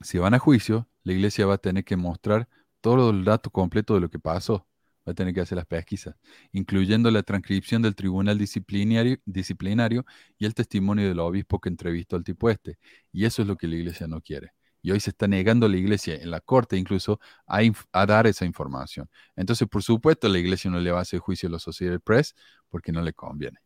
[0.00, 2.48] si van a juicio, la iglesia va a tener que mostrar
[2.80, 4.66] todo el dato completo de lo que pasó.
[5.06, 6.16] Va a tener que hacer las pesquisas,
[6.52, 10.04] incluyendo la transcripción del tribunal disciplinario,
[10.36, 12.78] y el testimonio del obispo que entrevistó al tipo este.
[13.12, 14.52] Y eso es lo que la iglesia no quiere.
[14.82, 19.08] Y hoy se está negando la iglesia, en la corte incluso, a, dar esa información.
[19.36, 22.34] Entonces, por supuesto, la iglesia no le va a hacer juicio a la Associated Press
[22.68, 23.58] porque no le conviene.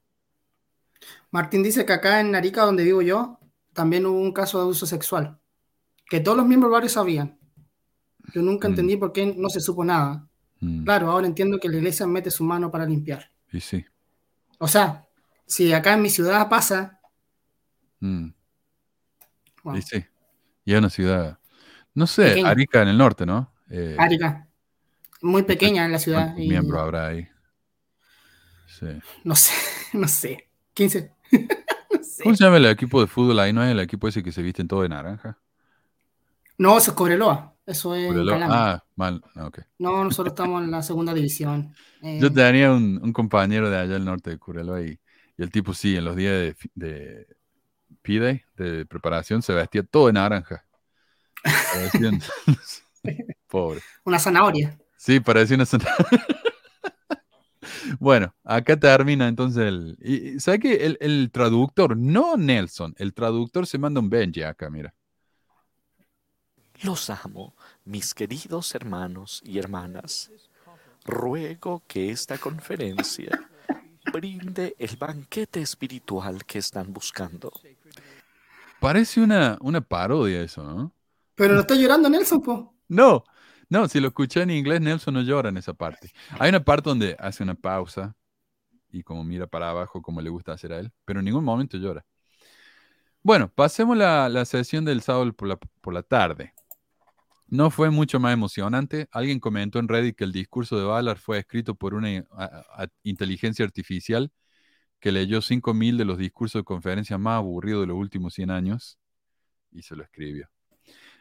[1.30, 3.38] Martín dice que acá en Arica, donde vivo yo,
[3.72, 5.40] también hubo un caso de abuso sexual,
[6.08, 7.39] que todos los miembros barrio sabían.
[8.34, 8.72] Yo nunca Mm.
[8.72, 10.26] entendí por qué no se supo nada.
[10.60, 13.30] Mm, Claro, ahora entiendo que la iglesia mete su mano para limpiar.
[13.52, 13.84] Y sí.
[14.58, 15.06] O sea,
[15.46, 17.00] si acá en mi ciudad pasa,
[18.00, 18.28] mm,
[19.62, 20.04] bueno, Y sí.
[20.64, 21.38] Y es una ciudad,
[21.94, 22.48] no sé, Pequeña.
[22.50, 23.52] Arica en el norte, ¿no?
[23.70, 24.46] Eh, Arica,
[25.22, 26.24] muy pequeña en la ciudad.
[26.26, 27.28] ¿Cuántos y miembros habrá ahí?
[28.66, 28.86] Sí.
[29.24, 29.52] no sé,
[29.94, 31.12] no sé, 15.
[31.32, 32.22] no sé.
[32.22, 33.52] ¿Cómo se llama el equipo de fútbol ahí?
[33.52, 35.38] ¿No es el equipo ese que se visten todo de naranja?
[36.58, 37.49] No, eso es Cobreloa.
[37.70, 38.10] Eso es.
[38.48, 39.22] Ah, mal.
[39.36, 39.60] ah, ok.
[39.78, 41.74] No, nosotros estamos en la segunda división.
[42.02, 44.98] Eh, Yo tenía un, un compañero de allá del norte de Cobreloa y,
[45.36, 47.26] y el tipo sí, en los días de, de
[48.02, 50.64] P-Day, de preparación, se vestía todo de naranja.
[51.42, 52.20] Parecían-
[53.48, 53.80] Pobre.
[54.04, 54.78] una zanahoria.
[54.96, 55.86] Sí, parecía una zona-
[57.98, 59.96] Bueno, acá termina entonces el...
[60.00, 60.86] Y, ¿Sabe qué?
[60.86, 64.94] El, el traductor, no Nelson, el traductor se manda un Benji acá, mira.
[66.82, 67.54] Los amo,
[67.84, 70.30] mis queridos hermanos y hermanas.
[71.04, 73.30] Ruego que esta conferencia
[74.12, 77.52] brinde el banquete espiritual que están buscando.
[78.80, 80.92] Parece una, una parodia eso, ¿no?
[81.34, 82.74] Pero no está llorando Nelson, po.
[82.88, 83.24] No,
[83.68, 86.10] no, si lo escuché en inglés, Nelson no llora en esa parte.
[86.38, 88.16] Hay una parte donde hace una pausa
[88.90, 91.76] y como mira para abajo como le gusta hacer a él, pero en ningún momento
[91.76, 92.04] llora.
[93.22, 96.54] Bueno, pasemos la, la sesión del sábado por la, por la tarde.
[97.50, 99.08] No fue mucho más emocionante.
[99.10, 102.24] Alguien comentó en Reddit que el discurso de Ballard fue escrito por una
[103.02, 104.30] inteligencia artificial
[105.00, 108.98] que leyó 5.000 de los discursos de conferencia más aburridos de los últimos 100 años
[109.72, 110.48] y se lo escribió.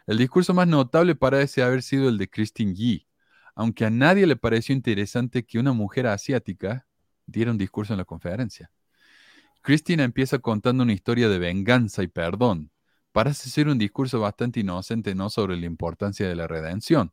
[0.06, 3.08] El discurso más notable parece haber sido el de Christine Yi,
[3.56, 6.88] aunque a nadie le pareció interesante que una mujer asiática
[7.26, 8.72] diera un discurso en la conferencia.
[9.62, 12.72] Christine empieza contando una historia de venganza y perdón.
[13.12, 15.30] Parece ser un discurso bastante inocente, ¿no?
[15.30, 17.12] Sobre la importancia de la redención.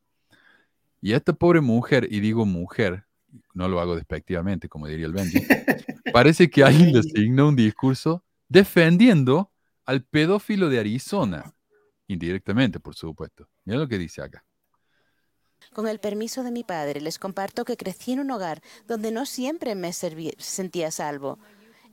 [1.00, 3.04] Y esta pobre mujer, y digo mujer,
[3.54, 5.38] no lo hago despectivamente, como diría el Benji,
[6.12, 9.52] parece que alguien le asignó un discurso defendiendo
[9.84, 11.54] al pedófilo de Arizona.
[12.08, 13.48] Indirectamente, por supuesto.
[13.64, 14.44] Mira lo que dice acá.
[15.72, 19.26] Con el permiso de mi padre, les comparto que crecí en un hogar donde no
[19.26, 21.38] siempre me serví- sentía salvo.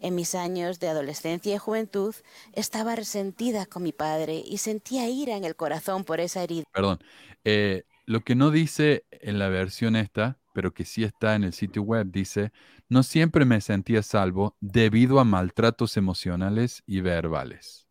[0.03, 2.13] En mis años de adolescencia y juventud
[2.51, 6.65] estaba resentida con mi padre y sentía ira en el corazón por esa herida.
[6.73, 6.99] Perdón.
[7.45, 11.53] Eh, lo que no dice en la versión esta, pero que sí está en el
[11.53, 12.51] sitio web, dice,
[12.89, 17.87] no siempre me sentía salvo debido a maltratos emocionales y verbales.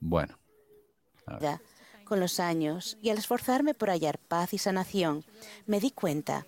[0.00, 0.38] Bueno.
[2.04, 5.24] Con los años y al esforzarme por hallar paz y sanación,
[5.64, 6.46] me di cuenta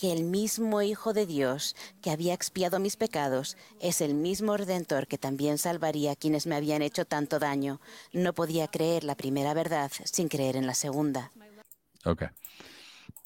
[0.00, 5.06] que el mismo Hijo de Dios que había expiado mis pecados es el mismo Redentor
[5.06, 7.82] que también salvaría a quienes me habían hecho tanto daño.
[8.14, 11.32] No podía creer la primera verdad sin creer en la segunda.
[12.06, 12.22] Ok.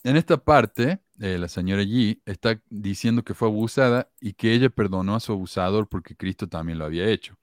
[0.02, 4.68] En esta parte, eh, la señora Yi está diciendo que fue abusada y que ella
[4.68, 7.38] perdonó a su abusador porque Cristo también lo había hecho.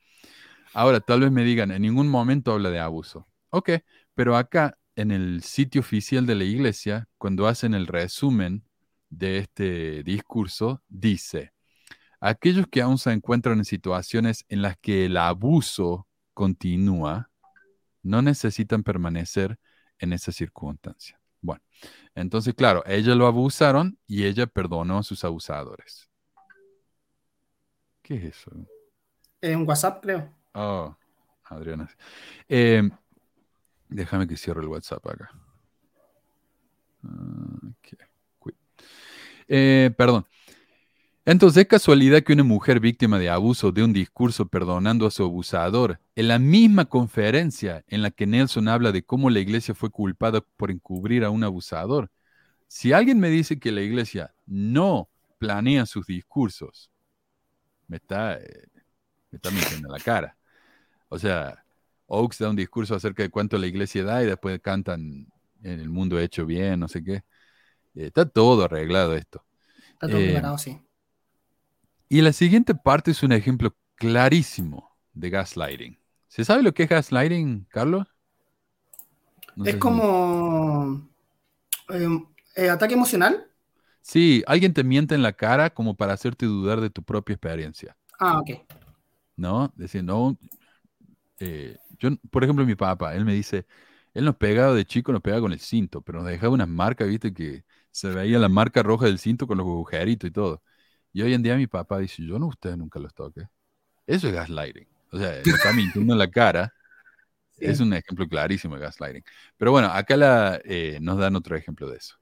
[0.73, 3.29] Ahora, tal vez me digan, en ningún momento habla de abuso.
[3.49, 3.69] Ok,
[4.13, 8.65] pero acá en el sitio oficial de la iglesia, cuando hacen el resumen
[9.11, 11.53] de este discurso, dice,
[12.19, 17.29] aquellos que aún se encuentran en situaciones en las que el abuso continúa,
[18.01, 19.59] no necesitan permanecer
[19.99, 21.19] en esa circunstancia.
[21.41, 21.61] Bueno,
[22.15, 26.09] entonces, claro, ella lo abusaron y ella perdonó a sus abusadores.
[28.01, 28.51] ¿Qué es eso?
[29.41, 30.33] En WhatsApp, creo.
[30.53, 30.95] Oh,
[31.43, 31.89] Adriana.
[32.47, 32.89] Eh,
[33.89, 35.31] déjame que cierre el WhatsApp acá.
[39.47, 40.25] Eh, perdón.
[41.23, 45.23] Entonces, ¿es casualidad que una mujer víctima de abuso de un discurso perdonando a su
[45.23, 49.91] abusador, en la misma conferencia en la que Nelson habla de cómo la iglesia fue
[49.91, 52.09] culpada por encubrir a un abusador,
[52.67, 56.89] si alguien me dice que la iglesia no planea sus discursos,
[57.87, 58.67] me está, eh,
[59.29, 59.51] me está
[59.89, 60.37] la cara.
[61.09, 61.63] O sea,
[62.07, 65.27] Oaks da un discurso acerca de cuánto la iglesia da y después cantan
[65.63, 67.23] en el mundo hecho bien, no sé qué.
[67.95, 69.45] Eh, está todo arreglado esto.
[69.93, 70.81] Está todo Eh, preparado, sí.
[72.09, 75.99] Y la siguiente parte es un ejemplo clarísimo de gaslighting.
[76.27, 78.07] ¿Se sabe lo que es gaslighting, Carlos?
[79.55, 81.09] No Es como
[81.89, 82.07] eh,
[82.55, 83.47] eh, ataque emocional.
[84.01, 87.95] Sí, alguien te miente en la cara como para hacerte dudar de tu propia experiencia,
[88.19, 88.51] Ah, ok.
[89.35, 89.71] ¿no?
[89.75, 90.37] Decir, no,
[91.39, 93.65] eh, yo, por ejemplo, mi papá, él me dice,
[94.13, 97.07] él nos pegaba de chico, nos pegaba con el cinto, pero nos dejaba unas marcas,
[97.07, 100.61] viste, que se veía la marca roja del cinto con los agujeritos y todo.
[101.13, 103.47] Y hoy en día mi papá dice, yo no, ustedes nunca los toqué.
[104.07, 104.87] Eso es gaslighting.
[105.11, 106.73] O sea, me está mintiendo en la cara.
[107.53, 107.65] Sí.
[107.65, 109.23] Es un ejemplo clarísimo de gaslighting.
[109.55, 112.15] Pero bueno, acá la, eh, nos dan otro ejemplo de eso.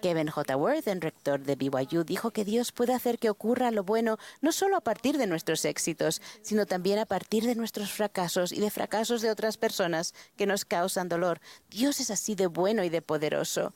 [0.00, 0.56] Kevin J.
[0.56, 4.76] Worthen, rector de BYU, dijo que Dios puede hacer que ocurra lo bueno no solo
[4.76, 9.22] a partir de nuestros éxitos, sino también a partir de nuestros fracasos y de fracasos
[9.22, 11.40] de otras personas que nos causan dolor.
[11.70, 13.74] Dios es así de bueno y de poderoso.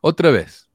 [0.00, 0.70] Otra vez,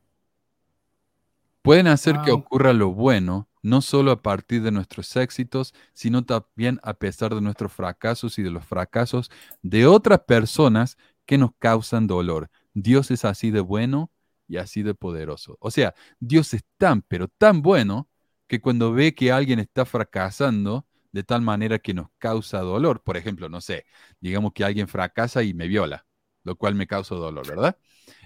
[1.63, 6.79] pueden hacer que ocurra lo bueno, no solo a partir de nuestros éxitos, sino también
[6.83, 9.31] a pesar de nuestros fracasos y de los fracasos
[9.63, 12.51] de otras personas que nos causan dolor.
[12.75, 14.11] Dios es así de bueno
[14.47, 15.57] y así de poderoso.
[15.59, 18.07] O sea, Dios es tan, pero tan bueno
[18.45, 23.17] que cuando ve que alguien está fracasando de tal manera que nos causa dolor, por
[23.17, 23.85] ejemplo, no sé,
[24.19, 26.05] digamos que alguien fracasa y me viola,
[26.43, 27.79] lo cual me causa dolor, ¿verdad?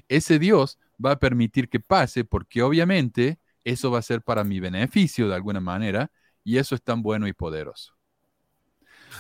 [0.09, 4.59] Ese Dios va a permitir que pase porque obviamente eso va a ser para mi
[4.59, 6.11] beneficio de alguna manera
[6.43, 7.93] y eso es tan bueno y poderoso.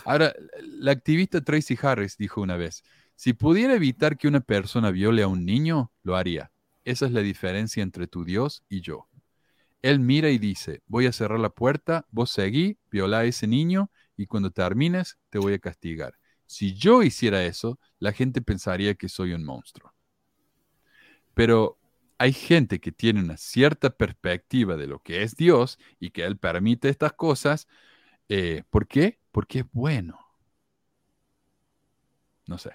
[0.05, 2.83] Ahora, la activista Tracy Harris dijo una vez,
[3.15, 6.51] si pudiera evitar que una persona viole a un niño, lo haría.
[6.85, 9.07] Esa es la diferencia entre tu Dios y yo.
[9.81, 13.91] Él mira y dice, voy a cerrar la puerta, vos seguí, viola a ese niño
[14.17, 16.15] y cuando termines te voy a castigar.
[16.45, 19.93] Si yo hiciera eso, la gente pensaría que soy un monstruo.
[21.39, 21.77] Pero
[22.17, 26.37] hay gente que tiene una cierta perspectiva de lo que es Dios y que Él
[26.37, 27.65] permite estas cosas.
[28.27, 29.19] eh, ¿Por qué?
[29.31, 30.19] Porque es bueno.
[32.45, 32.71] No sé.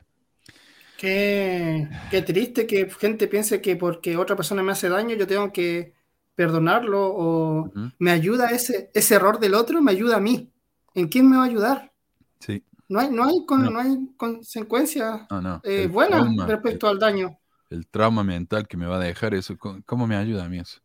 [0.97, 5.53] Qué, qué triste que gente piense que porque otra persona me hace daño yo tengo
[5.53, 5.93] que
[6.35, 7.91] perdonarlo o Ujú.
[7.99, 10.51] me ayuda ese, ese error del otro, me ayuda a mí.
[10.95, 11.93] ¿En quién me va a ayudar?
[12.41, 12.65] Sí.
[12.89, 13.71] No hay, no hay, con- No.
[13.73, 17.39] no hay consecuencias No, eh, buenas trauma, respecto al daño.
[17.71, 20.81] El, trauma mental que me va a dejar eso, ¿cómo, me ayuda a mí eso?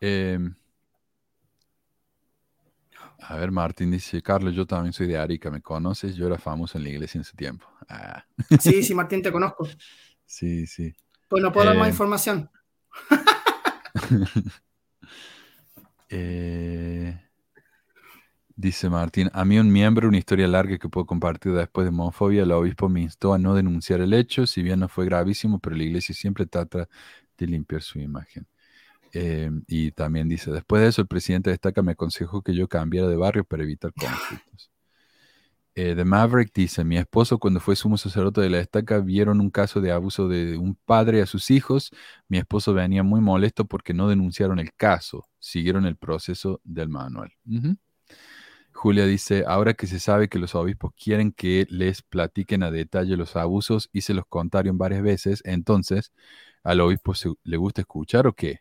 [0.00, 0.38] Eh,
[3.18, 6.16] a ver, Martín dice, Carlos, yo también soy de Arica, ¿me conoces?
[6.16, 7.66] Yo era famoso en la iglesia en ese tiempo.
[7.88, 8.24] Ah,
[8.58, 9.66] Sí, sí, Martín, te conozco.
[10.26, 10.94] sí, sí.
[11.28, 12.50] Pues no puedo dar más Eh, información.
[16.14, 17.18] Eh,
[18.56, 22.42] dice Martín, a mí un miembro, una historia larga que puedo compartir después de homofobia,
[22.42, 25.76] el obispo me instó a no denunciar el hecho, si bien no fue gravísimo, pero
[25.76, 26.88] la iglesia siempre trata
[27.38, 28.46] de limpiar su imagen.
[29.14, 32.68] Eh, y también dice, después de eso el presidente de Estaca me aconsejó que yo
[32.68, 34.70] cambiara de barrio para evitar conflictos.
[35.74, 39.50] Eh, The Maverick dice, mi esposo cuando fue sumo sacerdote de la Estaca vieron un
[39.50, 41.90] caso de abuso de un padre a sus hijos.
[42.28, 47.32] Mi esposo venía muy molesto porque no denunciaron el caso, siguieron el proceso del manual.
[48.72, 53.16] Julia dice, ahora que se sabe que los obispos quieren que les platiquen a detalle
[53.16, 56.12] los abusos y se los contaron varias veces, entonces,
[56.64, 58.60] ¿al obispo se- le gusta escuchar o qué?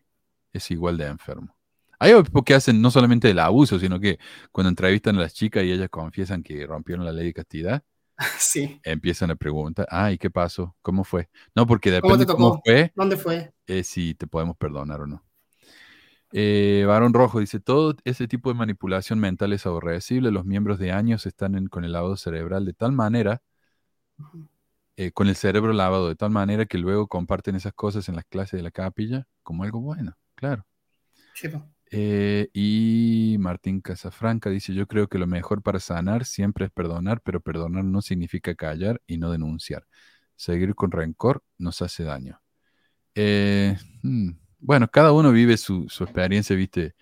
[0.53, 1.55] es igual de enfermo.
[1.99, 4.19] Hay obispos que hacen no solamente el abuso, sino que
[4.51, 7.83] cuando entrevistan a las chicas y ellas confiesan que rompieron la ley de castidad,
[8.39, 8.81] Sí.
[8.83, 10.75] empiezan a preguntar, ay, ¿qué pasó?
[10.81, 11.29] ¿Cómo fue?
[11.55, 12.61] No, porque ¿Cómo depende te cómo tocó?
[12.65, 13.53] fue, ¿Dónde fue?
[13.67, 15.23] es si te podemos perdonar o no.
[16.33, 20.31] Eh, Varón Rojo dice, todo ese tipo de manipulación mental es aborrecible.
[20.31, 23.41] Los miembros de años están en- con el lavado cerebral de tal manera,
[24.97, 28.25] eh, con el cerebro lavado de tal manera que luego comparten esas cosas en las
[28.25, 30.65] clases de la capilla como algo bueno, claro.
[31.33, 31.47] Sí.
[31.93, 37.21] Eh, y Martín Casafranca dice, yo creo que lo mejor para sanar siempre es perdonar,
[37.21, 39.85] pero perdonar no significa callar y no denunciar.
[40.37, 42.41] Seguir con rencor nos hace daño.
[43.15, 46.95] Eh, hmm, bueno, cada uno vive su, su experiencia, viste,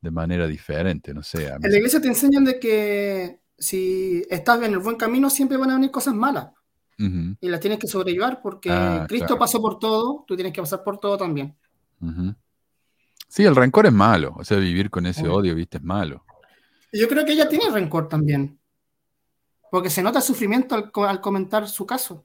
[0.00, 1.48] de manera diferente, no sé.
[1.50, 5.30] a mí En la iglesia te enseñan de que si estás en el buen camino
[5.30, 6.48] siempre van a venir cosas malas
[6.98, 9.40] y las tienes que sobrellevar porque Ah, Cristo claro.
[9.40, 11.54] pasó por todo, tú tienes que pasar por todo también.
[13.28, 16.24] Sí, el rencor es malo, o sea, vivir con ese odio, viste, es malo.
[16.92, 18.58] Yo creo que ella tiene rencor también,
[19.70, 22.24] porque se nota el sufrimiento al, al comentar su caso.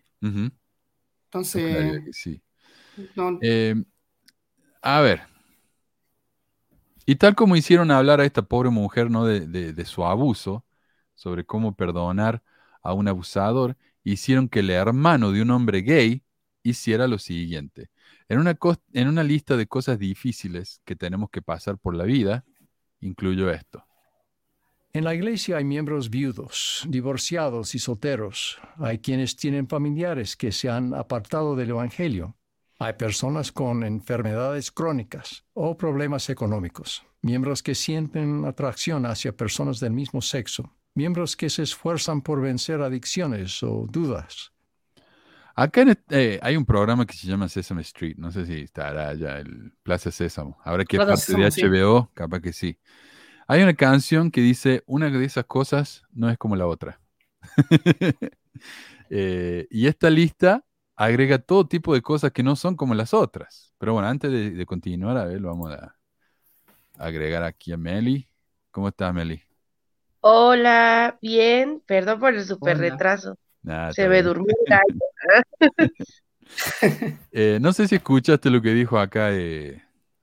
[1.25, 2.41] Entonces, sí.
[3.15, 3.75] no- Eh,
[4.81, 5.21] a ver.
[7.05, 9.25] Y tal como hicieron hablar a esta pobre mujer, ¿no?
[9.25, 10.65] De, de- su abuso,
[11.15, 12.41] sobre cómo perdonar
[12.83, 16.23] a un abusador, hicieron que el hermano de un hombre gay
[16.63, 17.89] hiciera lo siguiente.
[18.29, 18.57] En una,
[18.93, 22.45] en una lista de cosas difíciles que tenemos que pasar por la vida,
[23.01, 23.85] incluyo esto.
[24.93, 28.57] En la iglesia hay miembros viudos, divorciados y solteros.
[28.77, 32.37] Hay quienes tienen familiares que se han apartado del Evangelio.
[32.81, 37.05] Hay personas con enfermedades crónicas o problemas económicos.
[37.21, 40.73] Miembros que sienten atracción hacia personas del mismo sexo.
[40.95, 44.51] Miembros que se esfuerzan por vencer adicciones o dudas.
[45.53, 48.15] Acá eh, hay un programa que se llama Sesame Street.
[48.17, 50.57] No sé si estará ya el Plaza Sésamo.
[50.63, 51.61] Ahora que Plaza parte de sí.
[51.61, 52.79] HBO, capaz que sí.
[53.47, 56.99] Hay una canción que dice, una de esas cosas no es como la otra.
[59.13, 60.63] Eh, y esta lista
[61.05, 63.73] agrega todo tipo de cosas que no son como las otras.
[63.77, 65.95] Pero bueno, antes de, de continuar, a ver, lo vamos a
[66.97, 68.27] agregar aquí a Meli.
[68.71, 69.41] ¿Cómo estás, Meli?
[70.21, 72.89] Hola, bien, perdón por el super Hola.
[72.89, 73.37] retraso.
[73.93, 74.11] Se el
[74.67, 74.99] gallo.
[77.31, 79.29] Eh, no sé si escuchaste lo que dijo acá.
[79.31, 79.81] eh,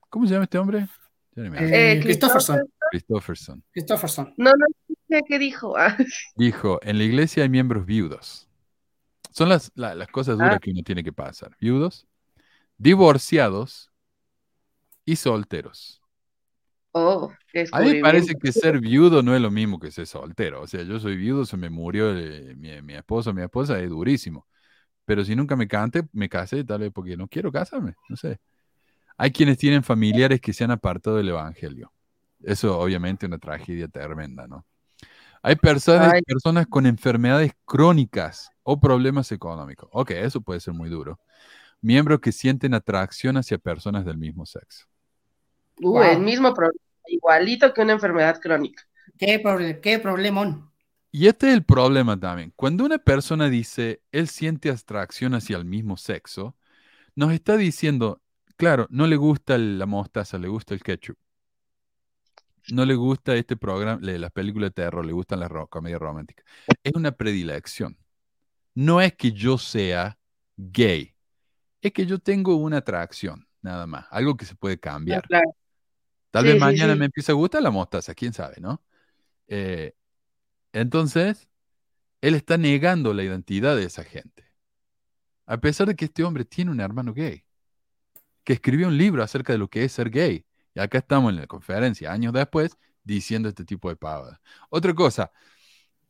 [0.09, 0.89] ¿Cómo se llama este hombre?
[1.37, 2.69] Eh, Christopherson.
[2.91, 3.63] Christopherson.
[3.73, 4.35] Christopherson.
[4.37, 4.67] No, no
[5.09, 5.75] sé qué dijo.
[6.37, 8.48] Dijo, en la iglesia hay miembros viudos.
[9.31, 10.59] Son las, la- las cosas duras Ah.
[10.61, 11.57] que uno tiene que pasar.
[11.61, 12.07] Viudos,
[12.79, 13.91] divorciados
[15.05, 16.01] y solteros.
[16.93, 17.31] Oh,
[17.73, 20.63] A mí me parece que ser viudo no es lo mismo que ser soltero.
[20.63, 23.89] O sea, yo soy viudo, se me murió eh, mi, mi esposo, mi esposa, es
[23.91, 24.47] durísimo.
[25.07, 28.41] Pero si nunca me cante, me casé, tal vez porque no quiero casarme, no sé.
[29.19, 31.93] Hay quienes tienen familiares que se han apartado del evangelio.
[32.43, 34.67] Eso obviamente es una tragedia tremenda, ¿no?
[35.43, 36.23] Hay personas, Ay.
[36.23, 39.89] personas con enfermedades crónicas o problemas económicos.
[39.93, 41.21] Ok, eso puede ser muy duro.
[41.81, 44.87] Miembros que sienten atracción hacia personas del mismo sexo.
[45.81, 46.03] Uh, Wow.
[46.03, 48.83] el mismo problema, igualito que una enfermedad crónica.
[49.17, 50.71] ¿Qué, proble- qué problemón?
[51.11, 52.53] Y este es el problema también.
[52.57, 56.57] Cuando una persona dice, él siente atracción hacia el mismo sexo,
[57.15, 58.21] nos está diciendo,
[58.57, 61.17] claro, no le gusta la mostaza, le gusta el ketchup.
[62.73, 66.45] No le gusta este programa, las películas de terror, le gustan las ro- comedias románticas.
[66.83, 67.97] Es una predilección.
[68.75, 70.19] No es que yo sea
[70.57, 71.15] gay,
[71.83, 74.79] es que yo tengo una atracción, nada más, algo que se puede
[75.11, 75.23] Ah, cambiar.
[75.23, 75.55] claro.
[76.31, 76.99] Tal Sí, vez sí, mañana sí.
[76.99, 78.83] me empiece a gustar la mostaza, quién sabe, ¿no?
[79.49, 79.95] Eh,
[80.73, 81.49] entonces,
[82.23, 84.45] él está negando la identidad de esa gente.
[85.47, 87.45] A pesar de que este hombre tiene un hermano gay,
[88.45, 90.45] que escribió un libro acerca de lo que es ser gay.
[90.79, 94.39] Y acá estamos en la conferencia, años después, diciendo este tipo de pavadas.
[94.71, 95.33] Otra cosa,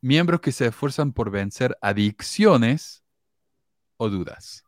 [0.02, 3.02] miembros que se esfuerzan por vencer adicciones
[3.96, 4.64] o dudas.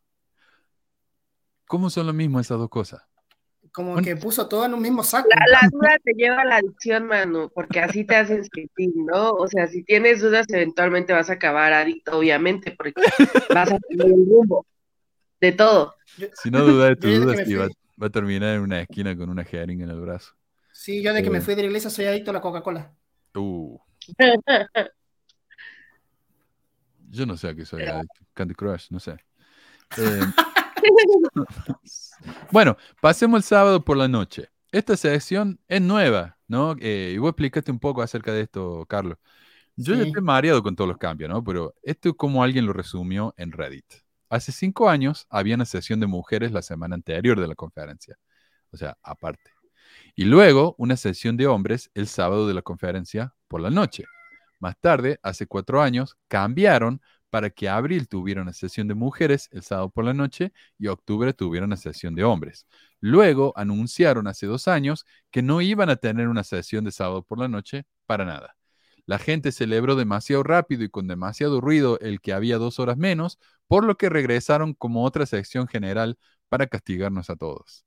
[1.67, 3.03] ¿Cómo son lo mismo esas dos cosas?
[3.71, 4.03] Como Bueno.
[4.03, 5.29] que puso todo en un mismo saco.
[5.29, 9.29] La, la duda te lleva a la adicción, mano, porque así te hacen sentir, ¿no?
[9.33, 12.99] O sea, si tienes dudas, eventualmente vas a acabar adicto, obviamente, porque
[13.53, 14.65] vas a tener el rumbo
[15.39, 15.93] de todo.
[16.41, 19.43] Si no duda de tu Yo desde va, a terminar en una esquina con una
[19.43, 20.33] jeringa en el brazo.
[20.71, 21.41] Sí, yo de que me Eh.
[21.41, 22.93] fui de la iglesia soy adicto a la Coca-Cola.
[23.35, 23.77] Uh,
[27.09, 28.25] yo no sé a qué soy adicto.
[28.33, 29.17] Candy Crush, no sé.
[29.97, 30.21] Eh,
[32.51, 34.49] bueno, pasemos el sábado por la noche.
[34.71, 36.77] Esta sección es nueva, ¿no?
[36.79, 39.17] Eh, y vos explicaste un poco acerca de esto, Carlos.
[39.75, 41.43] Yo ya estoy mareado con todos los cambios, ¿no?
[41.43, 43.85] Pero esto es como alguien lo resumió en Reddit.
[44.31, 48.17] Hace cinco años había una sesión de mujeres la semana anterior de la conferencia.
[48.71, 49.51] O sea, aparte.
[50.15, 54.05] Y luego una sesión de hombres el sábado de la conferencia por la noche.
[54.57, 59.63] Más tarde, hace cuatro años, cambiaron para que abril tuviera una sesión de mujeres el
[59.63, 62.65] sábado por la noche y octubre tuviera una sesión de hombres.
[63.01, 67.37] Luego anunciaron hace dos años que no iban a tener una sesión de sábado por
[67.37, 68.55] la noche para nada.
[69.05, 73.39] La gente celebró demasiado rápido y con demasiado ruido el que había dos horas menos,
[73.67, 76.17] por lo que regresaron como otra sección general
[76.49, 77.85] para castigarnos a todos.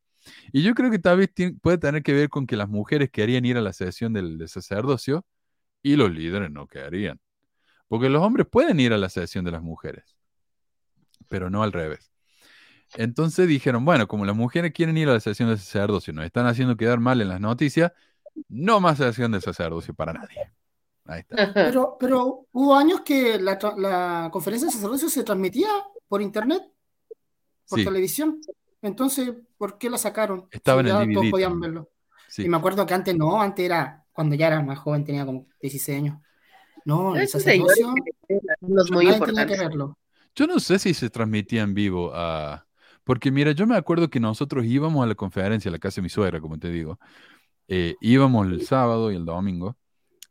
[0.53, 1.31] Y yo creo que tal vez
[1.61, 5.27] puede tener que ver con que las mujeres querían ir a la sesión del, sacerdocio
[5.83, 7.21] y los líderes no querían.
[7.89, 10.17] Porque los hombres pueden ir a la sesión de las mujeres,
[11.29, 12.11] pero no al revés.
[12.97, 16.47] Entonces dijeron, bueno, como las mujeres quieren ir a la sesión del sacerdocio nos están
[16.47, 17.93] haciendo quedar mal en las noticias,
[18.49, 20.53] no más sesión del sacerdocio para nadie.
[21.05, 25.69] Pero, pero hubo años que la, conferencia de sacerdocio se transmitía
[26.09, 26.63] por internet,
[27.69, 28.41] por televisión.
[28.81, 30.49] Entonces, ¿por qué la sacaron?
[30.51, 31.91] Estaba en el Todos podían verlo.
[32.39, 35.47] Y me acuerdo que antes no, antes era cuando ya era más joven, tenía como
[35.61, 36.19] 16 años.
[36.85, 37.95] No, el sacerdocio,
[38.91, 39.61] muy importantes.
[40.37, 42.67] Yo no sé si se transmitía en vivo a...
[43.05, 46.03] Porque mira, yo me acuerdo que nosotros íbamos a la conferencia a la casa de
[46.03, 46.99] mi suegra, como te digo.
[47.69, 49.77] Eh, íbamos el sábado y el domingo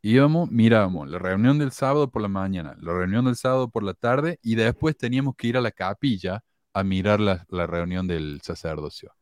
[0.04, 3.94] íbamos, mirábamos la reunión del sábado por la mañana, la reunión del sábado por la
[3.94, 6.44] tarde y después teníamos que ir a la capilla
[6.74, 9.14] a mirar la, reunión del sacerdocio.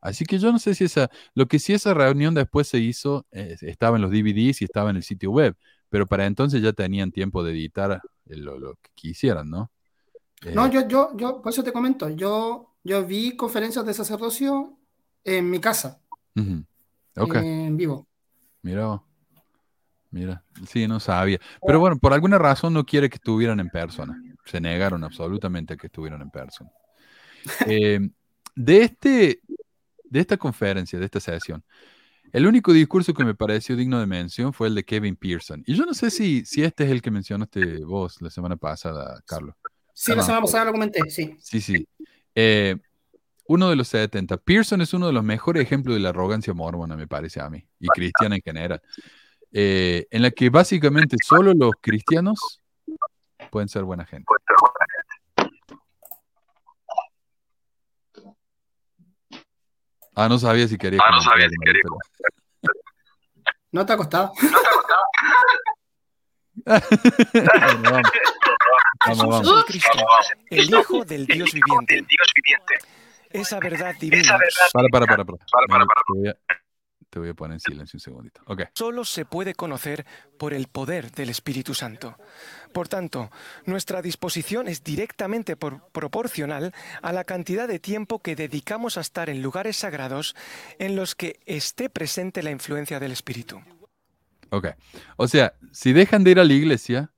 [0.00, 3.26] Así que yo no sé si esa, lo que sí esa reunión después se hizo,
[3.30, 5.54] eh, estaba en los DVDs y estaba en el sitio web,
[5.90, 9.70] pero para entonces ya tenían tiempo de editar lo, que quisieran, ¿no?
[10.54, 14.78] no, eh, yo, yo, yo, por eso te comento, yo, yo vi conferencias de sacerdocio
[15.24, 16.00] en mi casa,
[16.34, 18.08] en vivo.
[18.62, 19.02] Mira.
[20.12, 21.40] Mira, sí, no sabía.
[21.66, 24.22] Pero bueno, por alguna razón no quiere que estuvieran en persona.
[24.44, 26.70] Se negaron absolutamente a que estuvieran en persona.
[27.66, 27.98] Eh,
[28.54, 29.40] de, este,
[30.04, 31.64] de esta conferencia, de esta sesión,
[32.30, 35.64] el único discurso que me pareció digno de mención fue el de Kevin Pearson.
[35.66, 39.20] Y yo no sé si, si este es el que mencionaste vos la semana pasada,
[39.26, 39.54] Carlos.
[39.94, 41.36] Sí, la semana pasada lo comenté, sí.
[41.40, 41.86] Sí, sí.
[42.34, 42.76] Eh,
[43.46, 44.36] uno de los 70.
[44.38, 47.66] Pearson es uno de los mejores ejemplos de la arrogancia mormona, me parece a mí,
[47.80, 48.82] y cristiana en general.
[49.52, 52.60] Eh, en la que básicamente solo los cristianos
[53.50, 54.24] pueden ser buena gente.
[60.14, 61.00] Ah, no sabía si quería.
[61.02, 61.82] Ah, no sabía si quería.
[63.72, 64.32] No te ha costado.
[69.04, 69.90] Jesús es Cristo,
[70.50, 72.04] el Hijo del Dios viviente.
[73.30, 74.38] Esa verdad divina.
[74.72, 75.24] Para, para, para.
[75.24, 75.38] para.
[75.68, 76.36] para, para,
[77.12, 78.40] te voy a poner en silencio un segundito.
[78.46, 78.64] Okay.
[78.72, 80.06] Solo se puede conocer
[80.38, 82.16] por el poder del Espíritu Santo.
[82.72, 83.30] Por tanto,
[83.66, 86.72] nuestra disposición es directamente proporcional
[87.02, 90.34] a la cantidad de tiempo que dedicamos a estar en lugares sagrados
[90.78, 93.60] en los que esté presente la influencia del Espíritu.
[94.48, 94.68] Ok.
[95.18, 97.12] O sea, si dejan de ir a la iglesia,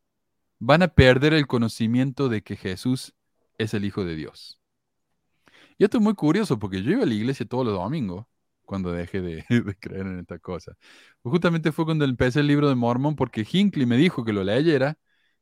[0.58, 3.14] van a perder el conocimiento de que Jesús
[3.58, 4.60] es el Hijo de Dios.
[5.78, 8.26] Yo estoy muy curioso porque yo iba a la iglesia todos los domingos
[8.64, 9.44] cuando deje de,
[9.80, 10.74] creer en esta cosa.
[11.22, 14.44] Pues justamente fue cuando empecé el libro de Mormon porque Hinckley me dijo que lo
[14.44, 14.98] leyera,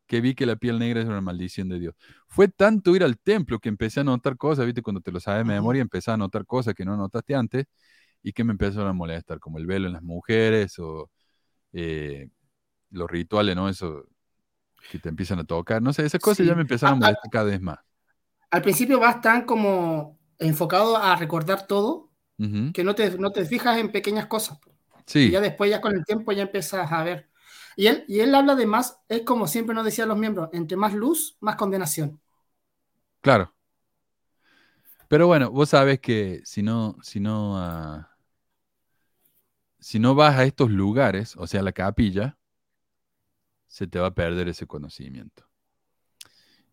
[0.06, 1.94] que vi que la piel negra es una maldición de Dios.
[2.28, 5.46] Fue tanto ir al templo que empecé a notar cosas, viste, cuando te lo sabes
[5.46, 7.66] de memoria, empecé a notar cosas que no notaste antes
[8.22, 11.10] y que me empezaron a molestar, como el velo en las mujeres o
[11.72, 12.28] eh,
[12.90, 13.68] los rituales, ¿no?
[13.68, 14.06] Eso
[14.90, 17.44] que te empiezan a tocar, no sé, esas cosas ya me empezaron a molestar cada
[17.46, 17.78] vez más.
[18.50, 22.11] Al principio vas tan como enfocado a recordar todo
[22.72, 24.58] que no te, no te fijas en pequeñas cosas.
[25.06, 25.20] Sí.
[25.20, 27.28] Y ya después, ya con el tiempo, ya empiezas a ver.
[27.76, 30.76] Y él, y él habla de más, es como siempre nos decían los miembros, entre
[30.76, 32.20] más luz, más condenación.
[33.20, 33.54] Claro.
[35.08, 38.16] Pero bueno, vos sabes que si no, si no, ah,
[39.78, 42.38] si no vas a estos lugares, o sea, la capilla,
[43.66, 45.48] se te va a perder ese conocimiento.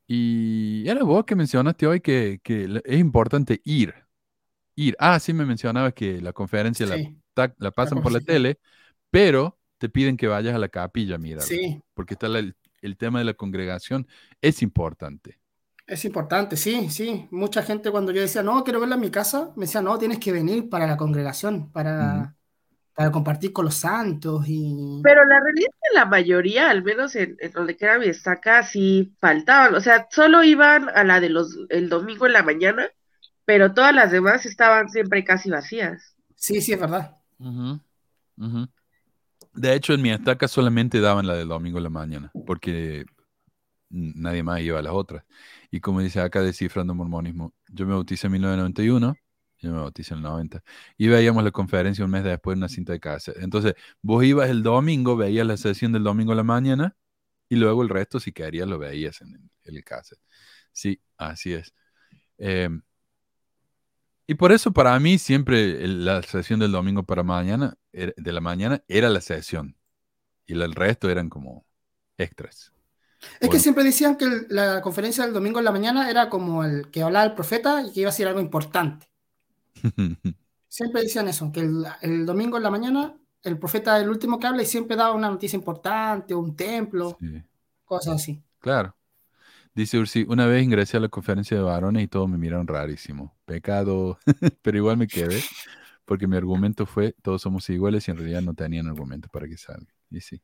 [0.07, 3.93] Y era vos que mencionaste hoy que, que es importante ir
[4.79, 4.95] ir.
[4.99, 8.59] Ah, sí me mencionaba que la conferencia la, la, pasan por la tele,
[9.11, 11.41] pero te piden que vayas a la capilla, mira.
[11.41, 11.81] Sí.
[11.93, 12.55] Porque está el,
[12.97, 14.07] tema de la congregación,
[14.41, 15.39] es importante.
[15.85, 17.27] Es importante, sí, sí.
[17.31, 20.19] Mucha gente cuando yo decía, no, quiero verla en mi casa, me decía, no, tienes
[20.19, 22.35] que venir para la congregación, para,
[22.93, 24.45] para compartir con los santos.
[24.47, 28.63] y Pero la realidad es que la mayoría, al menos en, donde queda mi estaca,
[28.63, 29.73] sí faltaban.
[29.73, 32.87] O sea, solo iban a la de los el domingo en la mañana
[33.49, 36.15] pero todas las demás estaban siempre casi vacías.
[36.35, 37.17] Sí, sí, es verdad.
[39.55, 43.07] De hecho, en mi estaca solamente daban la del domingo en la mañana, porque
[43.89, 45.25] nadie más iba a las otras.
[45.71, 49.15] Y como dice acá, descifrando mormonismo, yo me bauticé en 1991
[49.57, 50.63] Yo me bauticé en el 90.
[50.95, 53.33] Y veíamos la conferencia un mes después en una cinta de casa.
[53.37, 53.73] Entonces,
[54.03, 56.95] vos ibas el domingo, veías la sesión del domingo a la mañana
[57.49, 60.19] y luego el resto, si querías, lo veías en el, en el cassette.
[60.71, 61.73] Sí, así es.
[62.37, 62.81] Em,
[64.31, 68.41] y por eso para mí siempre la sesión del domingo para mañana, era- de la
[68.41, 69.75] mañana, era la sesión.
[70.45, 71.65] Y el resto eran como
[72.17, 72.71] extras.
[73.39, 76.63] Es que siempre decían que el- la conferencia del domingo en la mañana era como
[76.63, 79.07] el que hablaba el profeta y que iba a decir algo importante.
[80.67, 84.37] Siempre decían eso, que el, el domingo en la mañana el profeta es el último
[84.39, 87.41] que habla y siempre daba una noticia importante, un templo, Sí,
[87.85, 88.43] cosas así.
[88.59, 88.95] claro.
[89.75, 93.35] Dice Ursi, una vez ingresé a la conferencia de varones y todos me miraron rarísimo.
[93.45, 94.17] Pecado,
[94.61, 95.41] pero igual me quedé
[96.09, 99.57] porque mi argumento fue todos somos iguales y en realidad no tenían argumento para que
[99.57, 99.93] salga.
[100.09, 100.41] Y sí.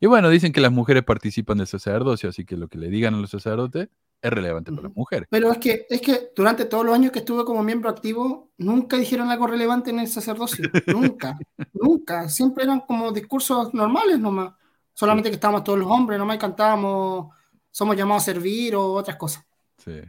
[0.00, 3.14] Y bueno, dicen que las mujeres participan del sacerdocio, así que lo que le digan
[3.14, 3.90] a los sacerdotes
[4.20, 5.28] es relevante para las mujeres.
[5.30, 8.96] Pero es que, es que durante todos los años que estuve como miembro activo, nunca
[8.96, 10.68] dijeron algo relevante en el sacerdocio.
[10.88, 11.38] nunca,
[11.74, 12.28] nunca.
[12.28, 14.54] Siempre eran como discursos normales nomás.
[14.94, 17.32] Solamente que estábamos todos los hombres, nomás y cantábamos,
[17.74, 19.44] somos llamados a servir o otras cosas.
[19.78, 20.00] Sí.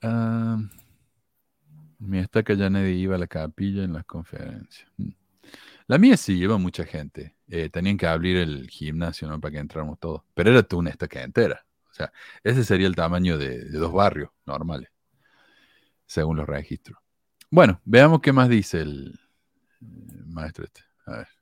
[0.00, 0.58] Ah,
[1.98, 4.90] mi estaca ya nadie iba a la capilla en las conferencias.
[4.96, 5.10] Mm.
[5.88, 7.36] La mía sí lleva mucha gente.
[7.48, 9.28] Eh, tenían que abrir el gimnasio.
[9.38, 10.22] Para que entráramos todos.
[10.32, 11.66] Pero era toda una estaca entera.
[11.90, 12.10] O sea,
[12.42, 14.90] ese sería el tamaño de, de dos barrios normales,
[16.06, 16.98] según los registros.
[17.50, 19.20] Bueno, veamos qué más dice el
[20.26, 20.80] maestro este.
[21.04, 21.35] A ver.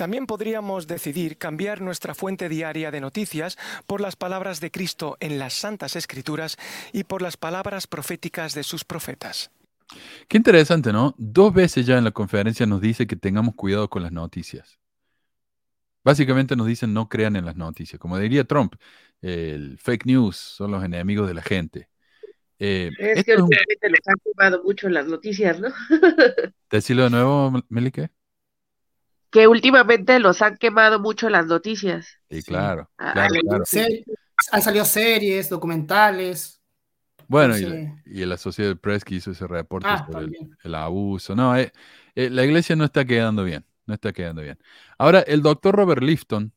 [0.00, 5.38] También podríamos decidir cambiar nuestra fuente diaria de noticias por las palabras de Cristo en
[5.38, 6.56] las Santas Escrituras
[6.94, 9.50] y por las palabras proféticas de sus profetas.
[10.26, 11.14] Qué interesante, ¿no?
[11.18, 14.78] Dos veces ya en la conferencia nos dice que tengamos cuidado con las noticias.
[16.02, 18.00] Básicamente nos dicen no crean en las noticias.
[18.00, 18.76] Como diría Trump,
[19.20, 21.90] el fake news son los enemigos de la gente.
[22.58, 25.68] Eh, Es esto que es un- últimamente les han quemado mucho las noticias, ¿no?
[26.70, 28.08] Decirlo de nuevo, Melike.
[29.30, 32.08] Que últimamente los han quemado mucho las noticias.
[32.30, 33.64] Sí, claro, Ah, claro, le- claro.
[33.66, 34.04] Se-
[34.52, 36.60] han salido series, documentales.
[37.28, 41.36] Bueno, y, y el Associated Press que hizo ese reporte Ah, sobre el, el abuso.
[41.36, 41.72] No, eh,
[42.14, 44.58] eh, la iglesia no está quedando bien, no está quedando bien.
[44.98, 46.52] Ahora, el doctor Robert Lifton,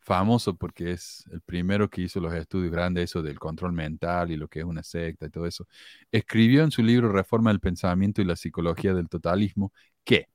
[0.00, 4.36] famoso porque es el primero que hizo los estudios grandes, eso del control mental y
[4.36, 5.66] lo que es una secta y todo eso,
[6.12, 9.72] escribió en su libro Reforma del Pensamiento y la Psicología del Totalismo
[10.04, 10.28] que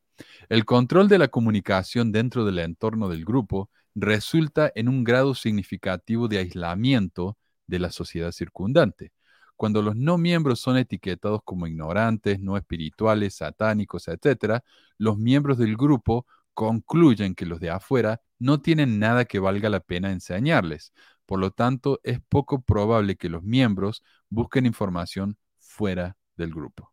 [0.49, 6.27] el control de la comunicación dentro del entorno del grupo resulta en un grado significativo
[6.27, 7.38] de aislamiento
[7.68, 9.11] de la sociedad circundante.
[9.56, 14.61] Cuando los no miembros son etiquetados como ignorantes, no espirituales, satánicos, etc.,
[14.98, 19.80] los miembros del grupo concluyen que los de afuera no tienen nada que valga la
[19.80, 20.94] pena enseñarles.
[21.26, 26.93] Por lo tanto, es poco probable que los miembros busquen información fuera del grupo.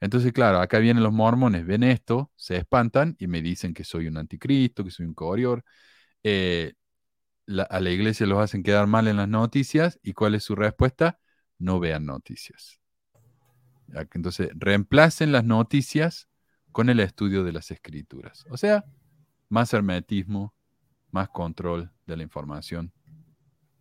[0.00, 4.06] Entonces, claro, acá vienen los mormones, ven esto, se espantan y me dicen que soy
[4.06, 5.64] un anticristo, que soy un corior.
[6.22, 6.74] Eh,
[7.68, 9.98] a la iglesia los hacen quedar mal en las noticias.
[10.02, 11.18] ¿Y cuál es su respuesta?
[11.58, 12.80] No vean noticias.
[14.14, 16.28] Entonces, reemplacen las noticias
[16.72, 18.44] con el estudio de las escrituras.
[18.50, 18.84] O sea,
[19.48, 20.54] más hermetismo,
[21.10, 22.92] más control de la información.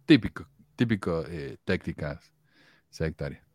[0.06, 2.31] Típico, típico eh, tácticas
[2.89, 3.45] sectarias.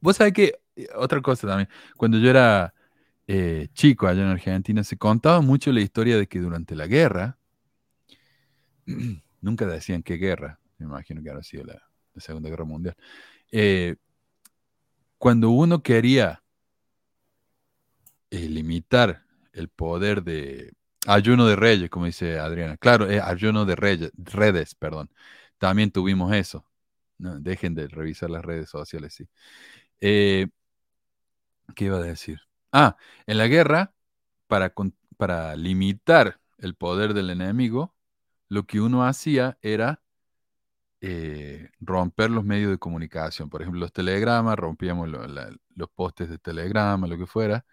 [0.00, 0.60] Vos sabés que,
[0.94, 2.74] otra cosa también, cuando yo era
[3.26, 7.38] eh, chico allá en Argentina, se contaba mucho la historia de que durante la guerra,
[9.40, 11.82] nunca decían qué guerra, me imagino que habrá sido la,
[12.14, 12.96] la Segunda Guerra Mundial,
[13.52, 13.96] eh,
[15.18, 16.42] cuando uno quería
[18.30, 20.72] eh, limitar el poder de
[21.06, 25.10] ayuno de reyes, como dice Adriana, claro, eh, ayuno de reyes, redes, perdón,
[25.58, 26.64] también tuvimos eso.
[27.18, 29.28] No, dejen de revisar las redes sociales, sí.
[30.00, 30.48] Eh,
[31.74, 32.40] ¿Qué iba a decir?
[32.72, 33.94] Ah, en la guerra,
[34.46, 34.72] para,
[35.16, 37.94] para limitar el poder del enemigo,
[38.48, 40.02] lo que uno hacía era
[41.00, 43.48] eh, romper los medios de comunicación.
[43.48, 47.64] Por ejemplo, los telegramas, rompíamos los postes de telegrama, lo que fuera.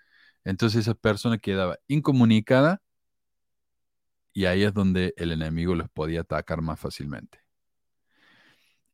[0.44, 2.82] Entonces esa persona quedaba incomunicada
[4.34, 7.40] y ahí es donde el enemigo los podía atacar más fácilmente.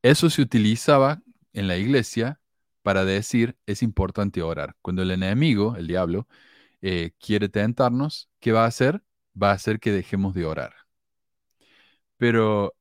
[0.01, 1.21] Eso se utilizaba
[1.53, 2.39] en la iglesia
[2.83, 4.75] para decir es importante orar.
[4.81, 6.27] Cuando el enemigo, el diablo,
[6.81, 9.03] eh, quiere tentarnos, ¿qué va a hacer?
[9.41, 10.73] Va a hacer que dejemos de orar.
[12.17, 12.75] Pero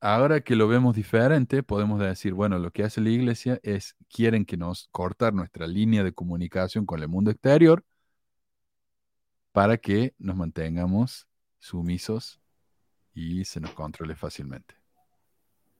[0.00, 4.44] ahora que lo vemos diferente, podemos decir, bueno, lo que hace la iglesia es, quieren
[4.46, 7.84] que nos cortar nuestra línea de comunicación con el mundo exterior
[9.52, 11.26] para que nos mantengamos
[11.58, 12.40] sumisos
[13.14, 14.83] y se nos controle fácilmente.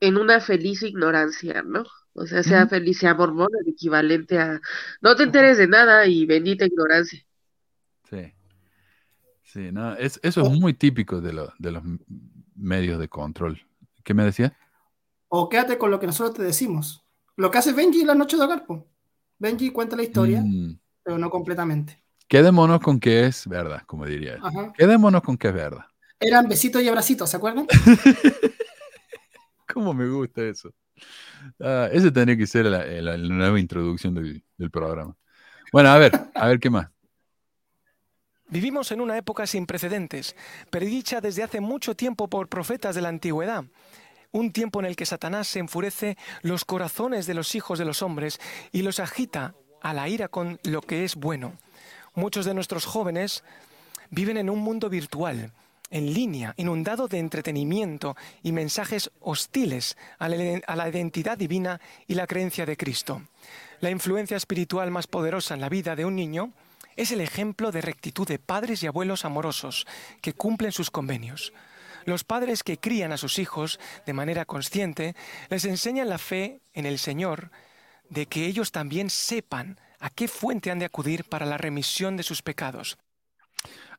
[0.01, 1.85] En una feliz ignorancia, ¿no?
[2.15, 4.61] O sea, sea feliz, sea mormón, el equivalente a
[5.01, 7.21] no te enteres de nada y bendita ignorancia.
[8.11, 8.33] Sí.
[9.43, 11.83] Sí, no, es, eso es muy típico de, lo- de los
[12.57, 13.61] medios de control.
[14.03, 14.57] ¿Qué me decía?
[15.29, 17.05] O quédate con lo que nosotros te decimos.
[17.37, 18.89] Lo que hace Benji en la noche de hogar, po.
[19.39, 22.03] Benji cuenta la historia, Mm, pero no completamente.
[22.29, 24.41] quedémonos con que es verdad, como diría él.
[24.43, 24.73] Ajá.
[24.77, 25.85] Quedémonos con que es verdad.
[26.21, 27.67] Eran besitos y abracitos, ¿se acuerdan?
[29.75, 30.73] ¿Cómo me gusta eso?
[31.59, 35.17] Ah, tendría que ser la, la nueva introducción del, del programa.
[35.73, 36.89] Bueno, a ver, a ver qué más.
[38.47, 40.37] Vivimos en una época sin precedentes,
[40.71, 43.65] predicha desde hace mucho tiempo por profetas de la antigüedad.
[44.31, 48.01] Un tiempo en el que Satanás se enfurece los corazones de los hijos de los
[48.01, 48.39] hombres
[48.71, 51.55] y los agita a la ira con lo que es bueno.
[52.15, 53.43] Muchos de nuestros jóvenes
[54.11, 55.53] viven en un mundo virtual,
[55.95, 62.67] en línea, inundado de entretenimiento y mensajes hostiles a la, identidad divina y la creencia
[62.67, 63.23] de Cristo.
[63.79, 66.53] La influencia espiritual más poderosa en la vida de un niño
[66.97, 69.87] es el ejemplo de rectitud de padres y abuelos amorosos
[70.21, 71.53] que cumplen sus convenios.
[72.07, 75.15] Los padres que crían a sus hijos de manera consciente
[75.49, 77.53] les enseñan la fe en el Señor
[78.11, 82.25] de que ellos también sepan a qué fuente han de acudir para la remisión de
[82.25, 82.99] sus pecados.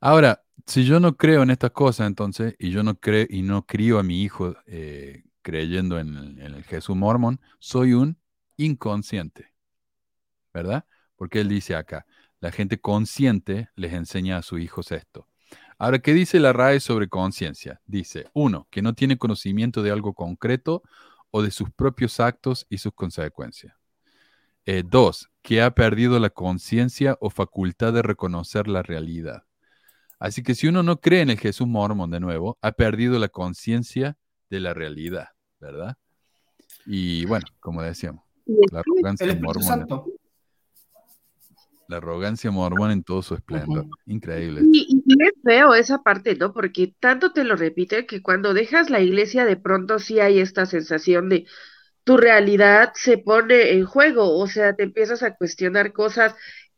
[0.01, 3.65] Ahora, si yo no creo en estas cosas, entonces, y yo no creo y no
[3.65, 8.17] crío a mi hijo eh, creyendo en el, Jesús mormón, soy un
[8.57, 9.53] inconsciente,
[10.53, 10.85] ¿verdad?
[11.15, 12.05] Porque él dice acá,
[12.39, 15.27] la gente consciente les enseña a sus hijos esto.
[15.77, 17.81] Ahora, ¿qué dice la RAE sobre conciencia?
[17.85, 20.83] Dice, uno, que no tiene conocimiento de algo concreto
[21.31, 23.75] o de sus propios actos y sus consecuencias.
[24.65, 29.44] Eh, dos, que ha perdido la conciencia o facultad de reconocer la realidad.
[30.25, 33.27] Así que si uno no cree en el Jesús mormón de nuevo, ha perdido la
[33.27, 34.17] conciencia
[34.49, 35.27] de la realidad,
[35.59, 35.97] ¿verdad?
[36.87, 38.23] Y bueno, como decíamos,
[38.71, 39.85] la arrogancia mormona.
[41.87, 43.85] La arrogancia mormona en todo su esplendor.
[44.07, 44.61] Increíble.
[44.73, 46.53] Y, y es feo esa parte, ¿no?
[46.53, 50.65] Porque tanto te lo repite que cuando dejas la iglesia de pronto sí hay esta
[50.65, 51.45] sensación de
[52.03, 56.35] tu realidad se pone en juego, o sea, te empiezas a cuestionar cosas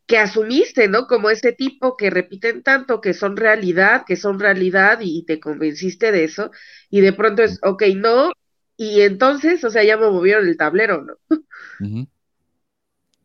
[0.08, 1.06] que asumiste, ¿no?
[1.06, 6.12] Como ese tipo que repiten tanto que son realidad, que son realidad y te convenciste
[6.12, 6.50] de eso
[6.90, 8.32] y de pronto es, ok, no,
[8.78, 12.08] y entonces, o sea, ya me movieron el tablero, ¿no?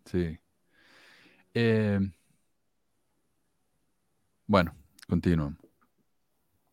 [0.07, 0.39] Sí.
[1.55, 2.01] Eh,
[4.47, 4.75] bueno,
[5.09, 5.59] continuamos.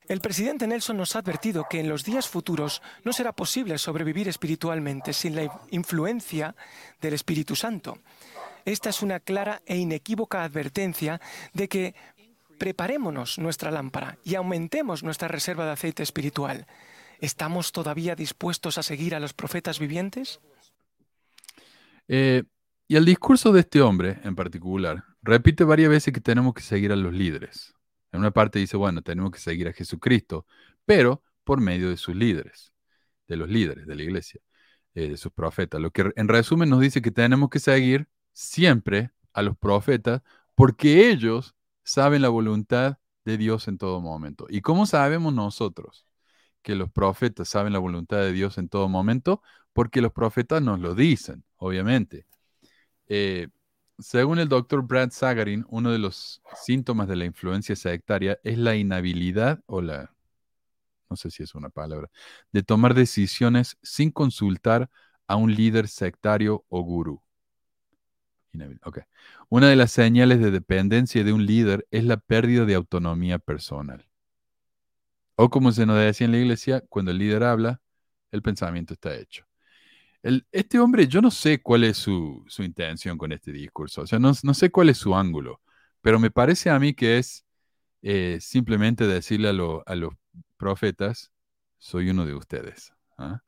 [0.08, 4.28] El presidente Nelson nos ha advertido que en los días futuros no será posible sobrevivir
[4.28, 6.56] espiritualmente sin la influencia
[7.00, 8.00] del Espíritu Santo.
[8.70, 11.20] Esta es una clara e inequívoca advertencia
[11.54, 11.96] de que
[12.60, 16.68] preparémonos nuestra lámpara y aumentemos nuestra reserva de aceite espiritual.
[17.20, 20.40] ¿Estamos todavía dispuestos a seguir a los profetas vivientes?
[22.08, 22.44] Eh,
[22.88, 26.92] y el discurso de este hombre en particular repite varias veces que tenemos que seguir
[26.92, 27.74] a los líderes.
[28.12, 30.46] En una parte dice, bueno, tenemos que seguir a Jesucristo,
[30.86, 32.72] pero por medio de sus líderes,
[33.28, 34.42] de los líderes de la iglesia,
[34.94, 35.82] eh, de sus profetas.
[35.82, 38.08] Lo que en resumen nos dice que tenemos que seguir
[38.40, 40.22] siempre a los profetas
[40.56, 44.48] porque ellos saben la voluntad de Dios en todo momento.
[44.50, 46.06] ¿Y cómo sabemos nosotros
[46.62, 49.42] que los profetas saben la voluntad de Dios en todo momento?
[49.74, 52.26] Porque los profetas nos lo dicen, obviamente.
[53.08, 53.50] Eh,
[54.00, 58.76] según el doctor Brad Sagarin, uno de los síntomas de la influencia sectaria es la
[58.76, 60.14] inhabilidad o la,
[61.10, 62.10] no sé si es una palabra,
[62.54, 64.90] de tomar decisiones sin consultar
[65.28, 67.22] a un líder sectario o gurú.
[68.54, 69.00] Inhabil- ok.
[69.50, 74.06] Una de las señales de dependencia de un líder es la pérdida de autonomía personal.
[75.36, 77.82] O como se nos decía en la iglesia, cuando el líder habla,
[78.32, 79.46] el pensamiento está hecho.
[80.52, 84.20] Este hombre, yo no sé cuál es su, su intención con este discurso, o sea,
[84.20, 85.62] no, no sé cuál es su ángulo,
[86.02, 87.46] pero me parece a mí que es
[88.04, 90.14] eh, simplemente decirle a, lo- a los
[90.58, 91.32] profetas,
[91.80, 92.94] soy uno de ustedes.
[93.18, 93.42] ¿ah?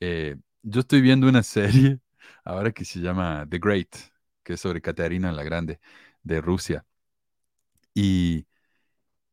[0.00, 2.00] Eh, yo estoy viendo una serie
[2.44, 3.96] ahora que se llama The Great,
[4.46, 5.80] que es sobre Caterina la Grande
[6.22, 6.86] de Rusia.
[7.94, 8.46] Y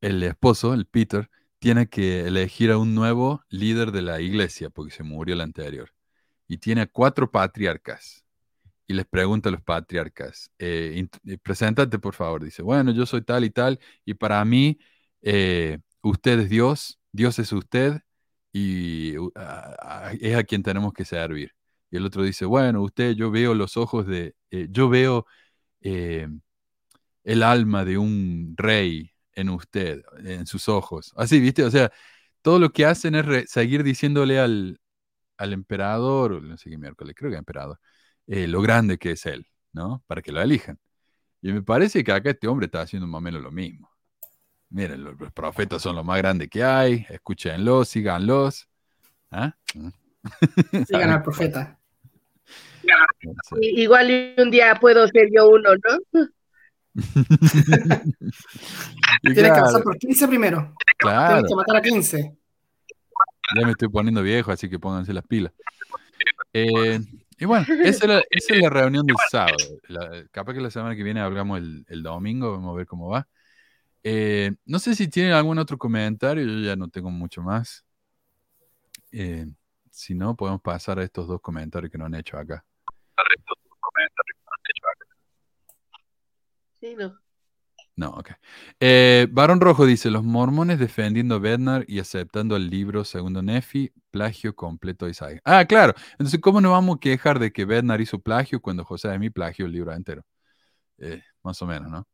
[0.01, 1.29] el esposo, el Peter,
[1.59, 5.91] tiene que elegir a un nuevo líder de la iglesia porque se murió el anterior.
[6.47, 8.25] Y tiene a cuatro patriarcas.
[8.87, 12.43] Y les pregunta a los patriarcas, eh, eh, preséntate por favor.
[12.43, 14.79] Dice, bueno, yo soy tal y tal, y para mí
[15.21, 18.01] eh, usted es Dios, Dios es usted,
[18.53, 19.31] y uh,
[20.21, 21.53] es a quien tenemos que servir.
[21.93, 25.27] Y el otro dice, bueno, usted, yo veo los ojos de, eh, yo veo
[25.81, 26.27] eh,
[27.23, 31.13] el alma de un rey en usted, en sus ojos.
[31.15, 31.63] Así, ¿viste?
[31.63, 31.91] O sea,
[32.41, 34.81] todo lo que hacen es seguir diciéndole al,
[35.37, 37.79] al emperador, no sé qué miércoles, creo que emperador,
[38.25, 40.03] eh, lo grande que es él, ¿no?
[40.07, 40.79] Para que lo elijan.
[41.43, 43.91] Y me parece que acá este hombre está haciendo más o menos lo mismo.
[44.69, 48.67] Miren, los, los profetas son lo más grande que hay, escúchenlos, síganlos.
[49.29, 49.55] ¿Ah?
[50.87, 51.79] Sigan al profeta.
[53.61, 56.25] I- Igual un día puedo ser yo uno, ¿no?
[59.21, 60.75] Tienes que claro, pasar por 15 primero.
[60.97, 62.37] claro, Tienes que matar a 15.
[63.55, 65.53] ya me estoy poniendo viejo, así que pónganse las pilas.
[66.53, 66.99] Eh,
[67.39, 69.57] y bueno, esa, era- esa es la reunión del sábado.
[69.87, 73.09] La- capaz que la semana que viene hablamos el, el domingo, vamos a ver cómo
[73.09, 73.27] va.
[74.03, 77.83] Eh, no sé si tienen algún otro comentario, yo ya no tengo mucho más.
[79.11, 79.45] Eh,
[79.93, 82.65] si no, podemos pasar a estos dos comentarios que nos han hecho acá.
[86.79, 87.17] Sí, no.
[87.95, 88.31] No, ok.
[88.79, 93.93] Eh, Barón Rojo dice, los mormones defendiendo a Bednar y aceptando el libro segundo Nefi,
[94.09, 95.39] plagio completo de Isaiah.
[95.45, 95.93] Ah, claro.
[96.13, 99.29] Entonces, ¿cómo nos vamos a quejar de que Bednar hizo plagio cuando José de mí
[99.29, 100.23] plagió el libro entero?
[100.97, 102.07] Eh, más o menos, ¿no?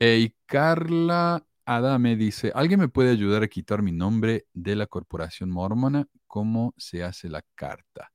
[0.00, 4.86] Eh, y Carla Adame dice, ¿alguien me puede ayudar a quitar mi nombre de la
[4.86, 6.06] corporación mormona?
[6.26, 8.12] ¿Cómo se hace la carta?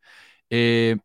[0.50, 0.98] Eh,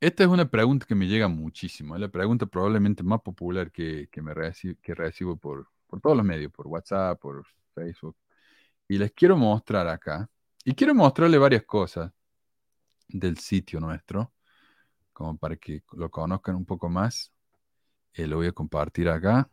[0.00, 1.94] esta es una pregunta que me llega muchísimo.
[1.94, 6.66] Es la pregunta probablemente más popular que, que recibo por, por todos los medios, por
[6.68, 7.44] WhatsApp, por
[7.74, 8.16] Facebook.
[8.88, 10.28] Y les quiero mostrar acá.
[10.64, 12.12] Y quiero mostrarle varias cosas
[13.08, 14.32] del sitio nuestro,
[15.12, 17.32] como para que lo conozcan un poco más.
[18.14, 19.48] Eh, lo voy a compartir acá.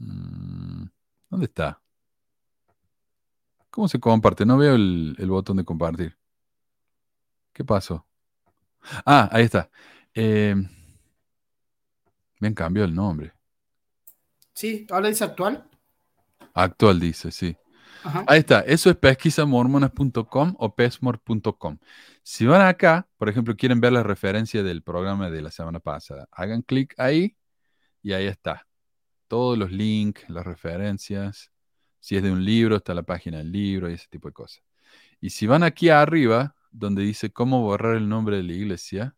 [0.00, 0.86] Mm,
[1.28, 1.80] ¿Dónde está?
[3.70, 4.44] ¿Cómo se comparte?
[4.44, 6.16] No veo el, el botón de compartir.
[7.52, 8.06] ¿Qué pasó?
[9.04, 9.70] Ah, ahí está.
[10.14, 10.56] Eh,
[12.38, 13.32] me han cambiado el nombre.
[14.52, 15.68] Sí, ahora dice actual.
[16.54, 17.56] Actual dice, sí.
[18.02, 18.24] Ajá.
[18.26, 18.60] Ahí está.
[18.60, 21.78] Eso es pesquisamormonas.com o pesmor.com.
[22.22, 26.28] Si van acá, por ejemplo, quieren ver la referencia del programa de la semana pasada,
[26.32, 27.36] hagan clic ahí
[28.02, 28.66] y ahí está.
[29.30, 31.52] Todos los links, las referencias.
[32.00, 34.64] Si es de un libro, está la página del libro y ese tipo de cosas.
[35.20, 39.16] Y si van aquí arriba, donde dice cómo borrar el nombre de la iglesia,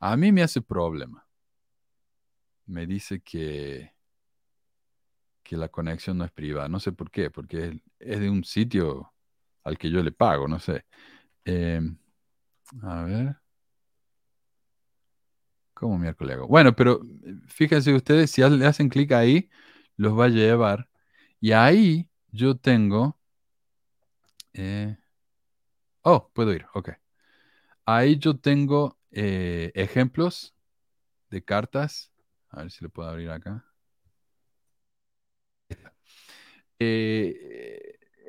[0.00, 1.28] a mí me hace problema.
[2.66, 3.94] Me dice que,
[5.44, 6.68] que la conexión no es privada.
[6.68, 9.12] No sé por qué, porque es, de un sitio
[9.62, 10.86] al que yo le pago, no sé.
[11.44, 11.80] Eh,
[12.82, 13.36] a ver.
[15.76, 16.48] ¿Cómo miércoles hago?
[16.48, 19.50] Bueno, pero eh, fíjense ustedes, si le hacen clic ahí,
[19.96, 20.88] los va a llevar.
[21.40, 23.18] Y ahí yo tengo...
[24.54, 24.96] eh,
[26.02, 26.90] oh, puedo ir, ok.
[27.86, 30.54] Ahí yo tengo eh, ejemplos
[31.30, 32.12] de cartas.
[32.50, 33.66] A ver si lo puedo abrir acá.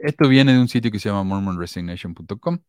[0.02, 2.60] Esto viene de un sitio que se llama mormonresignation.com.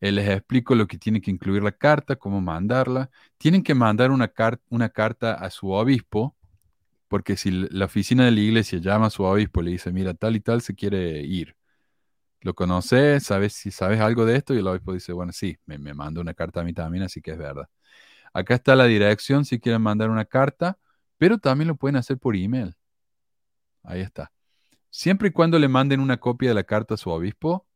[0.00, 3.10] Les explico lo que tiene que incluir la carta, cómo mandarla.
[3.38, 6.36] Tienen que mandar una, car- una carta a su obispo,
[7.08, 10.14] porque si la oficina de la iglesia llama a su obispo y le dice, mira,
[10.14, 11.56] tal y tal se quiere ir.
[12.42, 13.24] ¿Lo conoces?
[13.24, 14.54] ¿Sabes si sabes algo de esto?
[14.54, 17.20] Y el obispo dice, bueno, sí, me, me mandó una carta a mí también, así
[17.22, 17.68] que es verdad.
[18.34, 20.78] Acá está la dirección si quieren mandar una carta,
[21.18, 22.74] pero también lo pueden hacer por email.
[23.82, 24.32] Ahí está.
[24.90, 27.67] Siempre y cuando le manden una copia de la carta a su obispo,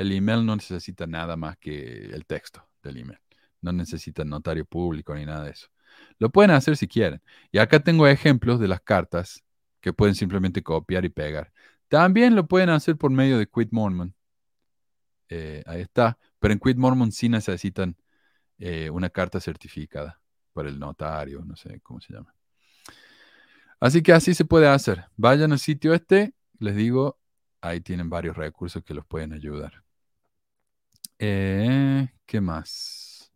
[0.00, 3.18] el email no necesita nada más que el texto del email.
[3.60, 5.66] No necesita notario público ni nada de eso.
[6.18, 7.20] Lo pueden hacer si quieren.
[7.52, 9.44] Y acá tengo ejemplos de las cartas
[9.82, 11.52] que pueden simplemente copiar y pegar.
[11.88, 14.14] También lo pueden hacer por medio de Quit Mormon.
[15.28, 16.16] Eh, ahí está.
[16.38, 17.94] Pero en Quit Mormon sí necesitan
[18.56, 20.18] eh, una carta certificada
[20.54, 22.34] por el notario, no sé cómo se llama.
[23.80, 25.04] Así que así se puede hacer.
[25.16, 27.18] Vayan al sitio este, les digo,
[27.60, 29.84] ahí tienen varios recursos que los pueden ayudar.
[31.22, 33.30] Eh, ¿qué más?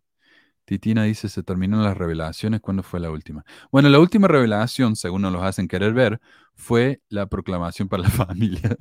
[0.65, 2.63] Titina dice, se terminaron las revelaciones.
[2.63, 3.45] ¿Cuándo fue la última?
[3.71, 6.19] Bueno, la última revelación, según nos los hacen querer ver,
[6.55, 8.75] fue la proclamación para la familia.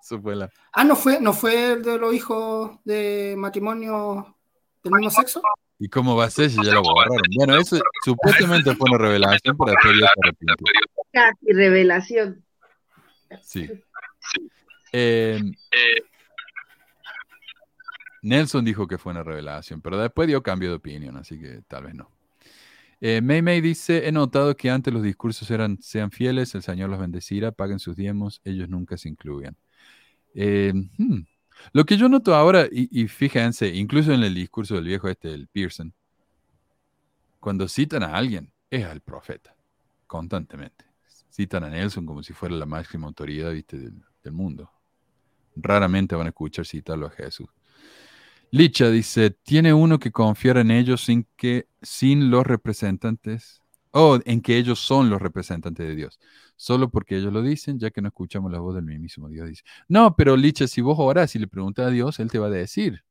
[0.00, 0.48] Eso fue la...
[0.72, 4.38] Ah, ¿no fue, ¿no fue el de los hijos de matrimonio
[4.82, 5.42] del mismo sexo?
[5.78, 7.20] ¿Y cómo va a ser si ya lo borraron?
[7.36, 10.66] Bueno, eso supuestamente fue una revelación, pero después ya se arrepintió.
[11.12, 12.42] Casi revelación.
[13.42, 13.68] Sí.
[14.92, 15.40] Eh,
[18.22, 21.84] Nelson dijo que fue una revelación, pero después dio cambio de opinión, así que tal
[21.84, 22.10] vez no.
[23.00, 26.88] Eh, May May dice, he notado que antes los discursos eran, sean fieles, el Señor
[26.88, 29.56] los bendecirá, paguen sus diezmos, ellos nunca se incluyan.
[30.34, 31.20] Eh, hmm,
[31.72, 35.48] Lo que yo noto ahora, y, fíjense, incluso en el discurso del viejo este, el
[35.48, 35.92] Pearson,
[37.40, 39.54] cuando citan a alguien, es al profeta,
[40.06, 40.84] constantemente.
[41.30, 44.70] Citan a Nelson como si fuera la máxima autoridad del mundo.
[45.56, 47.48] Raramente van a escuchar citarlo a Jesús.
[48.54, 53.62] Licha dice, tiene uno que confiar en ellos sin que, sin los representantes,
[53.92, 56.20] o en que ellos son los representantes de Dios,
[56.54, 59.48] solo porque ellos lo dicen, ya que no escuchamos la voz del mismísimo Dios.
[59.48, 62.48] Dice, no, pero Licha, si vos orás y le preguntas a Dios, Él te va
[62.48, 63.02] a decir.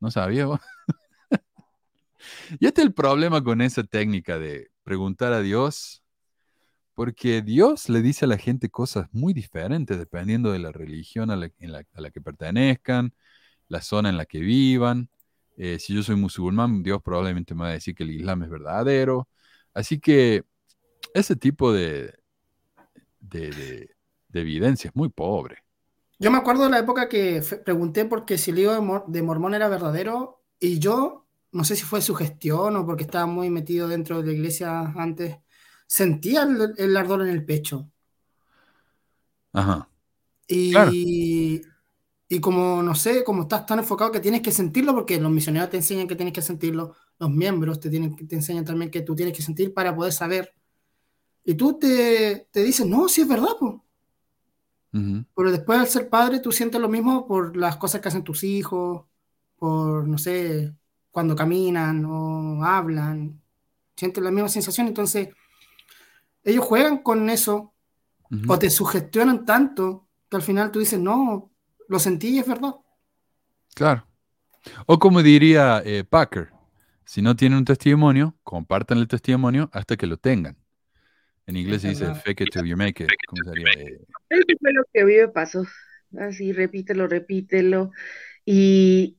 [0.00, 0.60] ¿No sabía vos?
[2.58, 6.02] y este es el problema con esa técnica de preguntar a Dios,
[6.94, 11.36] porque Dios le dice a la gente cosas muy diferentes dependiendo de la religión a
[11.36, 13.12] la que pertenezcan,
[13.68, 15.10] la zona en la que vivan.
[15.56, 18.50] Eh, si yo soy musulmán, Dios probablemente me va a decir que el Islam es
[18.50, 19.28] verdadero.
[19.74, 20.44] Así que
[21.14, 22.14] ese tipo de,
[23.20, 23.90] de, de-
[24.28, 25.58] de evidencia es muy pobre.
[26.18, 29.22] Yo me acuerdo de la época que pregunté porque si el libro de, Mor- de
[29.22, 33.50] Mormón era verdadero y yo, no sé si fue su gestión o porque estaba muy
[33.50, 35.36] metido dentro de la iglesia antes,
[35.86, 37.90] sentía el, el ardor en el pecho.
[39.52, 39.88] Ajá.
[40.48, 40.98] Y, Claro.
[42.28, 45.70] Y como, no sé, como estás tan enfocado que tienes que sentirlo porque los misioneros
[45.70, 49.16] te enseñan que tienes que sentirlo, los miembros te, tienen, te enseñan también que tú
[49.16, 50.54] tienes que sentir para poder saber.
[51.42, 53.74] Y tú te, te dices, no, sí es verdad, pues.
[54.92, 55.24] Ujú.
[55.34, 58.44] Pero después al ser padre tú sientes lo mismo por las cosas que hacen tus
[58.44, 59.04] hijos,
[59.56, 60.74] por, no sé,
[61.10, 63.40] cuando caminan o hablan,
[63.96, 64.86] sientes la misma sensación.
[64.86, 65.30] Entonces,
[66.44, 67.72] ellos juegan con eso
[68.30, 68.52] Ujú.
[68.52, 71.50] o te sugestionan tanto que al final tú dices, no,
[71.88, 72.74] lo sentí y es verdad.
[73.74, 74.06] Claro.
[74.86, 76.50] O como diría eh, Packer,
[77.04, 80.56] si no tienen un testimonio, compartan el testimonio hasta que lo tengan.
[81.46, 83.10] En inglés se dice fake it till you make it.
[83.26, 83.72] ¿Cómo sería?
[83.72, 85.64] Eh, Eso fue lo que a mí me pasó.
[86.18, 87.90] Así, repítelo, repítelo.
[88.44, 89.18] Y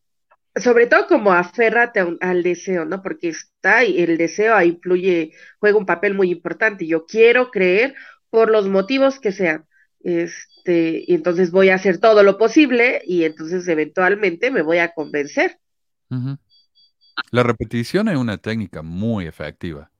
[0.55, 3.01] sobre todo como aférrate un- al deseo, ¿no?
[3.01, 6.85] Porque está ahí, el deseo ahí influye, juega un papel muy importante.
[6.85, 7.95] Yo quiero creer
[8.29, 9.65] por los motivos que sean.
[10.01, 14.93] Este, y entonces voy a hacer todo lo posible y entonces eventualmente me voy a
[14.93, 15.59] convencer.
[16.09, 16.37] ujú.
[17.31, 19.91] La repetición es una técnica muy efectiva.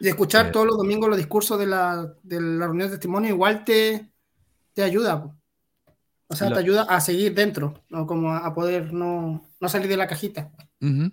[0.00, 0.52] Y escuchar Eh.
[0.52, 4.10] todos los domingos los discursos de la, de la reunión de testimonio igual te,
[4.74, 5.34] te ayuda.
[6.28, 8.06] O sea, La- te ayuda a seguir dentro, ¿no?
[8.06, 10.52] como a, a poder no, no salir de la cajita.
[10.80, 11.10] Ujú.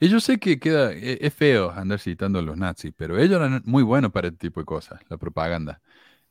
[0.00, 3.36] Y yo sé que queda, e- es feo andar citando a los nazis, pero ellos
[3.38, 5.82] eran muy buenos para este tipo de cosas, la propaganda.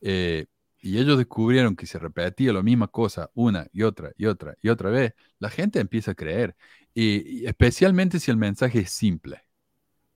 [0.01, 0.47] Eh,
[0.83, 4.67] y ellos descubrieron que si repetía la misma cosa una y otra y otra y
[4.67, 6.57] otra vez, la gente empieza a creer.
[6.93, 9.45] Y, y especialmente si el mensaje es simple.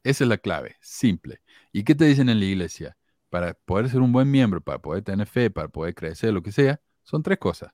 [0.04, 1.40] Esa es la clave, simple.
[1.72, 2.98] ¿Y qué te dicen en la iglesia?
[3.30, 6.52] Para poder ser un buen miembro, para poder tener fe, para poder crecer, lo que
[6.52, 7.74] sea, son tres cosas.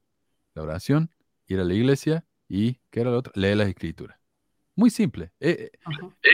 [0.53, 1.09] La oración,
[1.47, 3.33] ir a la iglesia y, ¿qué era la otra?
[3.35, 4.19] Leer las escrituras.
[4.75, 5.31] Muy simple.
[5.39, 5.89] Eh, eh,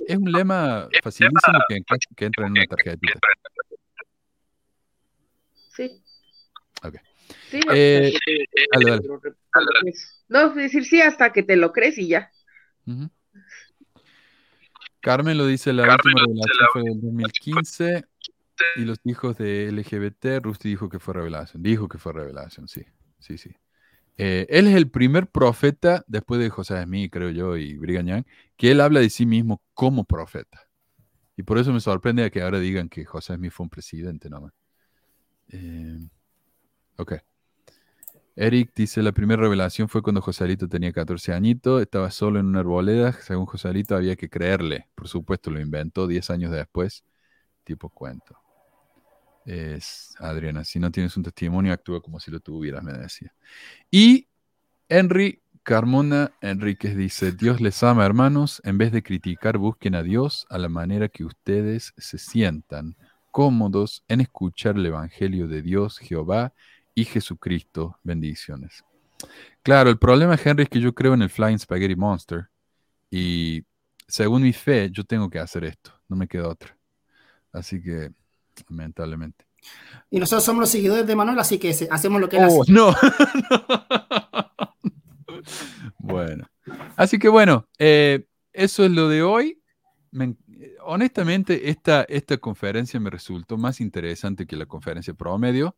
[0.07, 1.81] es un lema facilísimo que,
[2.18, 3.19] que entra en una tarjetita.
[5.69, 6.03] Sí.
[7.50, 8.14] Sí, Eh,
[8.74, 9.94] dale, dale.
[10.28, 12.32] No, decir sí hasta que te lo crees y ya.
[15.02, 18.04] Carmen lo dice, la última revelación fue del 2015
[18.76, 22.84] y los hijos de LGBT, Rusty dijo que fue revelación, dijo que fue revelación, sí,
[23.20, 23.52] sí, sí.
[24.18, 28.24] Eh, él es el primer profeta, después de José Smith, creo yo, y Brigham Young,
[28.58, 30.68] que él habla de sí mismo como profeta.
[31.38, 34.52] Y por eso me sorprende que ahora digan que José Smith fue un presidente nomás.
[35.48, 36.00] Eh,
[37.00, 37.14] ok.
[38.36, 42.62] Eric dice, la primera revelación fue cuando Joselito tenía 14 añitos, estaba solo en una
[42.62, 47.04] arboleda, según Joselito había que creerle, por supuesto lo inventó 10 años después,
[47.66, 48.38] tipo cuento.
[49.46, 53.34] Es Adriana, si no tienes un testimonio, actúa como si lo tuvieras, me decía.
[53.92, 54.30] Y
[54.88, 60.46] Henry Carmona Enríquez dice, Dios les ama hermanos, en vez de criticar, busquen a Dios
[60.50, 62.96] a la manera que ustedes se sientan
[63.32, 66.54] cómodos en escuchar el Evangelio de Dios, Jehová
[67.02, 67.98] y Jesucristo.
[68.04, 68.84] Bendiciones.
[69.64, 72.50] Claro, el problema, Henry, es que yo creo en el Flying Spaghetti Monster
[73.12, 73.64] y
[74.08, 76.76] según mi fe, yo tengo que hacer esto, no me queda otra.
[77.52, 78.12] Así que,
[78.70, 79.46] lamentablemente.
[80.10, 82.72] Y nosotros somos los seguidores de Manuel, así que hacemos lo que él Oh, hace.
[82.72, 82.96] no.
[86.00, 86.48] bueno.
[86.96, 89.62] Así que bueno, eh, eso es lo de hoy.
[90.12, 90.38] Me en-
[90.84, 95.76] honestamente, esta, esta conferencia me resultó más interesante que la conferencia promedio,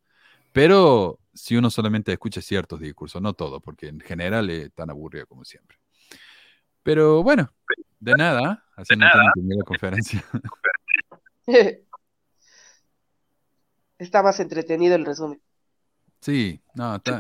[0.52, 5.28] pero si uno solamente escucha ciertos discursos, no todo, porque en general es tan aburrido
[5.28, 5.78] como siempre.
[6.84, 7.52] Pero bueno,
[8.00, 10.26] de nada, así no tengo que ver la conferencia.
[13.98, 15.40] Está más entretenido el resumen.
[16.22, 17.20] Sí, no, está.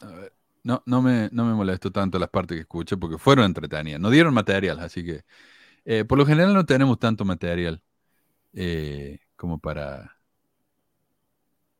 [0.00, 0.32] A ver,
[0.62, 4.00] no, no me, no me molestó tanto las partes que escuché porque fueron entretenidas.
[4.00, 5.24] No dieron material, así que
[5.84, 7.82] eh, por lo general no tenemos tanto material
[8.52, 10.16] eh, como para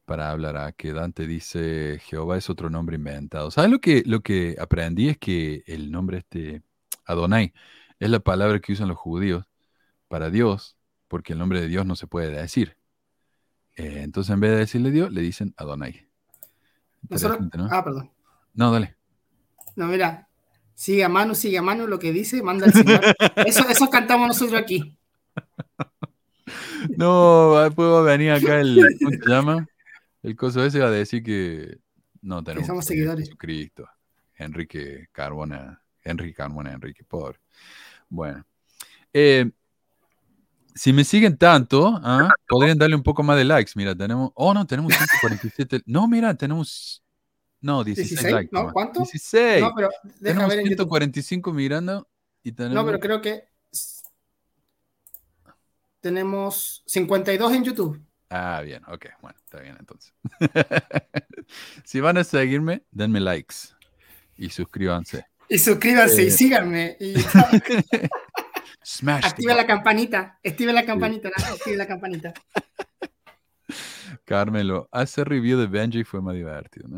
[0.05, 3.51] para hablar a que Dante dice Jehová es otro nombre inventado.
[3.51, 5.09] ¿Sabes lo que, lo que aprendí?
[5.09, 6.63] Es que el nombre este,
[7.05, 7.53] Adonai,
[7.99, 9.45] es la palabra que usan los judíos
[10.09, 10.77] para Dios,
[11.09, 12.77] porque el nombre de Dios no se puede decir.
[13.77, 16.07] Eh, entonces, en vez de decirle Dios, le dicen Adonai.
[17.09, 17.69] ¿no?
[17.71, 18.11] Ah, perdón.
[18.55, 18.97] No, dale.
[19.77, 20.29] No, mira,
[20.75, 23.01] sigue a mano, sigue a mano lo que dice, manda el Señor.
[23.47, 24.97] eso, eso cantamos nosotros aquí.
[26.97, 29.67] No, puedo venir acá el, ¿cómo se llama?
[30.23, 31.79] El coso ese va a decir que
[32.21, 33.27] no tenemos somos seguidores.
[33.27, 33.89] Jesucristo.
[34.37, 37.39] Enrique Carbona, Enrique Carbona, Enrique, pobre.
[38.09, 38.45] Bueno.
[39.13, 39.51] Eh,
[40.75, 42.31] si me siguen tanto, ¿ah?
[42.49, 43.73] podrían darle un poco más de likes.
[43.75, 44.31] Mira, tenemos.
[44.35, 45.83] Oh, no, tenemos 147.
[45.87, 47.03] No, mira, tenemos.
[47.61, 48.51] No, 16, likes.
[48.53, 48.73] ¿No?
[48.73, 49.01] ¿Cuánto?
[49.01, 49.61] 16.
[49.61, 49.91] No, pero
[50.21, 52.09] tenemos ver 145 mirando
[52.43, 52.77] y tenemos.
[52.77, 53.45] No, pero creo que.
[56.01, 58.03] Tenemos 52 en YouTube.
[58.35, 60.15] Ah, bien, ok, bueno, está bien entonces.
[61.85, 63.55] si van a seguirme, denme likes
[64.39, 65.27] y suscríbanse.
[65.51, 66.97] Y suscríbanse y eh, síganme.
[66.99, 67.15] Y...
[68.83, 69.27] Smash.
[69.27, 70.39] Active la campanita.
[70.43, 71.29] Active la campanita.
[71.29, 72.33] Active la campanita.
[74.25, 76.89] Carmelo, hacer review de Benji fue más divertido.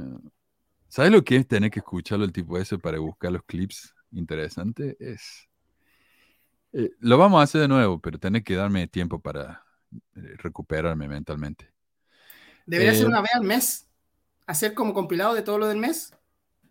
[0.86, 4.96] ¿Sabes lo que es tener que escucharlo el tipo ese para buscar los clips interesantes?
[5.00, 5.48] Es.
[6.72, 9.63] Eh, lo vamos a hacer de nuevo, pero tener que darme tiempo para
[10.14, 11.72] recuperarme mentalmente.
[12.66, 13.86] Debería ser eh, una vez al mes.
[14.46, 16.12] Hacer como compilado de todo lo del mes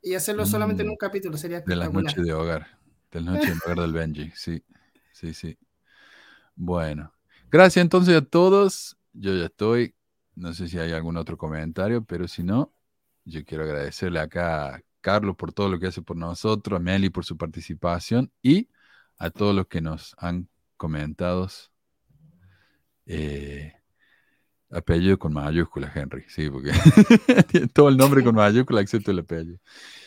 [0.01, 1.37] y hacerlo solamente en mm, un capítulo.
[1.37, 2.67] Sería De la noche de hogar.
[3.11, 4.63] De la noche de hogar del Benji, sí.
[5.11, 5.57] Sí, sí.
[6.55, 7.13] Bueno,
[7.49, 8.97] gracias entonces a todos.
[9.13, 9.95] Yo ya estoy.
[10.35, 12.73] No sé si hay algún otro comentario, pero si no,
[13.23, 17.09] yo quiero agradecerle acá a Carlos por todo lo que hace por nosotros, a Meli
[17.09, 18.69] por su participación y
[19.17, 21.47] a todos los que nos han comentado.
[23.05, 23.73] Eh,
[24.69, 26.71] apellido con mayúscula, Henry, sí, porque
[27.49, 29.59] tiene todo el nombre con mayúscula excepto el apellido.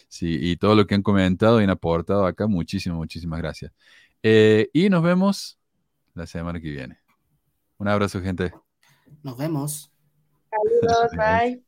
[0.09, 3.73] Sí, y todo lo que han comentado y han aportado acá, muchísimas, muchísimas gracias.
[4.23, 5.59] Eh, y nos vemos
[6.14, 6.98] la semana que viene.
[7.78, 8.52] Un abrazo, gente.
[9.23, 9.93] Nos vemos.
[10.51, 11.62] Saludos, bye.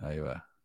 [0.00, 0.47] Ahí va.